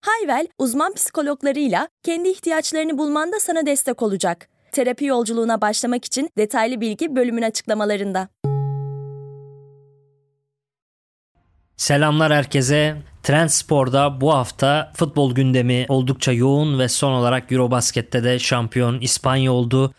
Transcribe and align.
Hayvel, 0.00 0.46
uzman 0.58 0.94
psikologlarıyla 0.94 1.88
kendi 2.02 2.28
ihtiyaçlarını 2.28 2.98
bulmanda 2.98 3.40
sana 3.40 3.66
destek 3.66 4.02
olacak. 4.02 4.48
Terapi 4.72 5.04
yolculuğuna 5.04 5.60
başlamak 5.60 6.04
için 6.04 6.30
detaylı 6.38 6.80
bilgi 6.80 7.16
bölümün 7.16 7.42
açıklamalarında. 7.42 8.28
Selamlar 11.76 12.32
herkese. 12.32 12.96
Trendspor'da 13.22 14.20
bu 14.20 14.34
hafta 14.34 14.92
futbol 14.96 15.34
gündemi 15.34 15.86
oldukça 15.88 16.32
yoğun 16.32 16.78
ve 16.78 16.88
son 16.88 17.12
olarak 17.12 17.52
Eurobasket'te 17.52 18.24
de 18.24 18.38
şampiyon 18.38 19.00
İspanya 19.00 19.52
oldu. 19.52 19.94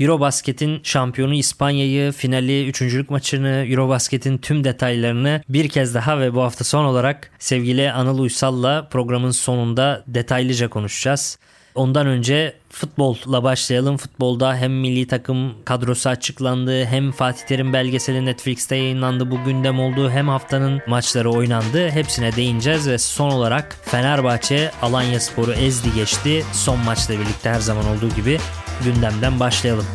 Eurobasket'in 0.00 0.80
şampiyonu 0.82 1.34
İspanya'yı, 1.34 2.12
finali, 2.12 2.68
üçüncülük 2.68 3.10
maçını, 3.10 3.66
Eurobasket'in 3.68 4.38
tüm 4.38 4.64
detaylarını 4.64 5.42
bir 5.48 5.68
kez 5.68 5.94
daha 5.94 6.20
ve 6.20 6.34
bu 6.34 6.42
hafta 6.42 6.64
son 6.64 6.84
olarak 6.84 7.30
sevgili 7.38 7.92
Anıl 7.92 8.18
Uysal'la 8.18 8.88
programın 8.88 9.30
sonunda 9.30 10.04
detaylıca 10.06 10.68
konuşacağız. 10.68 11.38
Ondan 11.74 12.06
önce 12.06 12.54
futbolla 12.70 13.42
başlayalım. 13.42 13.96
Futbolda 13.96 14.56
hem 14.56 14.72
milli 14.72 15.06
takım 15.06 15.64
kadrosu 15.64 16.08
açıklandı 16.08 16.84
hem 16.84 17.12
Fatih 17.12 17.46
Terim 17.46 17.72
belgeseli 17.72 18.24
Netflix'te 18.24 18.76
yayınlandı. 18.76 19.30
Bu 19.30 19.44
gündem 19.44 19.80
oldu. 19.80 20.10
Hem 20.10 20.28
haftanın 20.28 20.82
maçları 20.86 21.30
oynandı. 21.30 21.90
Hepsine 21.90 22.36
değineceğiz 22.36 22.88
ve 22.88 22.98
son 22.98 23.30
olarak 23.30 23.76
Fenerbahçe 23.82 24.70
Alanya 24.82 25.20
Sporu 25.20 25.52
ezdi 25.52 25.94
geçti. 25.94 26.44
Son 26.52 26.78
maçla 26.78 27.14
birlikte 27.14 27.50
her 27.50 27.60
zaman 27.60 27.84
olduğu 27.88 28.08
gibi 28.08 28.38
gündemden 28.84 29.40
başlayalım. 29.40 29.86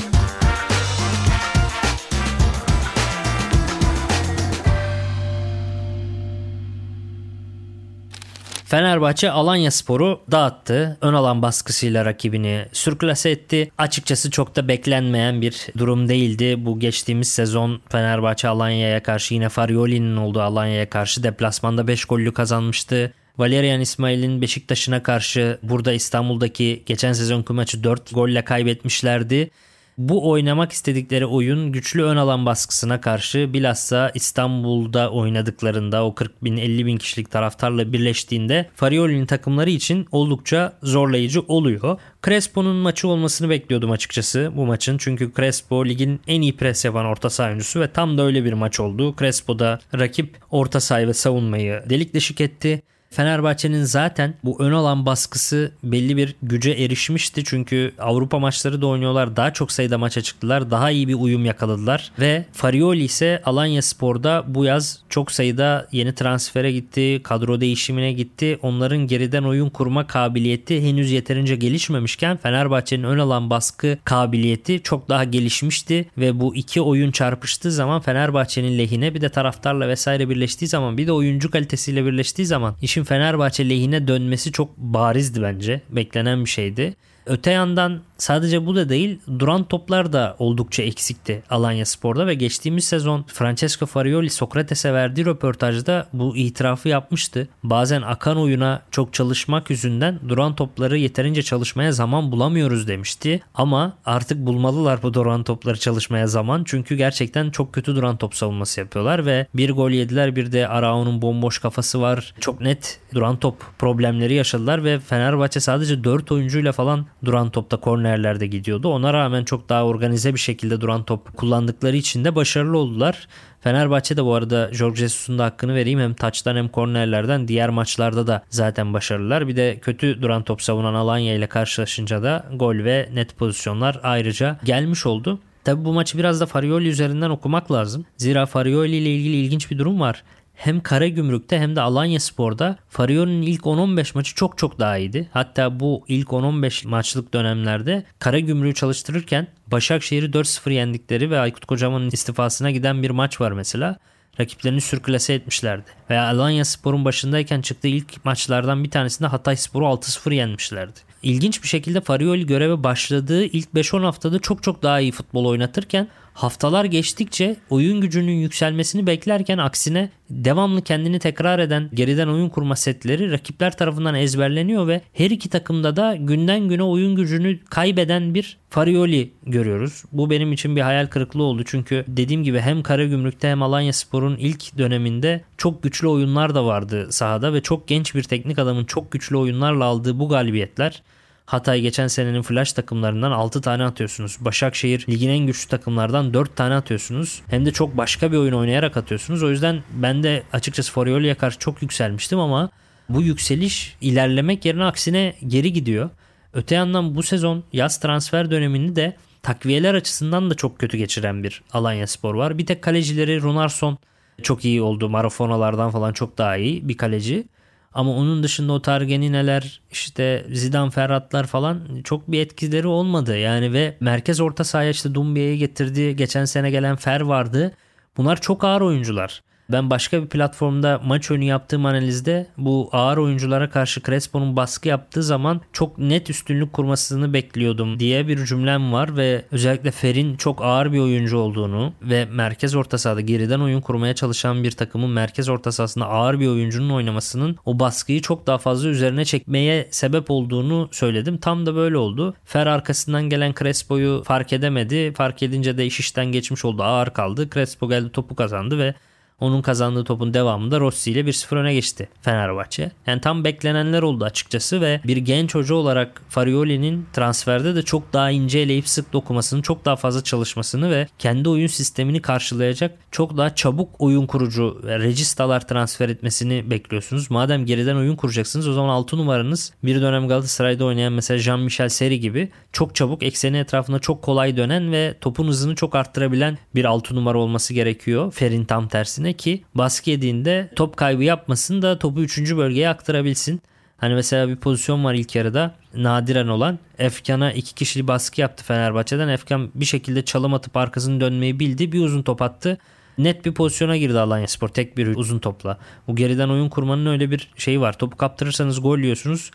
Fenerbahçe 8.72 9.32
Alanya 9.32 9.72
Sporu 9.72 10.22
dağıttı. 10.32 10.98
Ön 11.02 11.14
alan 11.14 11.42
baskısıyla 11.42 12.06
rakibini 12.06 12.66
sürklase 12.72 13.30
etti. 13.30 13.72
Açıkçası 13.78 14.32
çok 14.32 14.56
da 14.56 14.68
beklenmeyen 14.68 15.42
bir 15.42 15.68
durum 15.78 16.10
değildi. 16.10 16.66
Bu 16.66 16.80
geçtiğimiz 16.80 17.28
sezon 17.28 17.82
Fenerbahçe 17.90 18.48
Alanya'ya 18.48 19.04
karşı 19.04 19.34
yine 19.34 19.50
Farioli'nin 19.50 20.18
olduğu 20.18 20.42
Alanya'ya 20.42 20.90
karşı 20.90 21.24
deplasmanda 21.24 21.88
5 21.88 22.06
gollü 22.06 22.34
kazanmıştı. 22.34 23.14
Valerian 23.38 23.82
İsmail'in 23.82 24.42
Beşiktaş'ına 24.42 25.04
karşı 25.04 25.58
burada 25.64 25.94
İstanbul'daki 25.94 26.84
geçen 26.86 27.14
sezonki 27.14 27.54
maçı 27.54 27.84
4 27.84 28.16
golle 28.16 28.42
kaybetmişlerdi. 28.42 29.52
Bu 29.98 30.30
oynamak 30.30 30.72
istedikleri 30.72 31.26
oyun 31.26 31.72
güçlü 31.72 32.04
ön 32.04 32.18
alan 32.18 32.46
baskısına 32.46 33.02
karşı 33.02 33.54
bilhassa 33.54 34.12
İstanbul'da 34.14 35.12
oynadıklarında 35.12 36.06
o 36.06 36.16
40 36.16 36.44
bin 36.44 36.58
50 36.58 36.86
bin 36.86 36.98
kişilik 36.98 37.32
taraftarla 37.32 37.94
birleştiğinde 37.94 38.70
Farioli'nin 38.76 39.26
takımları 39.26 39.70
için 39.70 40.08
oldukça 40.12 40.74
zorlayıcı 40.84 41.42
oluyor. 41.42 42.00
Crespo'nun 42.26 42.76
maçı 42.76 43.08
olmasını 43.08 43.50
bekliyordum 43.50 43.92
açıkçası 43.92 44.52
bu 44.56 44.66
maçın. 44.66 44.98
Çünkü 44.98 45.32
Crespo 45.36 45.86
ligin 45.86 46.22
en 46.28 46.42
iyi 46.42 46.58
pres 46.58 46.86
yapan 46.86 47.06
orta 47.06 47.30
saha 47.30 47.48
oyuncusu 47.48 47.80
ve 47.80 47.92
tam 47.92 48.18
da 48.18 48.24
öyle 48.24 48.46
bir 48.46 48.54
maç 48.54 48.80
oldu. 48.80 49.16
Crespo'da 49.20 49.80
rakip 50.00 50.38
orta 50.52 50.80
saha 50.80 51.08
ve 51.08 51.14
savunmayı 51.14 51.84
delik 51.90 52.14
deşik 52.14 52.42
etti. 52.42 52.82
Fenerbahçe'nin 53.12 53.84
zaten 53.84 54.34
bu 54.44 54.64
ön 54.64 54.72
alan 54.72 55.06
baskısı 55.06 55.72
belli 55.84 56.18
bir 56.18 56.36
güce 56.44 56.72
erişmişti. 56.72 57.44
Çünkü 57.46 57.94
Avrupa 58.00 58.40
maçları 58.40 58.82
da 58.82 58.88
oynuyorlar. 58.88 59.36
Daha 59.36 59.54
çok 59.54 59.72
sayıda 59.72 59.98
maça 59.98 60.22
çıktılar. 60.22 60.72
Daha 60.72 60.92
iyi 60.92 61.08
bir 61.08 61.14
uyum 61.14 61.46
yakaladılar. 61.46 62.12
Ve 62.20 62.46
Farioli 62.52 63.04
ise 63.04 63.42
Alanya 63.46 63.82
Spor'da 63.82 64.44
bu 64.48 64.66
yaz 64.66 65.00
çok 65.10 65.32
sayıda 65.32 65.88
yeni 65.92 66.16
transfere 66.16 66.72
gitti. 66.72 67.22
Kadro 67.24 67.62
değişimine 67.62 68.14
gitti. 68.14 68.60
Onların 68.62 69.08
geriden 69.08 69.44
oyun 69.44 69.70
kurma 69.70 70.08
kabiliyeti 70.08 70.90
henüz 70.90 71.12
yeterince 71.12 71.56
gelişmemişken 71.56 72.38
Fenerbahçe'nin 72.38 73.04
ön 73.04 73.20
alan 73.20 73.50
baskı 73.50 73.98
kabiliyeti 74.06 74.84
çok 74.84 75.10
daha 75.10 75.24
gelişmişti. 75.24 76.10
Ve 76.18 76.40
bu 76.40 76.56
iki 76.56 76.82
oyun 76.82 77.12
çarpıştığı 77.12 77.72
zaman 77.72 78.02
Fenerbahçe'nin 78.02 78.78
lehine 78.78 79.14
bir 79.14 79.22
de 79.22 79.30
taraftarla 79.30 79.88
vesaire 79.88 80.30
birleştiği 80.30 80.68
zaman 80.68 80.98
bir 80.98 81.08
de 81.08 81.12
oyuncu 81.12 81.52
kalitesiyle 81.52 82.06
birleştiği 82.06 82.46
zaman 82.46 82.76
işin 82.82 83.01
maçın 83.02 83.04
Fenerbahçe 83.04 83.70
lehine 83.70 84.08
dönmesi 84.08 84.52
çok 84.52 84.78
barizdi 84.78 85.42
bence. 85.42 85.82
Beklenen 85.90 86.46
bir 86.46 86.50
şeydi. 86.50 86.96
Öte 87.26 87.52
yandan 87.52 88.02
sadece 88.22 88.66
bu 88.66 88.76
da 88.76 88.90
değil 88.90 89.20
duran 89.40 89.64
toplar 89.64 90.14
da 90.14 90.36
oldukça 90.40 90.84
eksikti 90.84 91.44
Alanya 91.50 91.86
Spor'da 91.86 92.28
ve 92.28 92.34
geçtiğimiz 92.34 92.86
sezon 92.86 93.26
Francesco 93.28 93.86
Farioli 93.86 94.30
Sokrates'e 94.30 94.94
verdiği 94.94 95.26
röportajda 95.26 96.08
bu 96.14 96.38
itirafı 96.38 96.90
yapmıştı. 96.90 97.48
Bazen 97.64 98.02
akan 98.02 98.38
oyuna 98.38 98.82
çok 98.92 99.14
çalışmak 99.14 99.70
yüzünden 99.70 100.20
duran 100.30 100.56
topları 100.56 100.98
yeterince 100.98 101.44
çalışmaya 101.44 101.92
zaman 101.92 102.32
bulamıyoruz 102.32 102.88
demişti. 102.88 103.42
Ama 103.56 103.94
artık 104.06 104.38
bulmalılar 104.38 105.04
bu 105.04 105.14
duran 105.14 105.44
topları 105.44 105.80
çalışmaya 105.80 106.28
zaman 106.28 106.64
çünkü 106.66 106.96
gerçekten 106.96 107.52
çok 107.52 107.74
kötü 107.74 107.96
duran 107.96 108.18
top 108.18 108.36
savunması 108.36 108.80
yapıyorlar 108.80 109.26
ve 109.26 109.48
bir 109.54 109.70
gol 109.70 109.92
yediler 109.92 110.36
bir 110.36 110.52
de 110.52 110.68
Arao'nun 110.68 111.22
bomboş 111.22 111.60
kafası 111.60 112.02
var. 112.02 112.34
Çok 112.40 112.62
net 112.62 113.00
duran 113.14 113.38
top 113.38 113.56
problemleri 113.80 114.34
yaşadılar 114.34 114.84
ve 114.84 115.00
Fenerbahçe 115.00 115.60
sadece 115.60 116.04
4 116.04 116.32
oyuncuyla 116.32 116.72
falan 116.72 117.06
duran 117.26 117.50
topta 117.50 117.78
kornerlerde 118.12 118.48
gidiyordu. 118.48 118.88
Ona 118.88 119.14
rağmen 119.14 119.44
çok 119.44 119.70
daha 119.70 119.86
organize 119.86 120.34
bir 120.34 120.40
şekilde 120.40 120.82
duran 120.82 121.04
top 121.04 121.38
kullandıkları 121.38 121.98
için 121.98 122.26
de 122.26 122.36
başarılı 122.36 122.78
oldular. 122.78 123.28
Fenerbahçe 123.62 124.18
de 124.18 124.26
bu 124.26 124.34
arada 124.34 124.70
Jorge 124.74 124.98
Jesus'un 124.98 125.40
da 125.40 125.46
hakkını 125.46 125.76
vereyim. 125.76 126.00
Hem 126.00 126.14
taçtan 126.14 126.56
hem 126.56 126.68
kornerlerden 126.68 127.48
diğer 127.48 127.70
maçlarda 127.70 128.28
da 128.28 128.44
zaten 128.50 128.94
başarılılar. 128.94 129.48
Bir 129.48 129.56
de 129.56 129.80
kötü 129.82 130.22
duran 130.22 130.44
top 130.44 130.62
savunan 130.62 130.94
Alanya 130.94 131.36
ile 131.36 131.48
karşılaşınca 131.48 132.24
da 132.24 132.46
gol 132.54 132.76
ve 132.76 133.10
net 133.14 133.38
pozisyonlar 133.38 134.00
ayrıca 134.04 134.58
gelmiş 134.64 135.06
oldu. 135.06 135.40
Tabi 135.64 135.86
bu 135.86 135.94
maçı 135.94 136.18
biraz 136.18 136.42
da 136.42 136.46
Farioli 136.46 136.88
üzerinden 136.88 137.30
okumak 137.30 137.72
lazım. 137.72 138.06
Zira 138.18 138.46
Farioli 138.46 138.96
ile 138.96 139.10
ilgili 139.10 139.36
ilginç 139.36 139.72
bir 139.72 139.78
durum 139.78 140.00
var 140.00 140.24
hem 140.62 140.82
Karagümrük'te 140.82 141.60
hem 141.60 141.76
de 141.76 141.82
Alanya 141.82 142.20
Spor'da 142.20 142.78
Farioli'nin 142.90 143.42
ilk 143.42 143.62
10-15 143.62 144.12
maçı 144.16 144.36
çok 144.36 144.58
çok 144.58 144.80
daha 144.80 144.98
iyiydi. 144.98 145.30
Hatta 145.34 145.80
bu 145.80 146.06
ilk 146.08 146.28
10-15 146.28 146.88
maçlık 146.88 147.34
dönemlerde 147.34 148.04
Karagümrük'ü 148.20 148.76
çalıştırırken 148.76 149.48
Başakşehir'i 149.68 150.26
4-0 150.26 150.74
yendikleri 150.74 151.32
ve 151.32 151.40
Aykut 151.40 151.66
Kocaman'ın 151.66 152.12
istifasına 152.12 152.72
giden 152.72 153.04
bir 153.04 153.10
maç 153.10 153.42
var 153.42 153.52
mesela 153.52 153.98
rakiplerini 154.40 154.82
sürklase 154.82 155.34
etmişlerdi. 155.34 155.86
Veya 156.10 156.28
Alanya 156.28 156.66
Spor'un 156.66 157.06
başındayken 157.06 157.62
çıktığı 157.62 157.88
ilk 157.88 158.26
maçlardan 158.26 158.84
bir 158.84 158.90
tanesinde 158.90 159.28
Hatay 159.28 159.56
Spor'u 159.56 159.86
6-0 159.86 160.34
yenmişlerdi. 160.34 161.00
İlginç 161.24 161.64
bir 161.64 161.68
şekilde 161.68 162.02
Farioli 162.02 162.46
göreve 162.46 162.84
başladığı 162.84 163.44
ilk 163.44 163.70
5-10 163.70 164.02
haftada 164.02 164.40
çok 164.40 164.64
çok 164.64 164.84
daha 164.84 165.00
iyi 165.00 165.12
futbol 165.12 165.46
oynatırken 165.46 166.08
Haftalar 166.42 166.86
geçtikçe 166.86 167.56
oyun 167.70 168.02
gücünün 168.02 168.32
yükselmesini 168.32 169.08
beklerken 169.08 169.58
aksine 169.58 170.10
devamlı 170.30 170.82
kendini 170.82 171.20
tekrar 171.20 171.60
eden 171.60 171.90
geriden 171.94 172.28
oyun 172.28 172.50
kurma 172.50 172.76
setleri 172.76 173.32
rakipler 173.32 173.78
tarafından 173.78 174.16
ezberleniyor 174.16 174.88
ve 174.88 175.02
her 175.14 175.30
iki 175.30 175.50
takımda 175.50 175.96
da 175.96 176.16
günden 176.16 176.70
güne 176.70 176.84
oyun 176.84 177.16
gücünü 177.16 177.60
kaybeden 177.70 178.34
bir 178.34 178.58
Farioli 178.70 179.32
görüyoruz. 179.44 180.04
Bu 180.12 180.30
benim 180.30 180.54
için 180.54 180.76
bir 180.76 180.82
hayal 180.82 181.08
kırıklığı 181.08 181.44
oldu 181.44 181.64
çünkü 181.66 182.06
dediğim 182.08 182.44
gibi 182.44 182.60
hem 182.60 182.84
Karagümrük'te 182.84 183.50
hem 183.50 183.64
Alanya 183.64 183.94
Spor'un 183.94 184.38
ilk 184.38 184.78
döneminde 184.78 185.42
çok 185.58 185.84
güçlü 185.84 186.08
oyunlar 186.08 186.56
da 186.56 186.66
vardı 186.66 187.08
sahada 187.12 187.54
ve 187.54 187.62
çok 187.62 187.88
genç 187.88 188.16
bir 188.16 188.24
teknik 188.24 188.60
adamın 188.60 188.86
çok 188.86 189.12
güçlü 189.12 189.38
oyunlarla 189.38 189.86
aldığı 189.86 190.20
bu 190.20 190.30
galibiyetler 190.30 191.02
Hatay 191.46 191.82
geçen 191.82 192.08
senenin 192.08 192.42
flash 192.42 192.74
takımlarından 192.74 193.32
6 193.32 193.62
tane 193.62 193.84
atıyorsunuz. 193.84 194.38
Başakşehir 194.40 195.06
ligin 195.10 195.30
en 195.30 195.46
güçlü 195.46 195.70
takımlardan 195.70 196.34
4 196.34 196.56
tane 196.56 196.76
atıyorsunuz. 196.76 197.42
Hem 197.48 197.66
de 197.66 197.72
çok 197.72 197.98
başka 197.98 198.32
bir 198.32 198.38
oyun 198.38 198.54
oynayarak 198.54 198.98
atıyorsunuz. 198.98 199.44
O 199.44 199.50
yüzden 199.50 199.84
ben 199.94 200.24
de 200.24 200.44
açıkçası 200.54 200.92
Forioli'ye 200.92 201.36
karşı 201.36 201.60
çok 201.60 201.82
yükselmiştim 201.82 202.40
ama 202.40 202.70
bu 203.10 203.22
yükseliş 203.22 203.96
ilerlemek 204.02 204.66
yerine 204.66 204.84
aksine 204.84 205.36
geri 205.48 205.74
gidiyor. 205.74 206.10
Öte 206.54 206.76
yandan 206.76 207.16
bu 207.16 207.24
sezon 207.24 207.64
yaz 207.74 208.00
transfer 208.00 208.52
dönemini 208.52 208.96
de 208.96 209.16
takviyeler 209.44 209.94
açısından 209.94 210.50
da 210.50 210.56
çok 210.56 210.80
kötü 210.80 210.98
geçiren 210.98 211.44
bir 211.44 211.62
Alanya 211.74 212.08
Spor 212.08 212.36
var. 212.36 212.58
Bir 212.58 212.66
tek 212.66 212.82
kalecileri 212.82 213.42
Runarsson 213.42 213.98
çok 214.44 214.66
iyi 214.66 214.82
oldu. 214.82 215.10
Marafonalardan 215.10 215.92
falan 215.92 216.14
çok 216.14 216.38
daha 216.38 216.58
iyi 216.58 216.88
bir 216.88 216.98
kaleci. 216.98 217.48
Ama 217.94 218.12
onun 218.12 218.44
dışında 218.44 218.74
o 218.74 218.82
Targenineler 218.82 219.82
işte 219.92 220.46
Zidane 220.52 220.92
Ferhatlar 220.92 221.48
falan 221.48 222.02
çok 222.04 222.32
bir 222.32 222.40
etkileri 222.40 222.88
olmadı. 222.88 223.38
Yani 223.38 223.74
ve 223.74 223.98
merkez 224.00 224.40
orta 224.42 224.64
sahaya 224.64 224.90
işte 224.90 225.16
Dumbia'yı 225.16 225.58
getirdi. 225.58 226.16
Geçen 226.16 226.46
sene 226.46 226.72
gelen 226.72 226.96
Fer 226.96 227.22
vardı. 227.22 227.72
Bunlar 228.18 228.42
çok 228.42 228.64
ağır 228.64 228.82
oyuncular. 228.82 229.42
Ben 229.72 229.90
başka 229.90 230.24
bir 230.24 230.28
platformda 230.28 231.02
maç 231.06 231.32
önü 231.32 231.46
yaptığım 231.46 231.86
analizde 231.86 232.48
bu 232.58 232.90
ağır 232.92 233.18
oyunculara 233.18 233.70
karşı 233.70 234.02
Crespo'nun 234.02 234.56
baskı 234.56 234.88
yaptığı 234.88 235.24
zaman 235.24 235.62
çok 235.74 235.98
net 235.98 236.30
üstünlük 236.30 236.74
kurmasını 236.74 237.34
bekliyordum 237.34 238.00
diye 238.00 238.28
bir 238.28 238.46
cümlem 238.46 238.94
var 238.94 239.18
ve 239.18 239.46
özellikle 239.52 239.92
Fer'in 239.92 240.36
çok 240.36 240.62
ağır 240.62 240.94
bir 240.94 241.00
oyuncu 241.00 241.38
olduğunu 241.38 241.94
ve 242.02 242.26
merkez 242.26 242.76
orta 242.76 242.98
sahada 242.98 243.22
geriden 243.22 243.60
oyun 243.60 243.82
kurmaya 243.82 244.16
çalışan 244.16 244.64
bir 244.64 244.72
takımın 244.72 245.10
merkez 245.10 245.50
orta 245.50 245.72
sahasında 245.72 246.06
ağır 246.06 246.40
bir 246.40 246.48
oyuncunun 246.48 246.90
oynamasının 246.90 247.58
o 247.66 247.80
baskıyı 247.80 248.22
çok 248.22 248.48
daha 248.48 248.58
fazla 248.58 248.90
üzerine 248.90 249.26
çekmeye 249.26 249.88
sebep 249.92 250.32
olduğunu 250.32 250.90
söyledim. 250.92 251.38
Tam 251.38 251.66
da 251.66 251.76
böyle 251.76 251.98
oldu. 251.98 252.36
Fer 252.46 252.68
arkasından 252.68 253.30
gelen 253.30 253.54
Crespo'yu 253.60 254.24
fark 254.26 254.54
edemedi. 254.54 255.14
Fark 255.14 255.44
edince 255.44 255.78
de 255.78 255.86
iş 255.86 256.00
işten 256.00 256.26
geçmiş 256.26 256.66
oldu. 256.66 256.84
Ağır 256.84 257.10
kaldı. 257.10 257.50
Crespo 257.54 257.90
geldi 257.90 258.12
topu 258.12 258.36
kazandı 258.36 258.80
ve 258.80 258.94
onun 259.42 259.62
kazandığı 259.62 260.04
topun 260.04 260.34
devamında 260.34 260.80
Rossi 260.80 261.12
ile 261.12 261.20
1-0 261.20 261.56
öne 261.56 261.74
geçti 261.74 262.10
Fenerbahçe. 262.22 262.92
Yani 263.08 263.22
tam 263.22 263.44
beklenenler 263.44 264.02
oldu 264.02 264.26
açıkçası 264.26 264.82
ve 264.82 265.02
bir 265.08 265.18
genç 265.18 265.56
hoca 265.56 265.76
olarak 265.76 266.22
Farioli'nin 266.30 267.06
transferde 267.14 267.76
de 267.76 267.82
çok 267.82 268.14
daha 268.14 268.32
ince 268.32 268.60
eleyip 268.60 268.88
sık 268.88 269.14
dokumasını, 269.14 269.62
çok 269.62 269.86
daha 269.86 269.96
fazla 269.96 270.24
çalışmasını 270.24 270.92
ve 270.92 271.08
kendi 271.20 271.50
oyun 271.50 271.68
sistemini 271.68 272.22
karşılayacak 272.22 272.98
çok 273.12 273.38
daha 273.38 273.56
çabuk 273.56 273.90
oyun 274.00 274.26
kurucu 274.26 274.82
ve 274.84 275.00
registalar 275.00 275.68
transfer 275.68 276.10
etmesini 276.10 276.70
bekliyorsunuz. 276.70 277.32
Madem 277.32 277.66
geriden 277.66 277.96
oyun 277.96 278.16
kuracaksınız 278.16 278.68
o 278.68 278.74
zaman 278.74 278.90
6 278.90 279.18
numaranız 279.18 279.74
bir 279.84 280.02
dönem 280.02 280.28
Galatasaray'da 280.28 280.86
oynayan 280.86 281.14
mesela 281.14 281.38
Jean-Michel 281.38 281.90
Seri 281.90 282.20
gibi 282.20 282.50
çok 282.72 282.96
çabuk 282.96 283.24
ekseni 283.24 283.58
etrafında 283.58 284.00
çok 284.00 284.22
kolay 284.22 284.58
dönen 284.58 284.92
ve 284.92 285.16
topun 285.22 285.48
hızını 285.48 285.76
çok 285.76 285.96
arttırabilen 285.96 286.58
bir 286.76 286.86
6 286.86 287.16
numara 287.16 287.38
olması 287.38 287.74
gerekiyor. 287.74 288.32
Fer'in 288.32 288.66
tam 288.66 288.88
tersine 288.88 289.31
ki 289.34 289.64
baskı 289.76 290.10
yediğinde 290.10 290.72
top 290.76 290.98
kaybı 290.98 291.24
yapmasın 291.24 291.82
da 291.82 292.00
topu 292.00 292.22
3. 292.22 292.56
bölgeye 292.56 292.90
aktarabilsin. 292.90 293.62
Hani 293.98 294.14
mesela 294.14 294.50
bir 294.50 294.56
pozisyon 294.56 295.04
var 295.04 295.14
ilk 295.14 295.36
yarıda 295.36 295.76
nadiren 295.94 296.48
olan. 296.48 296.80
Efkan'a 297.00 297.52
iki 297.52 297.76
kişili 297.76 298.08
baskı 298.08 298.42
yaptı 298.42 298.64
Fenerbahçe'den. 298.64 299.28
Efkan 299.28 299.72
bir 299.76 299.86
şekilde 299.86 300.26
çalım 300.26 300.54
atıp 300.54 300.78
arkasını 300.78 301.22
dönmeyi 301.22 301.60
bildi. 301.60 301.92
Bir 301.92 302.04
uzun 302.04 302.22
top 302.22 302.42
attı. 302.42 302.78
Net 303.18 303.46
bir 303.46 303.54
pozisyona 303.54 303.98
girdi 303.98 304.20
Alanya 304.20 304.48
Spor 304.48 304.68
tek 304.68 304.98
bir 304.98 305.16
uzun 305.16 305.40
topla. 305.40 305.78
Bu 306.08 306.16
geriden 306.16 306.50
oyun 306.50 306.70
kurmanın 306.70 307.06
öyle 307.06 307.32
bir 307.32 307.52
şeyi 307.56 307.82
var. 307.82 307.98
Topu 307.98 308.18
kaptırırsanız 308.18 308.82
gol 308.82 309.00
yiyorsunuz. 309.00 309.52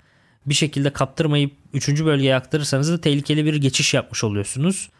Bir 0.46 0.54
şekilde 0.54 0.90
kaptırmayıp 0.90 1.52
3. 1.72 2.04
bölgeye 2.04 2.36
aktarırsanız 2.36 2.92
da 2.92 3.00
tehlikeli 3.00 3.44
bir 3.44 3.54
geçiş 3.54 3.94
yapmış 3.94 4.24
oluyorsunuz. 4.24 4.90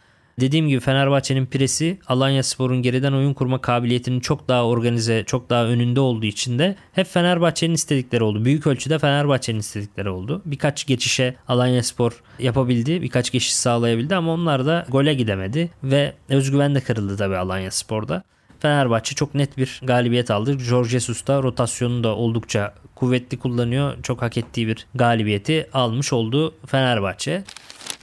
Dediğim 0.41 0.69
gibi 0.69 0.81
Fenerbahçe'nin 0.81 1.47
piresi 1.47 1.99
Alanya 2.07 2.43
Spor'un 2.43 2.83
geriden 2.83 3.13
oyun 3.13 3.35
kurma 3.35 3.61
kabiliyetinin 3.61 4.21
çok 4.21 4.49
daha 4.49 4.67
organize, 4.67 5.25
çok 5.27 5.51
daha 5.51 5.65
önünde 5.65 6.01
olduğu 6.01 6.27
için 6.27 6.59
de 6.59 6.77
hep 6.93 7.07
Fenerbahçe'nin 7.07 7.75
istedikleri 7.75 8.25
oldu. 8.25 8.45
Büyük 8.45 8.67
ölçüde 8.67 8.99
Fenerbahçe'nin 8.99 9.59
istedikleri 9.59 10.11
oldu. 10.11 10.43
Birkaç 10.45 10.87
geçişe 10.87 11.35
Alanya 11.49 11.83
Spor 11.83 12.23
yapabildi. 12.39 13.03
Birkaç 13.03 13.31
geçiş 13.31 13.55
sağlayabildi 13.55 14.17
ama 14.17 14.33
onlar 14.33 14.67
da 14.67 14.87
gole 14.89 15.15
gidemedi 15.15 15.71
ve 15.83 16.13
özgüven 16.29 16.75
de 16.75 16.81
kırıldı 16.81 17.17
tabii 17.17 17.37
Alanya 17.37 17.71
Spor'da. 17.71 18.23
Fenerbahçe 18.61 19.15
çok 19.15 19.35
net 19.35 19.57
bir 19.57 19.81
galibiyet 19.85 20.31
aldı. 20.31 20.59
Jorge 20.59 20.89
Jesus 20.89 21.27
da 21.27 21.43
rotasyonu 21.43 22.05
da 22.05 22.17
oldukça 22.17 22.75
kuvvetli 22.95 23.39
kullanıyor. 23.39 24.03
Çok 24.03 24.23
hak 24.23 24.37
ettiği 24.37 24.69
bir 24.69 24.87
galibiyeti 24.95 25.69
almış 25.73 26.13
oldu 26.13 26.55
Fenerbahçe. 26.67 27.45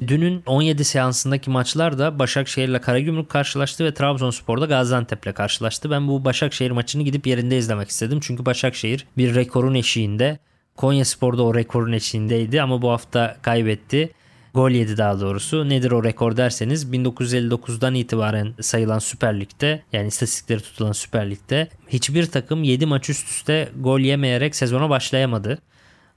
Dünün 0.07 0.43
17 0.45 0.83
seansındaki 0.83 1.49
maçlar 1.49 1.97
da 1.97 2.19
Başakşehir 2.19 2.67
ile 2.67 2.81
Karagümrük 2.81 3.29
karşılaştı 3.29 3.85
ve 3.85 3.93
Trabzonspor'da 3.93 4.65
Gaziantep 4.65 5.25
ile 5.25 5.33
karşılaştı. 5.33 5.91
Ben 5.91 6.07
bu 6.07 6.25
Başakşehir 6.25 6.71
maçını 6.71 7.03
gidip 7.03 7.27
yerinde 7.27 7.57
izlemek 7.57 7.89
istedim. 7.89 8.19
Çünkü 8.21 8.45
Başakşehir 8.45 9.05
bir 9.17 9.35
rekorun 9.35 9.75
eşiğinde. 9.75 10.39
Konya 10.77 11.05
Spor'da 11.05 11.43
o 11.43 11.55
rekorun 11.55 11.93
eşiğindeydi 11.93 12.61
ama 12.61 12.81
bu 12.81 12.91
hafta 12.91 13.37
kaybetti. 13.41 14.11
Gol 14.53 14.69
yedi 14.69 14.97
daha 14.97 15.19
doğrusu. 15.19 15.69
Nedir 15.69 15.91
o 15.91 16.03
rekor 16.03 16.37
derseniz 16.37 16.85
1959'dan 16.85 17.95
itibaren 17.95 18.53
sayılan 18.61 18.99
Süper 18.99 19.39
Lig'de 19.39 19.83
yani 19.93 20.07
istatistikleri 20.07 20.61
tutulan 20.61 20.91
Süper 20.91 21.29
Lig'de 21.29 21.67
hiçbir 21.87 22.25
takım 22.25 22.63
7 22.63 22.85
maç 22.85 23.09
üst 23.09 23.29
üste 23.29 23.69
gol 23.79 23.99
yemeyerek 23.99 24.55
sezona 24.55 24.89
başlayamadı. 24.89 25.59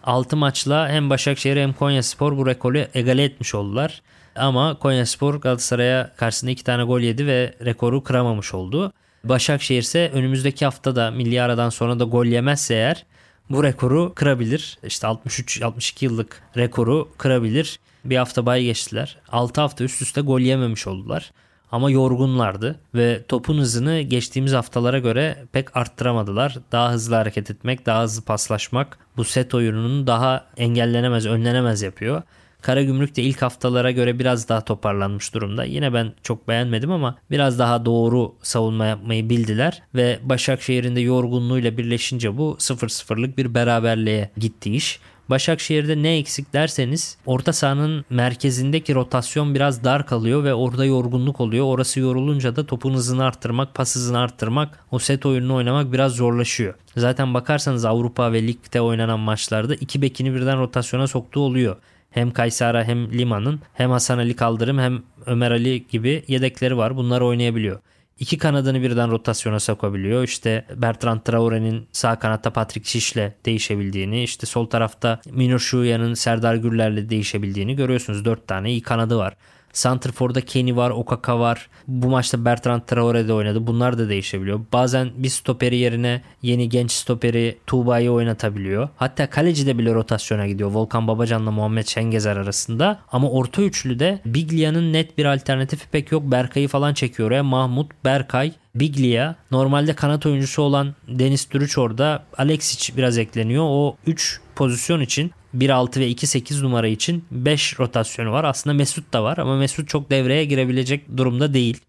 6 0.06 0.36
maçla 0.36 0.88
hem 0.88 1.10
Başakşehir 1.10 1.56
hem 1.56 1.72
Konyaspor 1.72 2.36
bu 2.36 2.46
rekoru 2.46 2.78
egale 2.94 3.24
etmiş 3.24 3.54
oldular. 3.54 4.02
Ama 4.36 4.78
Konyaspor 4.78 5.34
Galatasaray'a 5.34 6.14
karşısında 6.16 6.50
2 6.50 6.64
tane 6.64 6.82
gol 6.84 7.00
yedi 7.00 7.26
ve 7.26 7.54
rekoru 7.64 8.04
kıramamış 8.04 8.54
oldu. 8.54 8.92
Başakşehir 9.24 9.82
ise 9.82 10.10
önümüzdeki 10.14 10.64
hafta 10.64 10.96
da 10.96 11.10
milli 11.10 11.42
aradan 11.42 11.68
sonra 11.68 11.98
da 11.98 12.04
gol 12.04 12.26
yemezse 12.26 12.74
eğer 12.74 13.04
bu 13.50 13.64
rekoru 13.64 14.12
kırabilir. 14.14 14.78
İşte 14.82 15.06
63-62 15.06 16.04
yıllık 16.04 16.42
rekoru 16.56 17.08
kırabilir. 17.18 17.80
Bir 18.04 18.16
hafta 18.16 18.46
bay 18.46 18.64
geçtiler. 18.64 19.18
6 19.28 19.60
hafta 19.60 19.84
üst 19.84 20.02
üste 20.02 20.20
gol 20.20 20.40
yememiş 20.40 20.86
oldular. 20.86 21.32
Ama 21.72 21.90
yorgunlardı 21.90 22.80
ve 22.94 23.22
topun 23.28 23.58
hızını 23.58 24.00
geçtiğimiz 24.00 24.52
haftalara 24.52 24.98
göre 24.98 25.44
pek 25.52 25.76
arttıramadılar. 25.76 26.58
Daha 26.72 26.92
hızlı 26.92 27.14
hareket 27.14 27.50
etmek, 27.50 27.86
daha 27.86 28.02
hızlı 28.02 28.22
paslaşmak 28.22 28.98
bu 29.16 29.24
set 29.24 29.54
oyununu 29.54 30.06
daha 30.06 30.46
engellenemez, 30.56 31.26
önlenemez 31.26 31.82
yapıyor. 31.82 32.22
Karagümrük 32.60 33.16
de 33.16 33.22
ilk 33.22 33.42
haftalara 33.42 33.90
göre 33.90 34.18
biraz 34.18 34.48
daha 34.48 34.60
toparlanmış 34.60 35.34
durumda. 35.34 35.64
Yine 35.64 35.94
ben 35.94 36.12
çok 36.22 36.48
beğenmedim 36.48 36.92
ama 36.92 37.16
biraz 37.30 37.58
daha 37.58 37.84
doğru 37.84 38.34
savunma 38.42 38.86
yapmayı 38.86 39.30
bildiler 39.30 39.82
ve 39.94 40.18
Başakşehir'in 40.22 40.96
de 40.96 41.00
yorgunluğuyla 41.00 41.76
birleşince 41.76 42.38
bu 42.38 42.56
0-0'lık 42.58 43.38
bir 43.38 43.54
beraberliğe 43.54 44.30
gitti 44.36 44.74
iş. 44.74 45.00
Başakşehir'de 45.30 46.02
ne 46.02 46.16
eksik 46.16 46.52
derseniz 46.52 47.18
orta 47.26 47.52
sahanın 47.52 48.04
merkezindeki 48.10 48.94
rotasyon 48.94 49.54
biraz 49.54 49.84
dar 49.84 50.06
kalıyor 50.06 50.44
ve 50.44 50.54
orada 50.54 50.84
yorgunluk 50.84 51.40
oluyor. 51.40 51.66
Orası 51.66 52.00
yorulunca 52.00 52.56
da 52.56 52.66
topun 52.66 52.94
hızını 52.94 53.24
arttırmak, 53.24 53.74
pas 53.74 53.96
hızını 53.96 54.18
arttırmak, 54.18 54.84
o 54.90 54.98
set 54.98 55.26
oyununu 55.26 55.54
oynamak 55.54 55.92
biraz 55.92 56.12
zorlaşıyor. 56.12 56.74
Zaten 56.96 57.34
bakarsanız 57.34 57.84
Avrupa 57.84 58.32
ve 58.32 58.46
Lig'de 58.46 58.80
oynanan 58.80 59.20
maçlarda 59.20 59.74
iki 59.74 60.02
bekini 60.02 60.34
birden 60.34 60.58
rotasyona 60.58 61.06
soktuğu 61.06 61.40
oluyor. 61.40 61.76
Hem 62.10 62.30
Kaysara 62.30 62.84
hem 62.84 63.12
Liman'ın 63.12 63.60
hem 63.74 63.90
Hasan 63.90 64.18
Ali 64.18 64.36
Kaldırım 64.36 64.78
hem 64.78 65.02
Ömer 65.26 65.50
Ali 65.50 65.86
gibi 65.88 66.24
yedekleri 66.28 66.76
var. 66.76 66.96
Bunlar 66.96 67.20
oynayabiliyor 67.20 67.80
iki 68.18 68.38
kanadını 68.38 68.82
birden 68.82 69.10
rotasyona 69.10 69.60
sokabiliyor. 69.60 70.22
İşte 70.24 70.66
Bertrand 70.76 71.20
Traore'nin 71.20 71.88
sağ 71.92 72.18
kanatta 72.18 72.52
Patrick 72.52 72.88
Şiş'le 72.88 73.32
değişebildiğini, 73.44 74.22
işte 74.22 74.46
sol 74.46 74.66
tarafta 74.66 75.20
Minor 75.30 75.58
Şuya'nın 75.58 76.14
Serdar 76.14 76.54
Gürler'le 76.54 77.08
değişebildiğini 77.08 77.76
görüyorsunuz. 77.76 78.24
Dört 78.24 78.48
tane 78.48 78.70
iyi 78.70 78.82
kanadı 78.82 79.16
var. 79.16 79.36
Santrfor'da 79.76 80.40
Kenny 80.40 80.76
var, 80.76 80.90
Okaka 80.90 81.38
var. 81.38 81.68
Bu 81.88 82.10
maçta 82.10 82.44
Bertrand 82.44 82.82
Traore 82.86 83.28
de 83.28 83.32
oynadı. 83.32 83.66
Bunlar 83.66 83.98
da 83.98 84.08
değişebiliyor. 84.08 84.60
Bazen 84.72 85.10
bir 85.16 85.28
stoperi 85.28 85.76
yerine 85.76 86.22
yeni 86.42 86.68
genç 86.68 86.92
stoperi 86.92 87.58
Tuğba'yı 87.66 88.10
oynatabiliyor. 88.10 88.88
Hatta 88.96 89.30
kaleci 89.30 89.66
de 89.66 89.78
bile 89.78 89.94
rotasyona 89.94 90.46
gidiyor. 90.46 90.70
Volkan 90.70 91.08
Babacan'la 91.08 91.50
Muhammed 91.50 91.86
Şengezer 91.86 92.36
arasında. 92.36 93.00
Ama 93.12 93.30
orta 93.30 93.62
üçlüde 93.62 94.20
Biglia'nın 94.26 94.92
net 94.92 95.18
bir 95.18 95.24
alternatifi 95.24 95.88
pek 95.88 96.12
yok. 96.12 96.22
Berkay'ı 96.22 96.68
falan 96.68 96.94
çekiyor 96.94 97.28
oraya. 97.28 97.42
Mahmut, 97.42 97.92
Berkay, 98.04 98.52
Biglia. 98.74 99.34
Normalde 99.50 99.94
kanat 99.94 100.26
oyuncusu 100.26 100.62
olan 100.62 100.94
Deniz 101.08 101.44
Türüç 101.44 101.78
orada. 101.78 102.24
Alexic 102.38 102.96
biraz 102.96 103.18
ekleniyor. 103.18 103.64
O 103.68 103.96
3 104.06 104.40
pozisyon 104.56 105.00
için 105.00 105.30
1-6 105.58 106.00
ve 106.00 106.10
2-8 106.10 106.62
numara 106.62 106.86
için 106.86 107.24
5 107.30 107.80
rotasyonu 107.80 108.32
var. 108.32 108.44
Aslında 108.44 108.74
Mesut 108.74 109.12
da 109.12 109.24
var 109.24 109.38
ama 109.38 109.56
Mesut 109.56 109.88
çok 109.88 110.10
devreye 110.10 110.44
girebilecek 110.44 111.16
durumda 111.16 111.54
değil. 111.54 111.80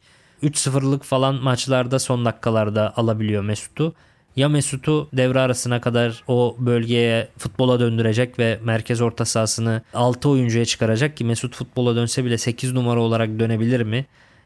3-0'lık 0.44 1.04
falan 1.04 1.36
maçlarda 1.36 2.00
son 2.00 2.26
dakikalarda 2.26 2.94
alabiliyor 2.98 3.44
Mesut'u. 3.44 3.94
Ya 4.36 4.50
Mesut'u 4.50 5.10
devre 5.14 5.40
arasına 5.40 5.82
kadar 5.82 6.24
o 6.28 6.56
bölgeye 6.60 7.28
futbola 7.38 7.80
döndürecek 7.80 8.40
ve 8.40 8.60
merkez 8.64 9.02
orta 9.02 9.26
sahasını 9.26 9.82
6 9.94 10.30
oyuncuya 10.30 10.66
çıkaracak 10.66 11.18
ki 11.18 11.26
Mesut 11.26 11.56
futbola 11.56 11.96
dönse 11.96 12.26
bile 12.26 12.38
8 12.38 12.74
numara 12.74 13.02
olarak 13.02 13.40
dönebilir 13.40 13.82
mi? 13.82 14.06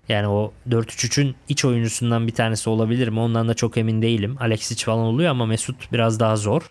Yani 0.10 0.28
o 0.28 0.54
4-3-3'ün 0.70 1.36
iç 1.50 1.66
oyuncusundan 1.66 2.28
bir 2.28 2.34
tanesi 2.34 2.70
olabilir 2.70 3.08
mi? 3.08 3.20
Ondan 3.20 3.48
da 3.48 3.54
çok 3.54 3.78
emin 3.78 4.02
değilim. 4.02 4.38
Alexic 4.40 4.86
falan 4.86 5.06
oluyor 5.06 5.32
ama 5.32 5.46
Mesut 5.46 5.94
biraz 5.94 6.20
daha 6.20 6.36
zor. 6.36 6.62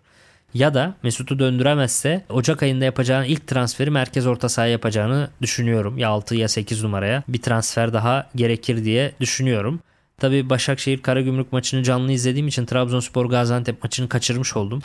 Ya 0.54 0.74
da 0.74 0.94
Mesut'u 1.02 1.38
döndüremezse 1.38 2.24
Ocak 2.28 2.62
ayında 2.62 2.84
yapacağın 2.84 3.24
ilk 3.24 3.46
transferi 3.46 3.90
merkez 3.90 4.26
orta 4.26 4.48
sahaya 4.48 4.72
yapacağını 4.72 5.30
düşünüyorum. 5.42 5.98
Ya 5.98 6.08
6 6.08 6.34
ya 6.34 6.48
8 6.48 6.82
numaraya 6.82 7.22
bir 7.28 7.42
transfer 7.42 7.92
daha 7.92 8.30
gerekir 8.36 8.84
diye 8.84 9.12
düşünüyorum. 9.20 9.80
Tabi 10.18 10.50
Başakşehir 10.50 11.02
Karagümrük 11.02 11.52
maçını 11.52 11.82
canlı 11.82 12.12
izlediğim 12.12 12.48
için 12.48 12.66
Trabzonspor 12.66 13.26
Gaziantep 13.26 13.82
maçını 13.82 14.08
kaçırmış 14.08 14.56
oldum. 14.56 14.82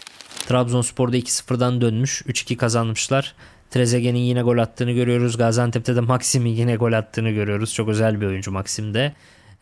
Trabzonspor'da 0.48 1.18
2-0'dan 1.18 1.82
dönmüş. 1.82 2.22
3-2 2.22 2.56
kazanmışlar. 2.56 3.36
Trezeguet'in 3.72 4.18
yine 4.18 4.42
gol 4.42 4.58
attığını 4.58 4.92
görüyoruz. 4.92 5.38
Gaziantep'te 5.38 5.96
de 5.96 6.00
Maxim'in 6.00 6.50
yine 6.50 6.76
gol 6.76 6.94
attığını 6.94 7.30
görüyoruz. 7.30 7.74
Çok 7.74 7.90
özel 7.90 8.22
bir 8.22 8.26
oyuncu 8.26 8.52
Maxim 8.52 8.94
de. 8.94 9.14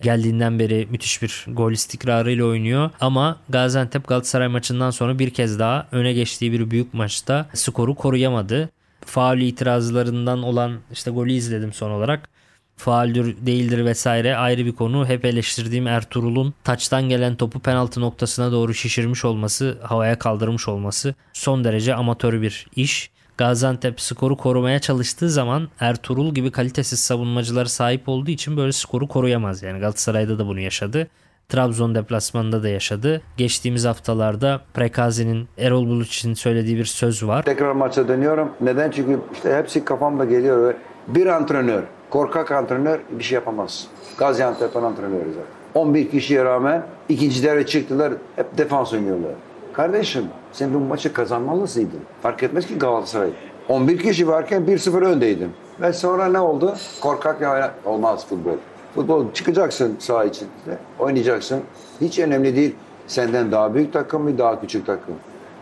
Geldiğinden 0.04 0.60
beri 0.60 0.88
müthiş 0.92 1.22
bir 1.22 1.46
gol 1.48 1.72
istikrarıyla 1.72 2.46
oynuyor. 2.46 2.90
Ama 3.00 3.40
Gaziantep 3.50 4.08
Galatasaray 4.08 4.48
maçından 4.48 4.92
sonra 4.92 5.20
bir 5.20 5.30
kez 5.30 5.60
daha 5.60 5.88
öne 5.92 6.14
geçtiği 6.14 6.52
bir 6.52 6.72
büyük 6.72 6.94
maçta 6.94 7.46
skoru 7.54 7.96
koruyamadı. 7.96 8.70
Faul 9.06 9.38
itirazlarından 9.38 10.44
olan 10.44 10.80
işte 10.92 11.12
golü 11.12 11.32
izledim 11.32 11.74
son 11.74 11.92
olarak 11.92 12.30
fauldür 12.78 13.36
değildir 13.46 13.86
vesaire 13.86 14.36
ayrı 14.36 14.66
bir 14.66 14.76
konu. 14.76 15.08
Hep 15.08 15.26
eleştirdiğim 15.26 15.88
Ertuğrul'un 15.88 16.54
taçtan 16.64 17.10
gelen 17.10 17.36
topu 17.36 17.60
penaltı 17.60 18.02
noktasına 18.02 18.52
doğru 18.52 18.74
şişirmiş 18.74 19.26
olması, 19.26 19.78
havaya 19.84 20.20
kaldırmış 20.20 20.68
olması 20.68 21.16
son 21.34 21.64
derece 21.64 21.96
amatör 21.96 22.42
bir 22.42 22.68
iş. 22.76 23.12
Gaziantep 23.44 24.02
skoru 24.02 24.38
korumaya 24.38 24.80
çalıştığı 24.80 25.30
zaman 25.30 25.68
Ertuğrul 25.80 26.34
gibi 26.34 26.52
kalitesiz 26.52 27.00
savunmacılara 27.00 27.66
sahip 27.66 28.10
olduğu 28.10 28.32
için 28.32 28.58
böyle 28.58 28.72
skoru 28.72 29.08
koruyamaz. 29.08 29.64
Yani 29.64 29.80
Galatasaray'da 29.80 30.40
da 30.40 30.48
bunu 30.48 30.60
yaşadı. 30.60 31.08
Trabzon 31.50 31.96
deplasmanında 31.96 32.64
da 32.64 32.70
yaşadı. 32.70 33.22
Geçtiğimiz 33.38 33.86
haftalarda 33.86 34.62
Prekazi'nin 34.74 35.48
Erol 35.58 35.88
Bulut 35.88 36.08
için 36.08 36.34
söylediği 36.34 36.78
bir 36.78 36.86
söz 36.86 37.28
var. 37.28 37.44
Tekrar 37.44 37.72
maça 37.72 38.08
dönüyorum. 38.08 38.52
Neden? 38.62 38.92
Çünkü 38.92 39.20
işte 39.34 39.56
hepsi 39.56 39.86
kafamda 39.86 40.26
geliyor. 40.26 40.74
Bir 41.08 41.26
antrenör, 41.26 41.84
korkak 42.10 42.52
antrenör 42.52 43.00
bir 43.12 43.24
şey 43.24 43.36
yapamaz. 43.36 43.88
Gaziantep'ten 44.18 44.84
antrenörü 44.84 45.30
zaten. 45.30 45.82
11 45.82 46.12
kişiye 46.12 46.46
rağmen 46.46 46.86
ikinci 47.10 47.44
devre 47.44 47.66
çıktılar. 47.66 48.14
Hep 48.36 48.58
defans 48.58 48.94
oynuyorlar. 48.94 49.32
Kardeşim 49.74 50.26
sen 50.52 50.74
bu 50.74 50.80
maçı 50.80 51.14
kazanmalısıydın. 51.14 52.00
Fark 52.22 52.44
etmez 52.44 52.68
ki 52.68 52.78
Galatasaray. 52.78 53.30
11 53.70 54.00
kişi 54.00 54.28
varken 54.28 54.62
1-0 54.62 55.06
öndeydin. 55.06 55.52
Ve 55.82 55.94
sonra 55.94 56.26
ne 56.26 56.40
oldu? 56.40 56.76
Korkak 57.02 57.42
ya 57.42 57.74
olmaz 57.86 58.28
futbol. 58.28 58.56
Futbol 58.96 59.34
çıkacaksın 59.34 59.96
saha 60.00 60.26
içinde, 60.26 60.78
oynayacaksın. 61.00 61.62
Hiç 62.02 62.20
önemli 62.20 62.56
değil. 62.56 62.76
Senden 63.08 63.52
daha 63.52 63.76
büyük 63.76 63.94
takım 63.94 64.24
mı, 64.24 64.38
daha 64.38 64.62
küçük 64.62 64.86
takım. 64.86 65.16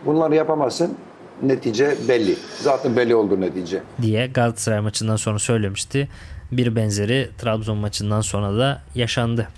Bunları 0.06 0.34
yapamazsın. 0.34 0.96
Netice 1.42 1.94
belli. 2.08 2.36
Zaten 2.60 2.96
belli 2.96 3.14
oldu 3.14 3.40
netice. 3.40 3.82
Diye 4.02 4.26
Galatasaray 4.26 4.80
maçından 4.80 5.16
sonra 5.16 5.38
söylemişti. 5.38 6.08
Bir 6.52 6.76
benzeri 6.76 7.30
Trabzon 7.38 7.78
maçından 7.78 8.20
sonra 8.20 8.58
da 8.58 8.82
yaşandı. 8.94 9.48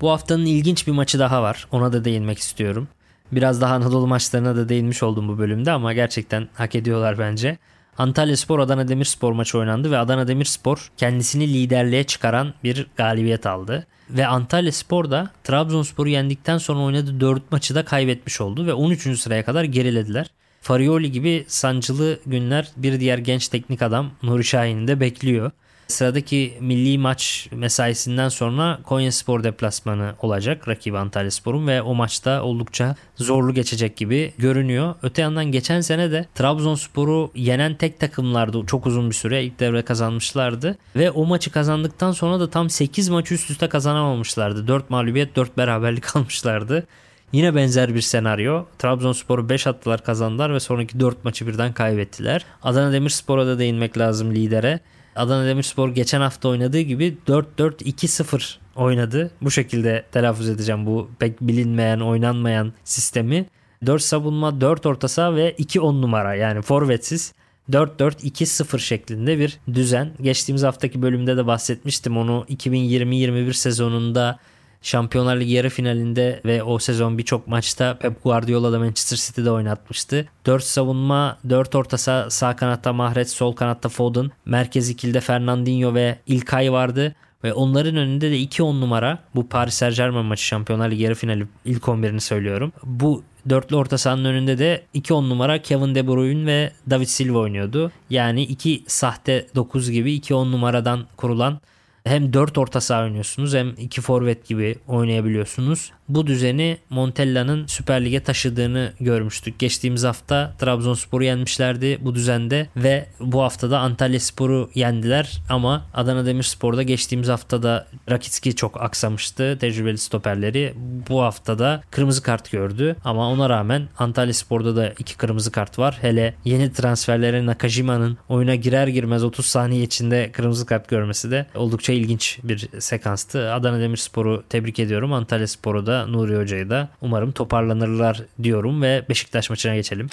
Bu 0.00 0.10
haftanın 0.10 0.46
ilginç 0.46 0.86
bir 0.86 0.92
maçı 0.92 1.18
daha 1.18 1.42
var. 1.42 1.68
Ona 1.72 1.92
da 1.92 2.04
değinmek 2.04 2.38
istiyorum. 2.38 2.88
Biraz 3.32 3.60
daha 3.60 3.74
Anadolu 3.74 4.06
maçlarına 4.06 4.56
da 4.56 4.68
değinmiş 4.68 5.02
oldum 5.02 5.28
bu 5.28 5.38
bölümde 5.38 5.72
ama 5.72 5.92
gerçekten 5.92 6.48
hak 6.54 6.74
ediyorlar 6.74 7.18
bence. 7.18 7.58
Antalya 7.98 8.36
Spor 8.36 8.58
Adana 8.58 8.88
Demirspor 8.88 9.32
maçı 9.32 9.58
oynandı 9.58 9.90
ve 9.90 9.98
Adana 9.98 10.28
Demirspor 10.28 10.90
kendisini 10.96 11.54
liderliğe 11.54 12.04
çıkaran 12.04 12.54
bir 12.64 12.86
galibiyet 12.96 13.46
aldı. 13.46 13.86
Ve 14.10 14.26
Antalya 14.26 14.72
Spor 14.72 15.10
da 15.10 15.30
Trabzonspor'u 15.44 16.08
yendikten 16.08 16.58
sonra 16.58 16.80
oynadığı 16.80 17.20
4 17.20 17.52
maçı 17.52 17.74
da 17.74 17.84
kaybetmiş 17.84 18.40
oldu 18.40 18.66
ve 18.66 18.72
13. 18.72 19.20
sıraya 19.20 19.44
kadar 19.44 19.64
gerilediler. 19.64 20.26
Farioli 20.60 21.12
gibi 21.12 21.44
sancılı 21.48 22.18
günler 22.26 22.68
bir 22.76 23.00
diğer 23.00 23.18
genç 23.18 23.48
teknik 23.48 23.82
adam 23.82 24.10
Nuri 24.22 24.44
Şahin'i 24.44 24.88
de 24.88 25.00
bekliyor. 25.00 25.50
Sıradaki 25.88 26.58
milli 26.60 26.98
maç 26.98 27.48
mesaisinden 27.52 28.28
sonra 28.28 28.78
Konya 28.84 29.12
Spor 29.12 29.44
deplasmanı 29.44 30.14
olacak 30.22 30.68
rakibi 30.68 30.98
Antalya 30.98 31.30
Spor'un 31.30 31.66
ve 31.66 31.82
o 31.82 31.94
maçta 31.94 32.42
oldukça 32.42 32.96
zorlu 33.16 33.54
geçecek 33.54 33.96
gibi 33.96 34.32
görünüyor. 34.38 34.94
Öte 35.02 35.22
yandan 35.22 35.44
geçen 35.44 35.80
sene 35.80 36.10
de 36.10 36.26
Trabzonspor'u 36.34 37.30
yenen 37.34 37.74
tek 37.74 38.00
takımlardı 38.00 38.66
çok 38.66 38.86
uzun 38.86 39.10
bir 39.10 39.14
süre 39.14 39.44
ilk 39.44 39.60
devre 39.60 39.82
kazanmışlardı 39.82 40.78
ve 40.96 41.10
o 41.10 41.26
maçı 41.26 41.50
kazandıktan 41.50 42.12
sonra 42.12 42.40
da 42.40 42.50
tam 42.50 42.70
8 42.70 43.08
maç 43.08 43.32
üst 43.32 43.50
üste 43.50 43.68
kazanamamışlardı. 43.68 44.68
4 44.68 44.90
mağlubiyet 44.90 45.36
4 45.36 45.56
beraberlik 45.56 46.16
almışlardı. 46.16 46.86
Yine 47.32 47.54
benzer 47.54 47.94
bir 47.94 48.00
senaryo. 48.00 48.64
Trabzonspor'u 48.78 49.48
5 49.48 49.66
attılar 49.66 50.04
kazandılar 50.04 50.54
ve 50.54 50.60
sonraki 50.60 51.00
4 51.00 51.24
maçı 51.24 51.46
birden 51.46 51.72
kaybettiler. 51.72 52.44
Adana 52.62 52.92
Demirspor'a 52.92 53.46
da 53.46 53.58
değinmek 53.58 53.98
lazım 53.98 54.34
lidere. 54.34 54.80
Adana 55.16 55.46
Demirspor 55.46 55.88
geçen 55.88 56.20
hafta 56.20 56.48
oynadığı 56.48 56.80
gibi 56.80 57.16
4-4-2-0 57.26 58.56
oynadı. 58.76 59.30
Bu 59.42 59.50
şekilde 59.50 60.04
telaffuz 60.12 60.48
edeceğim 60.48 60.86
bu 60.86 61.10
pek 61.18 61.40
bilinmeyen, 61.40 62.00
oynanmayan 62.00 62.72
sistemi. 62.84 63.46
4 63.86 64.02
savunma, 64.02 64.60
4 64.60 64.86
orta 64.86 65.08
saha 65.08 65.34
ve 65.34 65.54
2 65.58 65.80
10 65.80 66.02
numara 66.02 66.34
yani 66.34 66.62
forvetsiz 66.62 67.34
4-4-2-0 67.70 68.78
şeklinde 68.78 69.38
bir 69.38 69.58
düzen. 69.74 70.12
Geçtiğimiz 70.20 70.62
haftaki 70.62 71.02
bölümde 71.02 71.36
de 71.36 71.46
bahsetmiştim. 71.46 72.16
Onu 72.16 72.44
2020-21 72.48 73.52
sezonunda 73.52 74.38
Şampiyonlar 74.82 75.36
Ligi 75.36 75.52
yarı 75.52 75.68
finalinde 75.68 76.40
ve 76.44 76.62
o 76.62 76.78
sezon 76.78 77.18
birçok 77.18 77.48
maçta 77.48 77.98
Pep 77.98 78.24
Guardiola 78.24 78.72
da 78.72 78.78
Manchester 78.78 79.16
City'de 79.16 79.50
oynatmıştı. 79.50 80.28
4 80.46 80.64
savunma, 80.64 81.38
4 81.48 81.74
orta 81.74 81.98
saha, 81.98 82.30
sağ 82.30 82.56
kanatta 82.56 82.92
Mahrez, 82.92 83.30
sol 83.30 83.52
kanatta 83.52 83.88
Foden, 83.88 84.30
merkez 84.44 84.90
ikilde 84.90 85.20
Fernandinho 85.20 85.94
ve 85.94 86.18
İlkay 86.26 86.72
vardı. 86.72 87.14
Ve 87.44 87.52
onların 87.52 87.96
önünde 87.96 88.30
de 88.30 88.38
2-10 88.40 88.80
numara 88.80 89.18
bu 89.34 89.48
Paris 89.48 89.74
Saint 89.74 89.96
Germain 89.96 90.26
maçı 90.26 90.44
Şampiyonlar 90.44 90.90
Ligi 90.90 91.02
yarı 91.02 91.14
finali 91.14 91.46
ilk 91.64 91.82
11'ini 91.82 92.20
söylüyorum. 92.20 92.72
Bu 92.84 93.22
dörtlü 93.48 93.76
orta 93.76 93.98
sahanın 93.98 94.24
önünde 94.24 94.58
de 94.58 94.82
2-10 94.94 95.28
numara 95.28 95.62
Kevin 95.62 95.94
De 95.94 96.06
Bruyne 96.06 96.46
ve 96.46 96.72
David 96.90 97.06
Silva 97.06 97.38
oynuyordu. 97.38 97.92
Yani 98.10 98.42
iki 98.42 98.84
sahte 98.86 99.46
9 99.54 99.90
gibi 99.90 100.16
2-10 100.16 100.52
numaradan 100.52 101.06
kurulan 101.16 101.60
hem 102.04 102.32
4 102.32 102.58
orta 102.58 102.80
saha 102.80 103.02
oynuyorsunuz 103.02 103.54
hem 103.54 103.70
2 103.78 104.00
forvet 104.00 104.48
gibi 104.48 104.76
oynayabiliyorsunuz. 104.88 105.92
Bu 106.08 106.26
düzeni 106.26 106.78
Montella'nın 106.90 107.66
Süper 107.66 108.04
Lig'e 108.04 108.20
taşıdığını 108.20 108.92
görmüştük. 109.00 109.58
Geçtiğimiz 109.58 110.04
hafta 110.04 110.54
Trabzonspor'u 110.58 111.24
yenmişlerdi 111.24 111.98
bu 112.00 112.14
düzende 112.14 112.68
ve 112.76 113.06
bu 113.20 113.42
hafta 113.42 113.70
da 113.70 113.78
Antalya 113.78 114.20
Spor'u 114.20 114.70
yendiler 114.74 115.42
ama 115.48 115.86
Adana 115.94 116.26
Demirspor'da 116.26 116.82
geçtiğimiz 116.82 117.28
haftada 117.28 117.86
Rakitski 118.10 118.56
çok 118.56 118.82
aksamıştı 118.82 119.58
tecrübeli 119.60 119.98
stoperleri. 119.98 120.74
Bu 121.08 121.22
haftada 121.22 121.82
kırmızı 121.90 122.22
kart 122.22 122.50
gördü 122.50 122.96
ama 123.04 123.28
ona 123.28 123.48
rağmen 123.48 123.88
Antalya 123.98 124.34
Spor'da 124.34 124.76
da 124.76 124.92
iki 124.98 125.16
kırmızı 125.16 125.52
kart 125.52 125.78
var. 125.78 125.98
Hele 126.00 126.34
yeni 126.44 126.72
transferlere 126.72 127.46
Nakajima'nın 127.46 128.18
oyuna 128.28 128.54
girer 128.54 128.86
girmez 128.86 129.24
30 129.24 129.46
saniye 129.46 129.82
içinde 129.82 130.32
kırmızı 130.32 130.66
kart 130.66 130.88
görmesi 130.88 131.30
de 131.30 131.46
oldukça 131.54 131.91
ilginç 131.92 132.38
bir 132.42 132.68
sekanstı. 132.78 133.52
Adana 133.52 133.80
Demirspor'u 133.80 134.44
tebrik 134.48 134.78
ediyorum. 134.78 135.12
Antalya 135.12 135.46
Spor'u 135.46 135.86
da 135.86 136.06
Nuri 136.06 136.36
Hoca'yı 136.36 136.70
da 136.70 136.88
umarım 137.00 137.32
toparlanırlar 137.32 138.22
diyorum 138.42 138.82
ve 138.82 139.04
Beşiktaş 139.08 139.50
maçına 139.50 139.74
geçelim. 139.74 140.08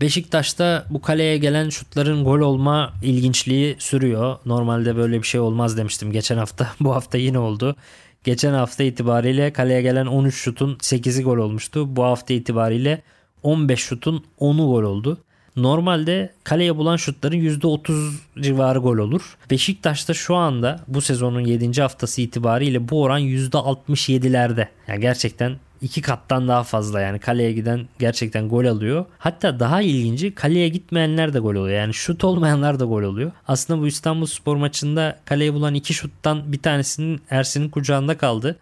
Beşiktaş'ta 0.00 0.86
bu 0.90 1.00
kaleye 1.00 1.38
gelen 1.38 1.68
şutların 1.68 2.24
gol 2.24 2.40
olma 2.40 2.92
ilginçliği 3.02 3.76
sürüyor. 3.78 4.36
Normalde 4.46 4.96
böyle 4.96 5.22
bir 5.22 5.26
şey 5.26 5.40
olmaz 5.40 5.76
demiştim 5.76 6.12
geçen 6.12 6.38
hafta. 6.38 6.70
Bu 6.80 6.94
hafta 6.94 7.18
yine 7.18 7.38
oldu. 7.38 7.76
Geçen 8.24 8.52
hafta 8.52 8.84
itibariyle 8.84 9.52
kaleye 9.52 9.82
gelen 9.82 10.06
13 10.06 10.34
şutun 10.34 10.74
8'i 10.74 11.22
gol 11.22 11.36
olmuştu. 11.36 11.96
Bu 11.96 12.04
hafta 12.04 12.34
itibariyle 12.34 13.02
15 13.42 13.80
şutun 13.80 14.24
10'u 14.40 14.66
gol 14.66 14.82
oldu. 14.82 15.18
Normalde 15.56 16.32
kaleye 16.44 16.76
bulan 16.76 16.96
şutların 16.96 17.36
%30 17.36 18.12
civarı 18.40 18.78
gol 18.78 18.98
olur. 18.98 19.36
Beşiktaş'ta 19.50 20.14
şu 20.14 20.34
anda 20.34 20.80
bu 20.88 21.00
sezonun 21.00 21.40
7. 21.40 21.82
haftası 21.82 22.20
itibariyle 22.20 22.88
bu 22.88 23.02
oran 23.02 23.20
%67'lerde. 23.20 24.68
Yani 24.88 25.00
gerçekten 25.00 25.56
iki 25.82 26.02
kattan 26.02 26.48
daha 26.48 26.62
fazla 26.62 27.00
yani 27.00 27.18
kaleye 27.18 27.52
giden 27.52 27.88
gerçekten 27.98 28.48
gol 28.48 28.64
alıyor. 28.64 29.04
Hatta 29.18 29.60
daha 29.60 29.82
ilginci 29.82 30.34
kaleye 30.34 30.68
gitmeyenler 30.68 31.34
de 31.34 31.38
gol 31.38 31.54
oluyor. 31.54 31.76
Yani 31.76 31.94
şut 31.94 32.24
olmayanlar 32.24 32.80
da 32.80 32.84
gol 32.84 33.02
oluyor. 33.02 33.32
Aslında 33.48 33.80
bu 33.80 33.86
İstanbul 33.86 34.26
Spor 34.26 34.56
maçında 34.56 35.18
kaleye 35.24 35.54
bulan 35.54 35.74
iki 35.74 35.94
şuttan 35.94 36.52
bir 36.52 36.58
tanesinin 36.58 37.20
Ersin'in 37.30 37.68
kucağında 37.68 38.18
kaldı. 38.18 38.56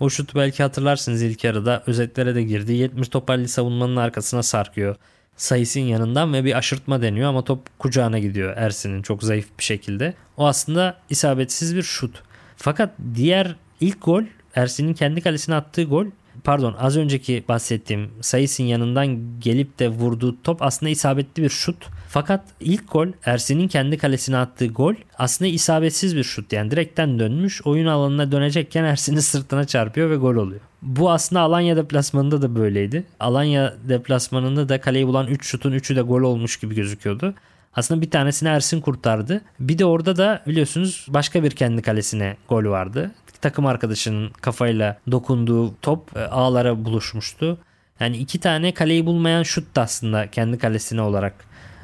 O 0.00 0.10
şutu 0.10 0.38
belki 0.38 0.62
hatırlarsınız 0.62 1.22
ilk 1.22 1.44
yarıda 1.44 1.82
özetlere 1.86 2.34
de 2.34 2.42
girdi. 2.42 2.72
70 2.72 3.08
toparlı 3.08 3.48
savunmanın 3.48 3.96
arkasına 3.96 4.42
sarkıyor 4.42 4.96
sayısın 5.36 5.80
yanından 5.80 6.32
ve 6.32 6.44
bir 6.44 6.58
aşırtma 6.58 7.02
deniyor 7.02 7.28
ama 7.28 7.44
top 7.44 7.78
kucağına 7.78 8.18
gidiyor 8.18 8.56
Ersin'in 8.56 9.02
çok 9.02 9.22
zayıf 9.22 9.46
bir 9.58 9.64
şekilde. 9.64 10.14
O 10.36 10.46
aslında 10.46 10.96
isabetsiz 11.10 11.76
bir 11.76 11.82
şut. 11.82 12.22
Fakat 12.56 12.94
diğer 13.14 13.56
ilk 13.80 14.02
gol 14.02 14.22
Ersin'in 14.54 14.94
kendi 14.94 15.20
kalesine 15.20 15.54
attığı 15.54 15.84
gol 15.84 16.06
pardon 16.44 16.74
az 16.78 16.96
önceki 16.96 17.44
bahsettiğim 17.48 18.10
Sayıs'ın 18.20 18.64
yanından 18.64 19.40
gelip 19.40 19.78
de 19.78 19.88
vurduğu 19.88 20.42
top 20.42 20.62
aslında 20.62 20.90
isabetli 20.90 21.42
bir 21.42 21.48
şut. 21.48 21.86
Fakat 22.08 22.44
ilk 22.60 22.92
gol 22.92 23.08
Ersin'in 23.24 23.68
kendi 23.68 23.98
kalesine 23.98 24.36
attığı 24.36 24.66
gol 24.66 24.94
aslında 25.18 25.48
isabetsiz 25.50 26.16
bir 26.16 26.24
şut. 26.24 26.52
Yani 26.52 26.70
direkten 26.70 27.18
dönmüş 27.18 27.62
oyun 27.66 27.86
alanına 27.86 28.32
dönecekken 28.32 28.84
Ersin'in 28.84 29.20
sırtına 29.20 29.64
çarpıyor 29.64 30.10
ve 30.10 30.16
gol 30.16 30.34
oluyor. 30.36 30.60
Bu 30.82 31.10
aslında 31.10 31.40
Alanya 31.40 31.76
deplasmanında 31.76 32.42
da 32.42 32.56
böyleydi. 32.56 33.04
Alanya 33.20 33.74
deplasmanında 33.88 34.68
da 34.68 34.80
kaleyi 34.80 35.06
bulan 35.06 35.26
3 35.26 35.46
şutun 35.46 35.72
3'ü 35.72 35.96
de 35.96 36.00
gol 36.00 36.22
olmuş 36.22 36.56
gibi 36.56 36.74
gözüküyordu. 36.74 37.34
Aslında 37.74 38.00
bir 38.00 38.10
tanesini 38.10 38.48
Ersin 38.48 38.80
kurtardı. 38.80 39.40
Bir 39.60 39.78
de 39.78 39.84
orada 39.84 40.16
da 40.16 40.42
biliyorsunuz 40.46 41.06
başka 41.08 41.42
bir 41.42 41.50
kendi 41.50 41.82
kalesine 41.82 42.36
gol 42.48 42.64
vardı. 42.64 43.10
Takım 43.40 43.66
arkadaşının 43.66 44.30
kafayla 44.30 44.98
dokunduğu 45.10 45.74
top 45.82 46.16
e, 46.16 46.20
ağlara 46.20 46.84
buluşmuştu. 46.84 47.58
Yani 48.00 48.16
iki 48.16 48.40
tane 48.40 48.74
kaleyi 48.74 49.06
bulmayan 49.06 49.42
şut 49.42 49.76
da 49.76 49.82
aslında 49.82 50.30
kendi 50.30 50.58
kalesine 50.58 51.00
olarak 51.00 51.34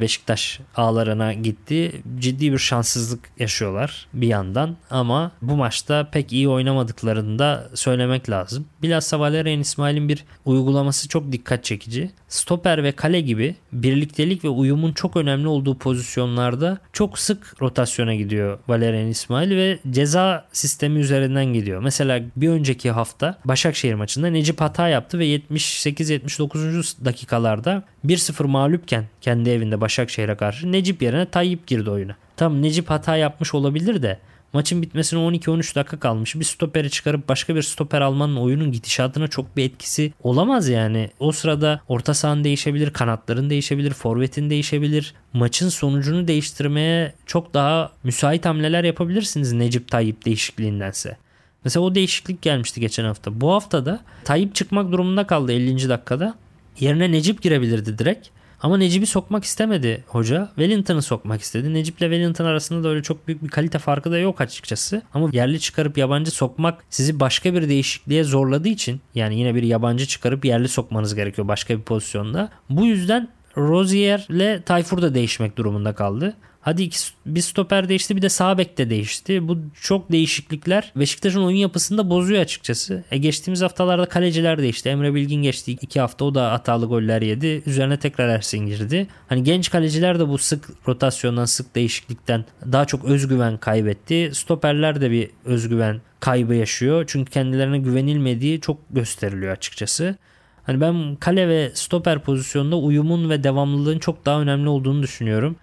Beşiktaş 0.00 0.60
ağlarına 0.76 1.32
gitti. 1.32 2.02
Ciddi 2.18 2.52
bir 2.52 2.58
şanssızlık 2.58 3.20
yaşıyorlar 3.38 4.06
bir 4.12 4.28
yandan 4.28 4.76
ama 4.90 5.32
bu 5.42 5.56
maçta 5.56 6.10
pek 6.10 6.32
iyi 6.32 6.48
oynamadıklarını 6.48 7.38
da 7.38 7.70
söylemek 7.74 8.30
lazım. 8.30 8.66
Bilhassa 8.82 9.20
Valerian 9.20 9.60
İsmail'in 9.60 10.08
bir 10.08 10.24
uygulaması 10.44 11.08
çok 11.08 11.32
dikkat 11.32 11.64
çekici. 11.64 12.10
Stoper 12.28 12.84
ve 12.84 12.92
kale 12.92 13.20
gibi 13.20 13.56
birliktelik 13.72 14.44
ve 14.44 14.48
uyumun 14.48 14.92
çok 14.92 15.16
önemli 15.16 15.48
olduğu 15.48 15.78
pozisyonlarda 15.78 16.78
çok 16.92 17.18
sık 17.18 17.62
rotasyona 17.62 18.14
gidiyor 18.14 18.58
Valerian 18.68 19.08
İsmail 19.08 19.50
ve 19.50 19.78
ceza 19.90 20.48
sistemi 20.52 21.00
üzerinden 21.00 21.44
gidiyor. 21.44 21.82
Mesela 21.82 22.22
bir 22.36 22.48
önceki 22.48 22.90
hafta 22.90 23.38
Başakşehir 23.44 23.94
maçında 23.94 24.26
Necip 24.26 24.60
hata 24.60 24.88
yaptı 24.88 25.18
ve 25.18 25.26
78-79. 25.26 27.04
dakikalarda 27.04 27.82
1-0 28.04 28.46
mağlupken 28.46 29.04
kendi 29.20 29.50
evinde 29.50 29.80
Başakşehir'e 29.86 30.34
karşı 30.34 30.72
Necip 30.72 31.02
yerine 31.02 31.26
Tayyip 31.26 31.66
girdi 31.66 31.90
oyuna. 31.90 32.16
Tam 32.36 32.62
Necip 32.62 32.90
hata 32.90 33.16
yapmış 33.16 33.54
olabilir 33.54 34.02
de 34.02 34.18
maçın 34.52 34.82
bitmesine 34.82 35.20
12-13 35.20 35.74
dakika 35.74 35.98
kalmış. 36.00 36.34
Bir 36.34 36.44
stoperi 36.44 36.90
çıkarıp 36.90 37.28
başka 37.28 37.54
bir 37.56 37.62
stoper 37.62 38.00
almanın 38.00 38.36
oyunun 38.36 38.72
gidişatına 38.72 39.28
çok 39.28 39.56
bir 39.56 39.64
etkisi 39.64 40.12
olamaz 40.22 40.68
yani. 40.68 41.10
O 41.18 41.32
sırada 41.32 41.80
orta 41.88 42.14
sahan 42.14 42.44
değişebilir, 42.44 42.90
kanatların 42.92 43.50
değişebilir, 43.50 43.92
forvetin 43.92 44.50
değişebilir. 44.50 45.14
Maçın 45.32 45.68
sonucunu 45.68 46.28
değiştirmeye 46.28 47.14
çok 47.26 47.54
daha 47.54 47.92
müsait 48.04 48.46
hamleler 48.46 48.84
yapabilirsiniz 48.84 49.52
Necip 49.52 49.90
Tayyip 49.90 50.24
değişikliğindense. 50.24 51.16
Mesela 51.64 51.84
o 51.84 51.94
değişiklik 51.94 52.42
gelmişti 52.42 52.80
geçen 52.80 53.04
hafta. 53.04 53.40
Bu 53.40 53.52
hafta 53.52 53.86
da 53.86 54.00
Tayyip 54.24 54.54
çıkmak 54.54 54.92
durumunda 54.92 55.26
kaldı 55.26 55.52
50. 55.52 55.88
dakikada. 55.88 56.34
Yerine 56.80 57.12
Necip 57.12 57.42
girebilirdi 57.42 57.98
direkt. 57.98 58.28
Ama 58.62 58.76
Necip'i 58.76 59.06
sokmak 59.06 59.44
istemedi 59.44 60.04
hoca. 60.06 60.48
Wellington'ı 60.56 61.02
sokmak 61.02 61.40
istedi. 61.40 61.74
Necip'le 61.74 61.98
Wellington 61.98 62.44
arasında 62.44 62.84
da 62.84 62.88
öyle 62.88 63.02
çok 63.02 63.28
büyük 63.28 63.42
bir 63.42 63.48
kalite 63.48 63.78
farkı 63.78 64.10
da 64.10 64.18
yok 64.18 64.40
açıkçası. 64.40 65.02
Ama 65.14 65.28
yerli 65.32 65.60
çıkarıp 65.60 65.98
yabancı 65.98 66.30
sokmak 66.30 66.84
sizi 66.90 67.20
başka 67.20 67.54
bir 67.54 67.68
değişikliğe 67.68 68.24
zorladığı 68.24 68.68
için 68.68 69.00
yani 69.14 69.38
yine 69.38 69.54
bir 69.54 69.62
yabancı 69.62 70.06
çıkarıp 70.06 70.44
yerli 70.44 70.68
sokmanız 70.68 71.14
gerekiyor 71.14 71.48
başka 71.48 71.78
bir 71.78 71.82
pozisyonda. 71.82 72.50
Bu 72.70 72.86
yüzden 72.86 73.28
Rozier'le 73.56 74.62
Tayfur 74.62 75.02
da 75.02 75.14
değişmek 75.14 75.58
durumunda 75.58 75.94
kaldı. 75.94 76.36
Hadi 76.66 76.82
iki, 76.82 76.98
bir 77.26 77.40
stoper 77.40 77.88
değişti 77.88 78.16
bir 78.16 78.22
de 78.22 78.28
sağ 78.28 78.58
bek 78.58 78.78
de 78.78 78.90
değişti. 78.90 79.48
Bu 79.48 79.58
çok 79.80 80.12
değişiklikler 80.12 80.92
Beşiktaş'ın 80.96 81.42
oyun 81.42 81.56
yapısını 81.56 81.98
da 81.98 82.10
bozuyor 82.10 82.40
açıkçası. 82.40 83.04
E 83.10 83.18
geçtiğimiz 83.18 83.62
haftalarda 83.62 84.06
kaleciler 84.06 84.58
değişti. 84.58 84.88
Emre 84.88 85.14
Bilgin 85.14 85.42
geçti. 85.42 85.72
iki 85.72 86.00
hafta 86.00 86.24
o 86.24 86.34
da 86.34 86.52
hatalı 86.52 86.86
goller 86.86 87.22
yedi. 87.22 87.62
Üzerine 87.66 87.98
tekrar 87.98 88.28
Ersin 88.28 88.66
girdi. 88.66 89.06
Hani 89.28 89.42
genç 89.42 89.70
kaleciler 89.70 90.18
de 90.18 90.28
bu 90.28 90.38
sık 90.38 90.68
rotasyondan 90.88 91.44
sık 91.44 91.74
değişiklikten 91.74 92.44
daha 92.72 92.84
çok 92.84 93.04
özgüven 93.04 93.58
kaybetti. 93.58 94.30
Stoperler 94.34 95.00
de 95.00 95.10
bir 95.10 95.30
özgüven 95.44 96.00
kaybı 96.20 96.54
yaşıyor. 96.54 97.04
Çünkü 97.06 97.32
kendilerine 97.32 97.78
güvenilmediği 97.78 98.60
çok 98.60 98.78
gösteriliyor 98.90 99.52
açıkçası. 99.52 100.16
Hani 100.64 100.80
ben 100.80 101.16
kale 101.16 101.48
ve 101.48 101.70
stoper 101.74 102.18
pozisyonunda 102.18 102.76
uyumun 102.76 103.30
ve 103.30 103.44
devamlılığın 103.44 103.98
çok 103.98 104.26
daha 104.26 104.40
önemli 104.40 104.68
olduğunu 104.68 105.02
düşünüyorum. 105.02 105.56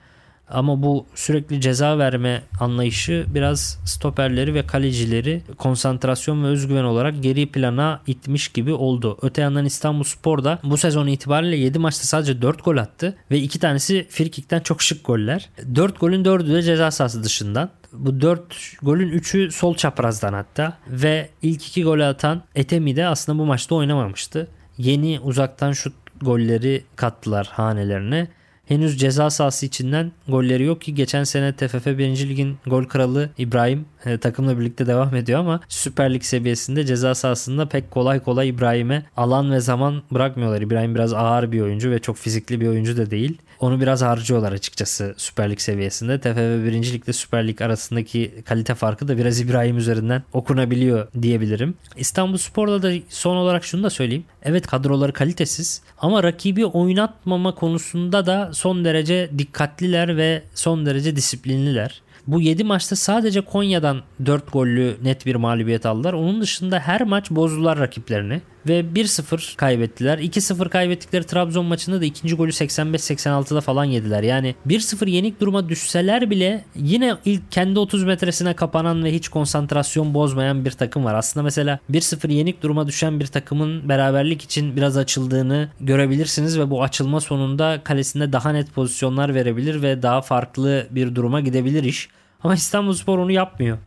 Ama 0.54 0.84
bu 0.84 1.06
sürekli 1.16 1.62
ceza 1.62 1.98
verme 1.98 2.42
anlayışı 2.60 3.26
biraz 3.28 3.80
stoperleri 3.86 4.54
ve 4.54 4.68
kalecileri 4.68 5.42
konsantrasyon 5.58 6.44
ve 6.44 6.48
özgüven 6.48 6.84
olarak 6.84 7.24
geri 7.24 7.46
plana 7.52 8.02
itmiş 8.08 8.48
gibi 8.48 8.74
oldu. 8.74 9.18
Öte 9.22 9.42
yandan 9.42 9.66
İstanbul 9.66 10.04
Spor 10.04 10.44
da 10.44 10.60
bu 10.64 10.78
sezon 10.78 11.08
itibariyle 11.08 11.56
7 11.56 11.80
maçta 11.80 12.04
sadece 12.04 12.42
4 12.42 12.66
gol 12.66 12.78
attı 12.78 13.16
ve 13.32 13.38
2 13.38 13.60
tanesi 13.60 14.08
frikikten 14.10 14.60
çok 14.60 14.82
şık 14.82 15.06
goller. 15.06 15.50
4 15.76 16.00
golün 16.00 16.24
4'ü 16.24 16.54
de 16.54 16.62
ceza 16.62 16.92
sahası 16.92 17.24
dışından. 17.24 17.70
Bu 17.94 18.22
4 18.22 18.42
golün 18.82 19.20
3'ü 19.20 19.52
sol 19.52 19.76
çaprazdan 19.76 20.34
hatta 20.34 20.78
ve 20.88 21.30
ilk 21.42 21.68
2 21.68 21.84
golü 21.84 22.04
atan 22.04 22.44
Etemi 22.56 22.96
de 22.96 23.08
aslında 23.08 23.40
bu 23.40 23.46
maçta 23.46 23.76
oynamamıştı. 23.76 24.48
Yeni 24.78 25.20
uzaktan 25.20 25.72
şut 25.72 25.94
golleri 26.22 26.84
kattılar 26.96 27.48
hanelerine 27.52 28.28
henüz 28.68 29.00
ceza 29.00 29.30
sahası 29.30 29.66
içinden 29.66 30.12
golleri 30.28 30.64
yok 30.64 30.82
ki 30.82 30.96
geçen 30.96 31.24
sene 31.24 31.54
TFF 31.54 31.86
1. 31.86 32.30
Lig'in 32.30 32.58
gol 32.68 32.84
kralı 32.84 33.30
İbrahim 33.38 33.86
e, 34.06 34.18
takımla 34.18 34.60
birlikte 34.60 34.88
devam 34.88 35.16
ediyor 35.16 35.40
ama 35.40 35.60
Süper 35.68 36.14
Lig 36.14 36.24
seviyesinde 36.24 36.86
ceza 36.86 37.16
sahasında 37.16 37.70
pek 37.70 37.92
kolay 37.92 38.20
kolay 38.20 38.50
İbrahim'e 38.50 39.06
alan 39.18 39.52
ve 39.52 39.60
zaman 39.60 40.04
bırakmıyorlar. 40.12 40.62
İbrahim 40.62 40.96
biraz 40.96 41.14
ağır 41.14 41.52
bir 41.52 41.62
oyuncu 41.62 41.92
ve 41.92 42.00
çok 42.00 42.18
fizikli 42.18 42.62
bir 42.62 42.68
oyuncu 42.68 42.98
da 42.98 43.12
değil. 43.12 43.38
Onu 43.64 43.82
biraz 43.82 44.02
harcıyorlar 44.02 44.52
açıkçası 44.52 45.14
Süper 45.18 45.52
Lig 45.52 45.60
seviyesinde. 45.60 46.20
TFF 46.20 46.38
1. 46.38 46.94
Lig'de 46.94 47.14
Süper 47.14 47.48
Lig 47.48 47.62
arasındaki 47.62 48.44
kalite 48.46 48.76
farkı 48.76 49.08
da 49.08 49.18
biraz 49.18 49.40
İbrahim 49.40 49.78
üzerinden 49.78 50.24
okunabiliyor 50.34 51.08
diyebilirim. 51.22 51.76
İstanbul 51.98 52.38
Spor'da 52.38 52.82
da 52.82 52.92
son 53.10 53.36
olarak 53.36 53.64
şunu 53.64 53.84
da 53.84 53.90
söyleyeyim. 53.90 54.26
Evet 54.44 54.68
kadroları 54.68 55.14
kalitesiz 55.14 55.82
ama 55.98 56.24
rakibi 56.24 56.66
oynatmama 56.66 57.56
konusunda 57.56 58.26
da 58.26 58.50
son 58.54 58.86
derece 58.86 59.30
dikkatliler 59.38 60.18
ve 60.18 60.44
son 60.56 60.86
derece 60.86 61.16
disiplinliler. 61.16 62.02
Bu 62.28 62.42
7 62.42 62.64
maçta 62.64 62.96
sadece 62.96 63.42
Konya'dan 63.42 64.02
4 64.26 64.54
gollü 64.54 64.98
net 65.04 65.26
bir 65.26 65.36
mağlubiyet 65.36 65.86
aldılar. 65.86 66.14
Onun 66.14 66.42
dışında 66.42 66.80
her 66.80 67.02
maç 67.02 67.32
bozdular 67.32 67.80
rakiplerini 67.80 68.42
ve 68.68 68.80
1-0 68.80 69.56
kaybettiler. 69.56 70.18
2-0 70.18 70.70
kaybettikleri 70.70 71.24
Trabzon 71.24 71.66
maçında 71.66 72.02
da 72.02 72.06
ikinci 72.06 72.36
golü 72.36 72.52
85-86'da 72.52 73.62
falan 73.62 73.86
yediler. 73.86 74.24
Yani 74.24 74.56
1-0 74.68 75.10
yenik 75.10 75.42
duruma 75.42 75.70
düşseler 75.70 76.30
bile 76.30 76.66
yine 76.76 77.16
ilk 77.26 77.52
kendi 77.52 77.80
30 77.80 78.04
metresine 78.04 78.54
kapanan 78.54 79.04
ve 79.04 79.14
hiç 79.14 79.30
konsantrasyon 79.30 80.14
bozmayan 80.14 80.66
bir 80.66 80.72
takım 80.72 81.06
var. 81.06 81.14
Aslında 81.14 81.44
mesela 81.44 81.80
1-0 81.92 82.32
yenik 82.32 82.64
duruma 82.64 82.88
düşen 82.88 83.20
bir 83.20 83.28
takımın 83.28 83.90
beraberlik 83.90 84.42
için 84.42 84.76
biraz 84.76 84.98
açıldığını 84.98 85.70
görebilirsiniz 85.80 86.60
ve 86.60 86.70
bu 86.70 86.84
açılma 86.84 87.22
sonunda 87.22 87.82
kalesinde 87.84 88.34
daha 88.34 88.52
net 88.52 88.74
pozisyonlar 88.74 89.36
verebilir 89.36 89.82
ve 89.82 90.02
daha 90.02 90.22
farklı 90.22 90.88
bir 90.92 91.16
duruma 91.16 91.40
gidebilir 91.40 91.84
iş. 91.84 92.10
Ama 92.44 92.56
İstanbulspor 92.56 93.20
onu 93.20 93.32
yapmıyor. 93.32 93.78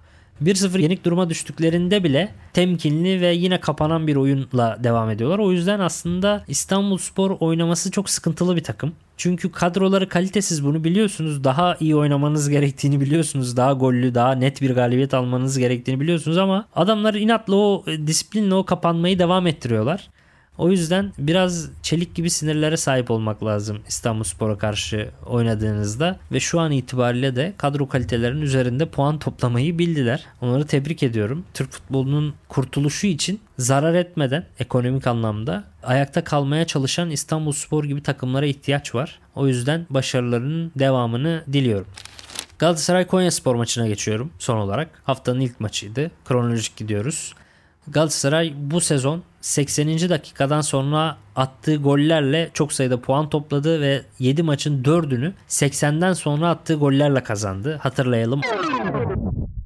1-0 0.44 0.80
yenik 0.80 1.04
duruma 1.04 1.30
düştüklerinde 1.30 2.04
bile 2.04 2.34
temkinli 2.52 3.20
ve 3.20 3.32
yine 3.32 3.60
kapanan 3.60 4.06
bir 4.06 4.16
oyunla 4.16 4.78
devam 4.84 5.10
ediyorlar. 5.10 5.38
O 5.38 5.52
yüzden 5.52 5.80
aslında 5.80 6.44
İstanbul 6.48 6.98
Spor 6.98 7.36
oynaması 7.40 7.90
çok 7.90 8.10
sıkıntılı 8.10 8.56
bir 8.56 8.64
takım. 8.64 8.92
Çünkü 9.16 9.52
kadroları 9.52 10.08
kalitesiz 10.08 10.64
bunu 10.64 10.84
biliyorsunuz. 10.84 11.44
Daha 11.44 11.76
iyi 11.80 11.96
oynamanız 11.96 12.48
gerektiğini 12.48 13.00
biliyorsunuz. 13.00 13.56
Daha 13.56 13.72
gollü, 13.72 14.14
daha 14.14 14.32
net 14.32 14.62
bir 14.62 14.74
galibiyet 14.74 15.14
almanız 15.14 15.58
gerektiğini 15.58 16.00
biliyorsunuz 16.00 16.38
ama 16.38 16.68
adamlar 16.74 17.14
inatla 17.14 17.56
o 17.56 17.84
disiplinle 18.06 18.54
o 18.54 18.64
kapanmayı 18.64 19.18
devam 19.18 19.46
ettiriyorlar. 19.46 20.08
O 20.58 20.70
yüzden 20.70 21.12
biraz 21.18 21.70
çelik 21.82 22.14
gibi 22.14 22.30
sinirlere 22.30 22.76
sahip 22.76 23.10
olmak 23.10 23.44
lazım 23.44 23.78
İstanbul 23.88 24.24
Spor'a 24.24 24.58
karşı 24.58 25.10
oynadığınızda 25.26 26.18
ve 26.32 26.40
şu 26.40 26.60
an 26.60 26.72
itibariyle 26.72 27.36
de 27.36 27.54
kadro 27.56 27.88
kalitelerinin 27.88 28.42
üzerinde 28.42 28.86
puan 28.86 29.18
toplamayı 29.18 29.78
bildiler. 29.78 30.24
Onları 30.40 30.66
tebrik 30.66 31.02
ediyorum. 31.02 31.44
Türk 31.54 31.72
futbolunun 31.72 32.34
kurtuluşu 32.48 33.06
için 33.06 33.40
zarar 33.58 33.94
etmeden 33.94 34.46
ekonomik 34.58 35.06
anlamda 35.06 35.64
ayakta 35.82 36.24
kalmaya 36.24 36.66
çalışan 36.66 37.10
İstanbul 37.10 37.52
Spor 37.52 37.84
gibi 37.84 38.02
takımlara 38.02 38.46
ihtiyaç 38.46 38.94
var. 38.94 39.18
O 39.34 39.46
yüzden 39.46 39.86
başarılarının 39.90 40.72
devamını 40.76 41.44
diliyorum. 41.52 41.86
Galatasaray 42.58 43.06
Konya 43.06 43.30
Spor 43.30 43.54
maçına 43.54 43.88
geçiyorum 43.88 44.30
son 44.38 44.56
olarak. 44.56 45.02
Haftanın 45.04 45.40
ilk 45.40 45.60
maçıydı. 45.60 46.10
Kronolojik 46.24 46.76
gidiyoruz. 46.76 47.34
Galatasaray 47.88 48.54
bu 48.56 48.80
sezon 48.80 49.22
80. 49.46 50.08
dakikadan 50.08 50.60
sonra 50.60 51.16
attığı 51.36 51.76
gollerle 51.76 52.50
çok 52.54 52.72
sayıda 52.72 53.00
puan 53.00 53.28
topladı 53.28 53.80
ve 53.80 54.02
7 54.18 54.42
maçın 54.42 54.82
4'ünü 54.82 55.32
80'den 55.48 56.12
sonra 56.12 56.50
attığı 56.50 56.74
gollerle 56.74 57.22
kazandı. 57.22 57.78
Hatırlayalım. 57.82 58.40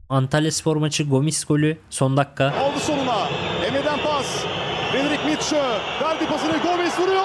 Antalya 0.09 0.53
Spor 0.53 0.77
maçı 0.77 1.05
Gomis 1.05 1.45
golü 1.45 1.79
son 1.91 2.17
dakika. 2.17 2.47
Aldı 2.47 2.81
soluna. 2.81 3.29
Emre'den 3.67 3.99
pas. 4.05 4.45
Fredrik 4.93 5.25
Mitchell. 5.27 5.79
Verdi 6.03 6.27
pasını 6.27 6.53
Gomis 6.63 6.99
vuruyor. 7.01 7.25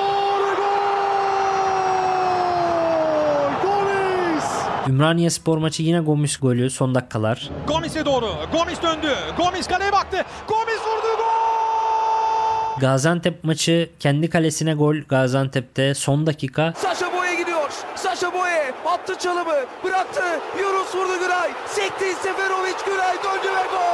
Ümraniye 4.88 5.30
spor 5.30 5.58
maçı 5.58 5.84
yine 5.84 6.00
Gomis 6.00 6.38
golü 6.38 6.70
son 6.70 6.96
dakikalar. 6.96 7.50
Gomis'e 7.68 8.06
doğru. 8.06 8.28
Gomis 8.52 8.82
döndü. 8.82 9.08
Gomis 9.38 9.68
kaleye 9.68 9.91
baktı. 9.91 10.18
Gomis 10.48 10.80
vurdu 10.80 11.18
gol. 11.18 11.55
Gaziantep 12.80 13.44
maçı 13.44 13.90
kendi 14.00 14.30
kalesine 14.30 14.74
gol 14.74 14.96
Gaziantep'te 14.96 15.94
son 15.94 16.28
dakika. 16.28 16.74
Saşa 16.78 17.14
Boye 17.14 17.36
gidiyor. 17.36 17.70
Saşa 17.96 18.34
Boye 18.34 18.74
attı 18.86 19.16
çalımı. 19.20 19.56
Bıraktı. 19.84 20.22
Yunus 20.60 20.96
vurdu 20.96 21.20
Güray. 21.20 21.50
Sekti 21.68 22.06
Seferovic 22.24 22.86
Güray 22.86 23.16
döndü 23.16 23.48
ve 23.48 23.68
gol! 23.72 23.86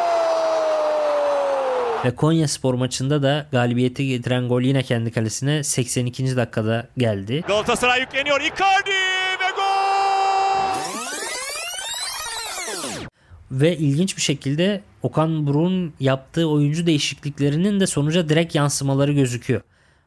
Ve 2.05 2.15
Konya 2.15 2.47
spor 2.47 2.73
maçında 2.73 3.23
da 3.23 3.45
galibiyeti 3.51 4.07
getiren 4.07 4.47
gol 4.47 4.61
yine 4.61 4.83
kendi 4.83 5.11
kalesine 5.11 5.63
82. 5.63 6.35
dakikada 6.37 6.87
geldi. 6.97 7.43
Galatasaray 7.47 7.99
yükleniyor. 7.99 8.41
Icardi 8.41 8.91
Ve 13.51 13.77
ilginç 13.77 14.17
bir 14.17 14.21
şekilde 14.21 14.81
Okan 15.03 15.47
Buruk'un 15.47 15.93
yaptığı 15.99 16.49
oyuncu 16.49 16.85
değişikliklerinin 16.85 17.79
de 17.79 17.87
sonuca 17.87 18.29
direkt 18.29 18.55
yansımaları 18.55 19.11
gözüküyor. 19.13 19.61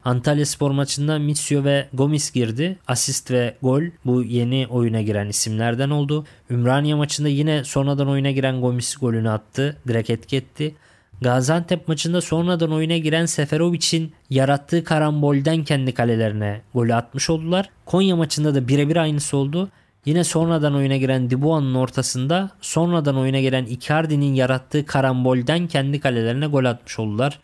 Antalya 0.05 0.47
spor 0.47 0.71
maçında 0.71 1.19
Mitsio 1.19 1.65
ve 1.65 1.89
Gomis 1.93 2.33
girdi. 2.33 2.79
Asist 2.89 3.31
ve 3.31 3.55
gol 3.63 3.83
bu 4.05 4.23
yeni 4.23 4.67
oyuna 4.71 5.03
giren 5.03 5.29
isimlerden 5.29 5.91
oldu. 5.91 6.27
Ümraniye 6.51 6.95
maçında 6.95 7.29
yine 7.29 7.65
sonradan 7.65 8.09
oyuna 8.09 8.31
giren 8.31 8.61
Gomis 8.61 8.97
golünü 8.97 9.31
attı. 9.31 9.77
Direkt 9.89 10.11
etki 10.11 10.37
etti. 10.37 10.75
Gaziantep 11.21 11.89
maçında 11.89 12.21
sonradan 12.21 12.73
oyuna 12.73 12.97
giren 12.97 13.27
Seferovic'in 13.27 14.13
yarattığı 14.31 14.85
karambolden 14.85 15.65
kendi 15.65 15.95
kalelerine 15.95 16.61
golü 16.75 16.95
atmış 16.95 17.31
oldular. 17.31 17.71
Konya 17.87 18.17
maçında 18.17 18.55
da 18.55 18.69
birebir 18.69 18.97
aynısı 18.97 19.37
oldu. 19.37 19.71
Yine 20.05 20.25
sonradan 20.25 20.75
oyuna 20.75 20.97
giren 20.97 21.31
Dibuan'ın 21.31 21.75
ortasında 21.75 22.51
sonradan 22.61 23.17
oyuna 23.17 23.41
giren 23.41 23.65
Icardi'nin 23.65 24.35
yarattığı 24.35 24.87
karambolden 24.87 25.67
kendi 25.67 26.01
kalelerine 26.01 26.47
gol 26.47 26.65
atmış 26.65 26.99
oldular. 26.99 27.39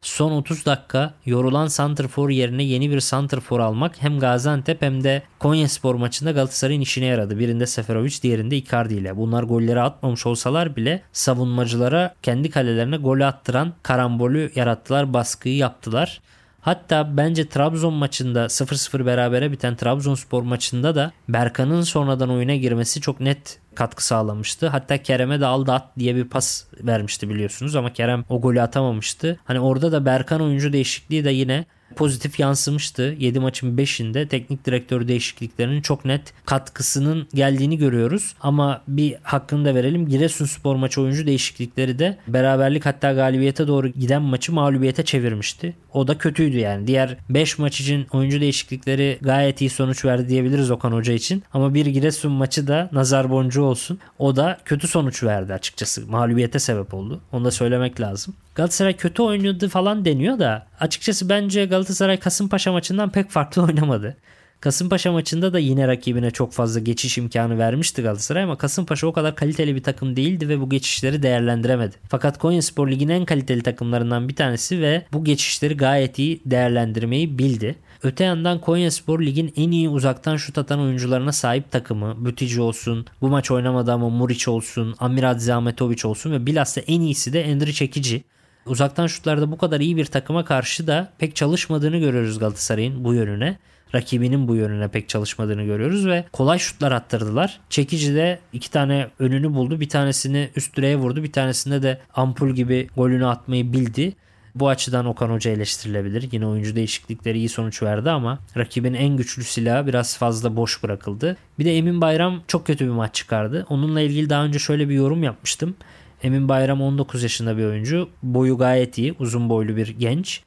Son 0.00 0.32
30 0.32 0.66
dakika 0.66 1.14
yorulan 1.26 1.66
Santrfor 1.66 2.30
yerine 2.30 2.62
yeni 2.62 2.90
bir 2.90 3.00
Santrfor 3.00 3.60
almak 3.60 4.02
hem 4.02 4.18
Gaziantep 4.18 4.82
hem 4.82 5.04
de 5.04 5.22
Konyaspor 5.38 5.94
maçında 5.94 6.30
Galatasaray'ın 6.30 6.80
işine 6.80 7.06
yaradı. 7.06 7.38
Birinde 7.38 7.66
Seferovic 7.66 8.22
diğerinde 8.22 8.56
Icardi 8.56 8.94
ile. 8.94 9.16
Bunlar 9.16 9.42
golleri 9.42 9.80
atmamış 9.80 10.26
olsalar 10.26 10.76
bile 10.76 11.02
savunmacılara 11.12 12.14
kendi 12.22 12.50
kalelerine 12.50 12.96
gol 12.96 13.20
attıran 13.20 13.72
karambolü 13.82 14.52
yarattılar, 14.54 15.12
baskıyı 15.14 15.56
yaptılar. 15.56 16.20
Hatta 16.66 17.16
bence 17.16 17.48
Trabzon 17.48 17.94
maçında 17.94 18.44
0-0 18.44 19.06
berabere 19.06 19.52
biten 19.52 19.76
Trabzonspor 19.76 20.42
maçında 20.42 20.94
da 20.94 21.12
Berkan'ın 21.28 21.82
sonradan 21.82 22.30
oyuna 22.30 22.54
girmesi 22.54 23.00
çok 23.00 23.20
net 23.20 23.58
katkı 23.76 24.06
sağlamıştı. 24.06 24.68
Hatta 24.68 25.02
Kerem'e 25.02 25.40
de 25.40 25.46
aldı 25.46 25.72
at 25.72 25.98
diye 25.98 26.16
bir 26.16 26.24
pas 26.24 26.64
vermişti 26.80 27.28
biliyorsunuz 27.28 27.76
ama 27.76 27.92
Kerem 27.92 28.24
o 28.28 28.40
golü 28.40 28.62
atamamıştı. 28.62 29.38
Hani 29.44 29.60
orada 29.60 29.92
da 29.92 30.06
Berkan 30.06 30.40
oyuncu 30.40 30.72
değişikliği 30.72 31.24
de 31.24 31.30
yine 31.30 31.64
pozitif 31.96 32.40
yansımıştı. 32.40 33.16
7 33.18 33.40
maçın 33.40 33.76
5'inde 33.76 34.28
teknik 34.28 34.66
direktör 34.66 35.08
değişikliklerinin 35.08 35.80
çok 35.80 36.04
net 36.04 36.34
katkısının 36.46 37.28
geldiğini 37.34 37.78
görüyoruz. 37.78 38.34
Ama 38.40 38.82
bir 38.88 39.14
hakkını 39.22 39.64
da 39.64 39.74
verelim. 39.74 40.08
Giresunspor 40.08 40.76
maçı 40.76 41.00
oyuncu 41.00 41.26
değişiklikleri 41.26 41.98
de 41.98 42.18
beraberlik 42.28 42.86
hatta 42.86 43.12
galibiyete 43.12 43.68
doğru 43.68 43.88
giden 43.88 44.22
maçı 44.22 44.52
mağlubiyete 44.52 45.04
çevirmişti. 45.04 45.74
O 45.92 46.08
da 46.08 46.18
kötüydü 46.18 46.58
yani. 46.58 46.86
Diğer 46.86 47.16
5 47.28 47.58
maç 47.58 47.80
için 47.80 48.06
oyuncu 48.12 48.40
değişiklikleri 48.40 49.18
gayet 49.20 49.60
iyi 49.60 49.70
sonuç 49.70 50.04
verdi 50.04 50.28
diyebiliriz 50.28 50.70
Okan 50.70 50.92
Hoca 50.92 51.12
için. 51.12 51.42
Ama 51.52 51.74
bir 51.74 51.86
Giresun 51.86 52.32
maçı 52.32 52.66
da 52.66 52.88
nazar 52.92 53.30
boncuğu 53.30 53.64
olsun. 53.66 53.98
O 54.18 54.36
da 54.36 54.58
kötü 54.64 54.88
sonuç 54.88 55.22
verdi 55.22 55.54
açıkçası. 55.54 56.06
Mağlubiyete 56.06 56.58
sebep 56.58 56.94
oldu. 56.94 57.20
Onu 57.32 57.44
da 57.44 57.50
söylemek 57.50 58.00
lazım. 58.00 58.34
Galatasaray 58.54 58.96
kötü 58.96 59.22
oynadı 59.22 59.68
falan 59.68 60.04
deniyor 60.04 60.38
da 60.38 60.66
açıkçası 60.80 61.28
bence 61.28 61.64
Galatasaray 61.64 62.18
Kasımpaşa 62.18 62.72
maçından 62.72 63.10
pek 63.10 63.30
farklı 63.30 63.62
oynamadı. 63.66 64.16
Kasımpaşa 64.60 65.12
maçında 65.12 65.52
da 65.52 65.58
yine 65.58 65.88
rakibine 65.88 66.30
çok 66.30 66.52
fazla 66.52 66.80
geçiş 66.80 67.18
imkanı 67.18 67.58
vermişti 67.58 68.02
Galatasaray 68.02 68.42
ama 68.42 68.58
Kasımpaşa 68.58 69.06
o 69.06 69.12
kadar 69.12 69.36
kaliteli 69.36 69.74
bir 69.74 69.82
takım 69.82 70.16
değildi 70.16 70.48
ve 70.48 70.60
bu 70.60 70.70
geçişleri 70.70 71.22
değerlendiremedi. 71.22 71.96
Fakat 72.08 72.38
Konyaspor 72.38 72.88
Ligi'nin 72.88 73.12
en 73.12 73.24
kaliteli 73.24 73.62
takımlarından 73.62 74.28
bir 74.28 74.36
tanesi 74.36 74.80
ve 74.80 75.06
bu 75.12 75.24
geçişleri 75.24 75.76
gayet 75.76 76.18
iyi 76.18 76.40
değerlendirmeyi 76.46 77.38
bildi. 77.38 77.76
Öte 78.06 78.24
yandan 78.24 78.60
Konyaspor 78.60 79.20
Lig'in 79.20 79.52
en 79.56 79.70
iyi 79.70 79.88
uzaktan 79.88 80.36
şut 80.36 80.58
atan 80.58 80.80
oyuncularına 80.80 81.32
sahip 81.32 81.70
takımı. 81.70 82.24
Bütici 82.24 82.60
olsun, 82.60 83.06
bu 83.20 83.28
maç 83.28 83.50
oynamadı 83.50 83.92
ama 83.92 84.08
Muriç 84.08 84.48
olsun, 84.48 84.94
Amiradze 84.98 85.54
Ahmetoviç 85.54 86.04
olsun 86.04 86.32
ve 86.32 86.46
bilhassa 86.46 86.80
en 86.80 87.00
iyisi 87.00 87.32
de 87.32 87.42
Endri 87.42 87.74
Çekici. 87.74 88.24
Uzaktan 88.66 89.06
şutlarda 89.06 89.50
bu 89.50 89.58
kadar 89.58 89.80
iyi 89.80 89.96
bir 89.96 90.04
takıma 90.04 90.44
karşı 90.44 90.86
da 90.86 91.12
pek 91.18 91.36
çalışmadığını 91.36 91.98
görüyoruz 91.98 92.38
Galatasaray'ın 92.38 93.04
bu 93.04 93.14
yönüne. 93.14 93.58
Rakibinin 93.94 94.48
bu 94.48 94.54
yönüne 94.54 94.88
pek 94.88 95.08
çalışmadığını 95.08 95.64
görüyoruz 95.64 96.06
ve 96.06 96.24
kolay 96.32 96.58
şutlar 96.58 96.92
attırdılar. 96.92 97.60
Çekici 97.70 98.14
de 98.14 98.40
iki 98.52 98.70
tane 98.70 99.08
önünü 99.18 99.54
buldu. 99.54 99.80
Bir 99.80 99.88
tanesini 99.88 100.50
üst 100.56 100.76
direğe 100.76 100.96
vurdu. 100.96 101.22
Bir 101.22 101.32
tanesinde 101.32 101.82
de 101.82 102.00
ampul 102.14 102.50
gibi 102.50 102.88
golünü 102.96 103.26
atmayı 103.26 103.72
bildi. 103.72 104.16
Bu 104.56 104.68
açıdan 104.68 105.06
Okan 105.06 105.30
Hoca 105.30 105.50
eleştirilebilir. 105.50 106.28
Yine 106.32 106.46
oyuncu 106.46 106.76
değişiklikleri 106.76 107.38
iyi 107.38 107.48
sonuç 107.48 107.82
verdi 107.82 108.10
ama 108.10 108.38
rakibin 108.56 108.94
en 108.94 109.16
güçlü 109.16 109.44
silahı 109.44 109.86
biraz 109.86 110.18
fazla 110.18 110.56
boş 110.56 110.82
bırakıldı. 110.82 111.36
Bir 111.58 111.64
de 111.64 111.76
Emin 111.76 112.00
Bayram 112.00 112.42
çok 112.48 112.66
kötü 112.66 112.84
bir 112.84 112.90
maç 112.90 113.14
çıkardı. 113.14 113.66
Onunla 113.68 114.00
ilgili 114.00 114.30
daha 114.30 114.44
önce 114.44 114.58
şöyle 114.58 114.88
bir 114.88 114.94
yorum 114.94 115.22
yapmıştım. 115.22 115.76
Emin 116.22 116.48
Bayram 116.48 116.82
19 116.82 117.22
yaşında 117.22 117.58
bir 117.58 117.64
oyuncu. 117.64 118.08
Boyu 118.22 118.58
gayet 118.58 118.98
iyi. 118.98 119.14
Uzun 119.18 119.48
boylu 119.48 119.76
bir 119.76 119.88
genç. 119.88 120.42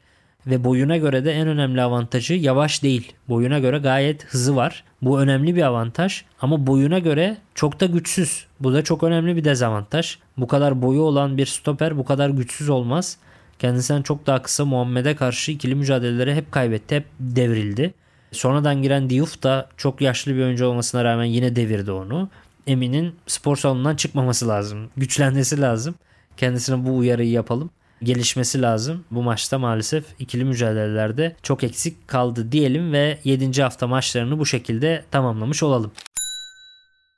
Ve 0.47 0.63
boyuna 0.63 0.97
göre 0.97 1.25
de 1.25 1.31
en 1.31 1.47
önemli 1.47 1.81
avantajı 1.81 2.33
yavaş 2.33 2.83
değil. 2.83 3.13
Boyuna 3.29 3.59
göre 3.59 3.77
gayet 3.77 4.25
hızı 4.25 4.55
var. 4.55 4.83
Bu 5.01 5.21
önemli 5.21 5.55
bir 5.55 5.61
avantaj 5.61 6.23
ama 6.41 6.67
boyuna 6.67 6.99
göre 6.99 7.37
çok 7.55 7.79
da 7.79 7.85
güçsüz. 7.85 8.45
Bu 8.59 8.73
da 8.73 8.83
çok 8.83 9.03
önemli 9.03 9.35
bir 9.35 9.43
dezavantaj. 9.43 10.17
Bu 10.37 10.47
kadar 10.47 10.81
boyu 10.81 11.01
olan 11.01 11.37
bir 11.37 11.45
stoper 11.45 11.97
bu 11.97 12.05
kadar 12.05 12.29
güçsüz 12.29 12.69
olmaz. 12.69 13.17
Kendisinden 13.59 14.01
çok 14.01 14.27
daha 14.27 14.41
kısa 14.41 14.65
Muhammed'e 14.65 15.15
karşı 15.15 15.51
ikili 15.51 15.75
mücadeleleri 15.75 16.35
hep 16.35 16.51
kaybetti, 16.51 16.95
hep 16.95 17.05
devrildi. 17.19 17.93
Sonradan 18.31 18.81
giren 18.81 19.09
Diouf 19.09 19.43
da 19.43 19.69
çok 19.77 20.01
yaşlı 20.01 20.35
bir 20.35 20.43
oyuncu 20.43 20.65
olmasına 20.65 21.03
rağmen 21.03 21.25
yine 21.25 21.55
devirdi 21.55 21.91
onu. 21.91 22.29
Emin'in 22.67 23.15
spor 23.27 23.55
salonundan 23.55 23.95
çıkmaması 23.95 24.47
lazım. 24.47 24.89
Güçlenmesi 24.97 25.61
lazım. 25.61 25.95
Kendisine 26.37 26.85
bu 26.85 26.97
uyarıyı 26.97 27.31
yapalım. 27.31 27.69
Gelişmesi 28.03 28.61
lazım. 28.61 29.03
Bu 29.11 29.23
maçta 29.23 29.59
maalesef 29.59 30.05
ikili 30.19 30.45
mücadelelerde 30.45 31.35
çok 31.43 31.63
eksik 31.63 32.07
kaldı 32.07 32.51
diyelim 32.51 32.93
ve 32.93 33.19
7. 33.23 33.63
hafta 33.63 33.87
maçlarını 33.87 34.39
bu 34.39 34.45
şekilde 34.45 35.05
tamamlamış 35.11 35.63
olalım. 35.63 35.91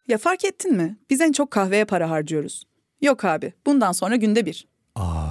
Ya 0.07 0.17
fark 0.17 0.45
ettin 0.45 0.75
mi? 0.75 0.97
Biz 1.09 1.21
en 1.21 1.31
çok 1.31 1.51
kahveye 1.51 1.85
para 1.85 2.09
harcıyoruz. 2.09 2.63
Yok 3.01 3.25
abi, 3.25 3.53
bundan 3.65 3.91
sonra 3.91 4.15
günde 4.15 4.45
bir. 4.45 4.67
Aa, 4.95 5.30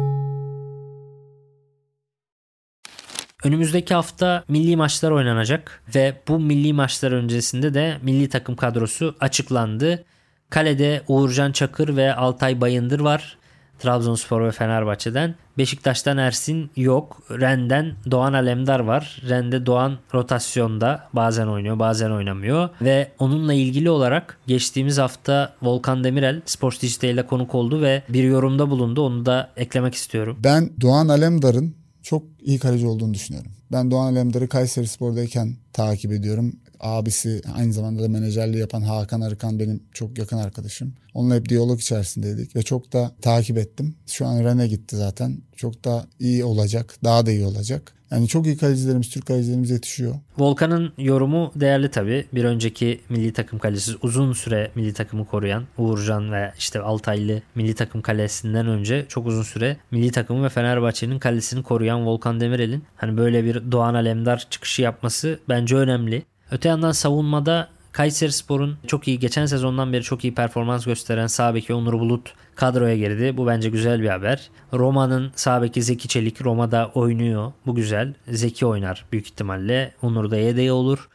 Önümüzdeki 3.43 3.93
hafta 3.93 4.43
milli 4.47 4.75
maçlar 4.75 5.11
oynanacak 5.11 5.81
ve 5.95 6.13
bu 6.27 6.39
milli 6.39 6.73
maçlar 6.73 7.11
öncesinde 7.11 7.73
de 7.73 7.97
milli 8.01 8.29
takım 8.29 8.55
kadrosu 8.55 9.15
açıklandı. 9.19 10.03
Kalede 10.49 11.01
Uğurcan 11.07 11.51
Çakır 11.51 11.95
ve 11.95 12.15
Altay 12.15 12.61
Bayındır 12.61 12.99
var. 12.99 13.37
Trabzonspor 13.79 14.41
ve 14.41 14.51
Fenerbahçe'den. 14.51 15.35
Beşiktaş'tan 15.57 16.17
Ersin 16.17 16.71
yok. 16.75 17.21
Ren'den 17.31 17.93
Doğan 18.11 18.33
Alemdar 18.33 18.79
var. 18.79 19.21
Ren'de 19.29 19.65
Doğan 19.65 19.97
rotasyonda 20.13 21.07
bazen 21.13 21.47
oynuyor 21.47 21.79
bazen 21.79 22.11
oynamıyor. 22.11 22.69
Ve 22.81 23.11
onunla 23.19 23.53
ilgili 23.53 23.89
olarak 23.89 24.37
geçtiğimiz 24.47 24.97
hafta 24.97 25.53
Volkan 25.61 26.03
Demirel 26.03 26.41
Sports 26.45 26.81
Digital 26.81 27.09
ile 27.09 27.25
konuk 27.25 27.55
oldu 27.55 27.81
ve 27.81 28.03
bir 28.09 28.23
yorumda 28.23 28.69
bulundu. 28.69 29.01
Onu 29.01 29.25
da 29.25 29.49
eklemek 29.57 29.95
istiyorum. 29.95 30.37
Ben 30.43 30.69
Doğan 30.81 31.07
Alemdar'ın 31.07 31.80
çok 32.01 32.23
iyi 32.41 32.59
kaleci 32.59 32.87
olduğunu 32.87 33.13
düşünüyorum. 33.13 33.51
Ben 33.71 33.91
Doğan 33.91 34.11
Alemdar'ı 34.13 34.49
Kayseri 34.49 34.87
Spor'dayken 34.87 35.55
takip 35.73 36.11
ediyorum. 36.11 36.59
Abisi 36.81 37.41
aynı 37.55 37.73
zamanda 37.73 38.03
da 38.03 38.07
menajerliği 38.07 38.61
yapan 38.61 38.81
Hakan 38.81 39.21
Arıkan 39.21 39.59
benim 39.59 39.83
çok 39.93 40.17
yakın 40.17 40.37
arkadaşım. 40.37 40.93
Onunla 41.13 41.35
hep 41.35 41.49
diyalog 41.49 41.79
içerisindeydik 41.79 42.55
ve 42.55 42.63
çok 42.63 42.93
da 42.93 43.11
takip 43.21 43.57
ettim. 43.57 43.95
Şu 44.07 44.25
an 44.25 44.43
Rene 44.43 44.67
gitti 44.67 44.95
zaten. 44.95 45.37
Çok 45.55 45.85
da 45.85 46.07
iyi 46.19 46.45
olacak. 46.45 46.95
Daha 47.03 47.25
da 47.25 47.31
iyi 47.31 47.45
olacak. 47.45 47.93
Yani 48.11 48.27
çok 48.27 48.45
iyi 48.45 48.57
kalecilerimiz, 48.57 49.09
Türk 49.09 49.25
kalecilerimiz 49.25 49.69
yetişiyor. 49.69 50.15
Volkan'ın 50.37 50.93
yorumu 50.97 51.51
değerli 51.55 51.91
tabii. 51.91 52.25
Bir 52.33 52.43
önceki 52.43 53.01
milli 53.09 53.33
takım 53.33 53.59
kalecisi 53.59 53.91
uzun 54.01 54.33
süre 54.33 54.71
milli 54.75 54.93
takımı 54.93 55.25
koruyan 55.25 55.63
Uğurcan 55.77 56.31
ve 56.31 56.53
işte 56.57 56.79
Altaylı 56.79 57.41
milli 57.55 57.75
takım 57.75 58.01
kalesinden 58.01 58.67
önce 58.67 59.05
çok 59.09 59.27
uzun 59.27 59.43
süre 59.43 59.77
milli 59.91 60.11
takımı 60.11 60.43
ve 60.43 60.49
Fenerbahçe'nin 60.49 61.19
kalesini 61.19 61.63
koruyan 61.63 62.05
Volkan 62.05 62.39
Demirel'in 62.39 62.83
hani 62.95 63.17
böyle 63.17 63.43
bir 63.43 63.71
Doğan 63.71 63.93
Alemdar 63.93 64.47
çıkışı 64.49 64.81
yapması 64.81 65.39
bence 65.49 65.75
önemli. 65.75 66.23
Öte 66.51 66.69
yandan 66.69 66.91
savunmada 66.91 67.67
Kayseri 67.91 68.31
Spor'un 68.31 68.77
çok 68.87 69.07
iyi 69.07 69.19
geçen 69.19 69.45
sezondan 69.45 69.93
beri 69.93 70.03
çok 70.03 70.23
iyi 70.23 70.35
performans 70.35 70.85
gösteren 70.85 71.27
sağ 71.27 71.55
beki 71.55 71.73
Onur 71.73 71.93
Bulut 71.93 72.33
kadroya 72.55 72.97
girdi. 72.97 73.37
Bu 73.37 73.47
bence 73.47 73.69
güzel 73.69 74.01
bir 74.01 74.09
haber. 74.09 74.49
Roma'nın 74.73 75.31
sağ 75.35 75.61
beki 75.61 75.83
Zeki 75.83 76.07
Çelik 76.07 76.45
Roma'da 76.45 76.91
oynuyor. 76.93 77.51
Bu 77.65 77.75
güzel. 77.75 78.13
Zeki 78.27 78.65
oynar 78.65 79.05
büyük 79.11 79.25
ihtimalle. 79.25 79.93
Onur 80.01 80.31
da 80.31 80.37
yedeği 80.37 80.71
olur. 80.71 81.09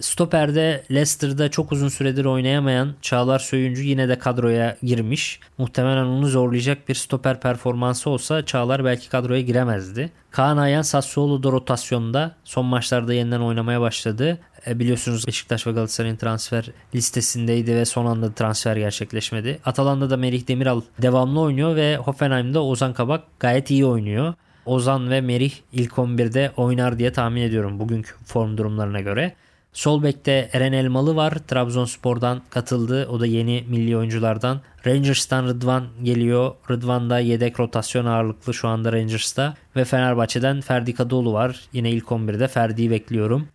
Stoper'de 0.00 0.84
Leicester'da 0.90 1.50
çok 1.50 1.72
uzun 1.72 1.88
süredir 1.88 2.24
oynayamayan 2.24 2.94
Çağlar 3.02 3.38
Söyüncü 3.38 3.82
yine 3.82 4.08
de 4.08 4.18
kadroya 4.18 4.76
girmiş. 4.82 5.40
Muhtemelen 5.58 6.04
onu 6.04 6.26
zorlayacak 6.26 6.88
bir 6.88 6.94
stoper 6.94 7.40
performansı 7.40 8.10
olsa 8.10 8.44
Çağlar 8.44 8.84
belki 8.84 9.08
kadroya 9.08 9.40
giremezdi. 9.40 10.12
Kaan 10.30 10.56
Ayhan 10.56 10.82
Sassuolo'da 10.82 11.52
rotasyonda 11.52 12.36
son 12.44 12.66
maçlarda 12.66 13.14
yeniden 13.14 13.40
oynamaya 13.40 13.80
başladı. 13.80 14.38
E, 14.66 14.78
biliyorsunuz 14.78 15.26
Beşiktaş 15.26 15.66
ve 15.66 15.72
Galatasaray'ın 15.72 16.16
transfer 16.16 16.70
listesindeydi 16.94 17.74
ve 17.74 17.84
son 17.84 18.06
anda 18.06 18.32
transfer 18.32 18.76
gerçekleşmedi. 18.76 19.58
Atalanda'da 19.64 20.16
Merih 20.16 20.48
Demiral 20.48 20.80
devamlı 21.02 21.40
oynuyor 21.40 21.76
ve 21.76 21.96
Hoffenheim'de 21.96 22.58
Ozan 22.58 22.92
Kabak 22.92 23.22
gayet 23.40 23.70
iyi 23.70 23.86
oynuyor. 23.86 24.34
Ozan 24.66 25.10
ve 25.10 25.20
Merih 25.20 25.52
ilk 25.72 25.92
11'de 25.92 26.52
oynar 26.56 26.98
diye 26.98 27.12
tahmin 27.12 27.42
ediyorum 27.42 27.78
bugünkü 27.78 28.14
form 28.24 28.56
durumlarına 28.56 29.00
göre. 29.00 29.34
Sol 29.72 30.02
bekte 30.02 30.50
Eren 30.52 30.72
Elmalı 30.72 31.16
var. 31.16 31.30
Trabzonspor'dan 31.48 32.42
katıldı. 32.50 33.08
O 33.08 33.20
da 33.20 33.26
yeni 33.26 33.64
milli 33.68 33.96
oyunculardan. 33.96 34.60
Rangers'tan 34.86 35.46
Rıdvan 35.46 35.84
geliyor. 36.02 36.54
Rıdvan 36.70 37.10
da 37.10 37.18
yedek 37.18 37.60
rotasyon 37.60 38.06
ağırlıklı 38.06 38.54
şu 38.54 38.68
anda 38.68 38.92
Rangers'ta. 38.92 39.54
Ve 39.76 39.84
Fenerbahçe'den 39.84 40.60
Ferdi 40.60 40.94
Kadıoğlu 40.94 41.32
var. 41.32 41.60
Yine 41.72 41.90
ilk 41.90 42.04
11'de 42.04 42.48
Ferdi'yi 42.48 42.90
bekliyorum. 42.90 43.48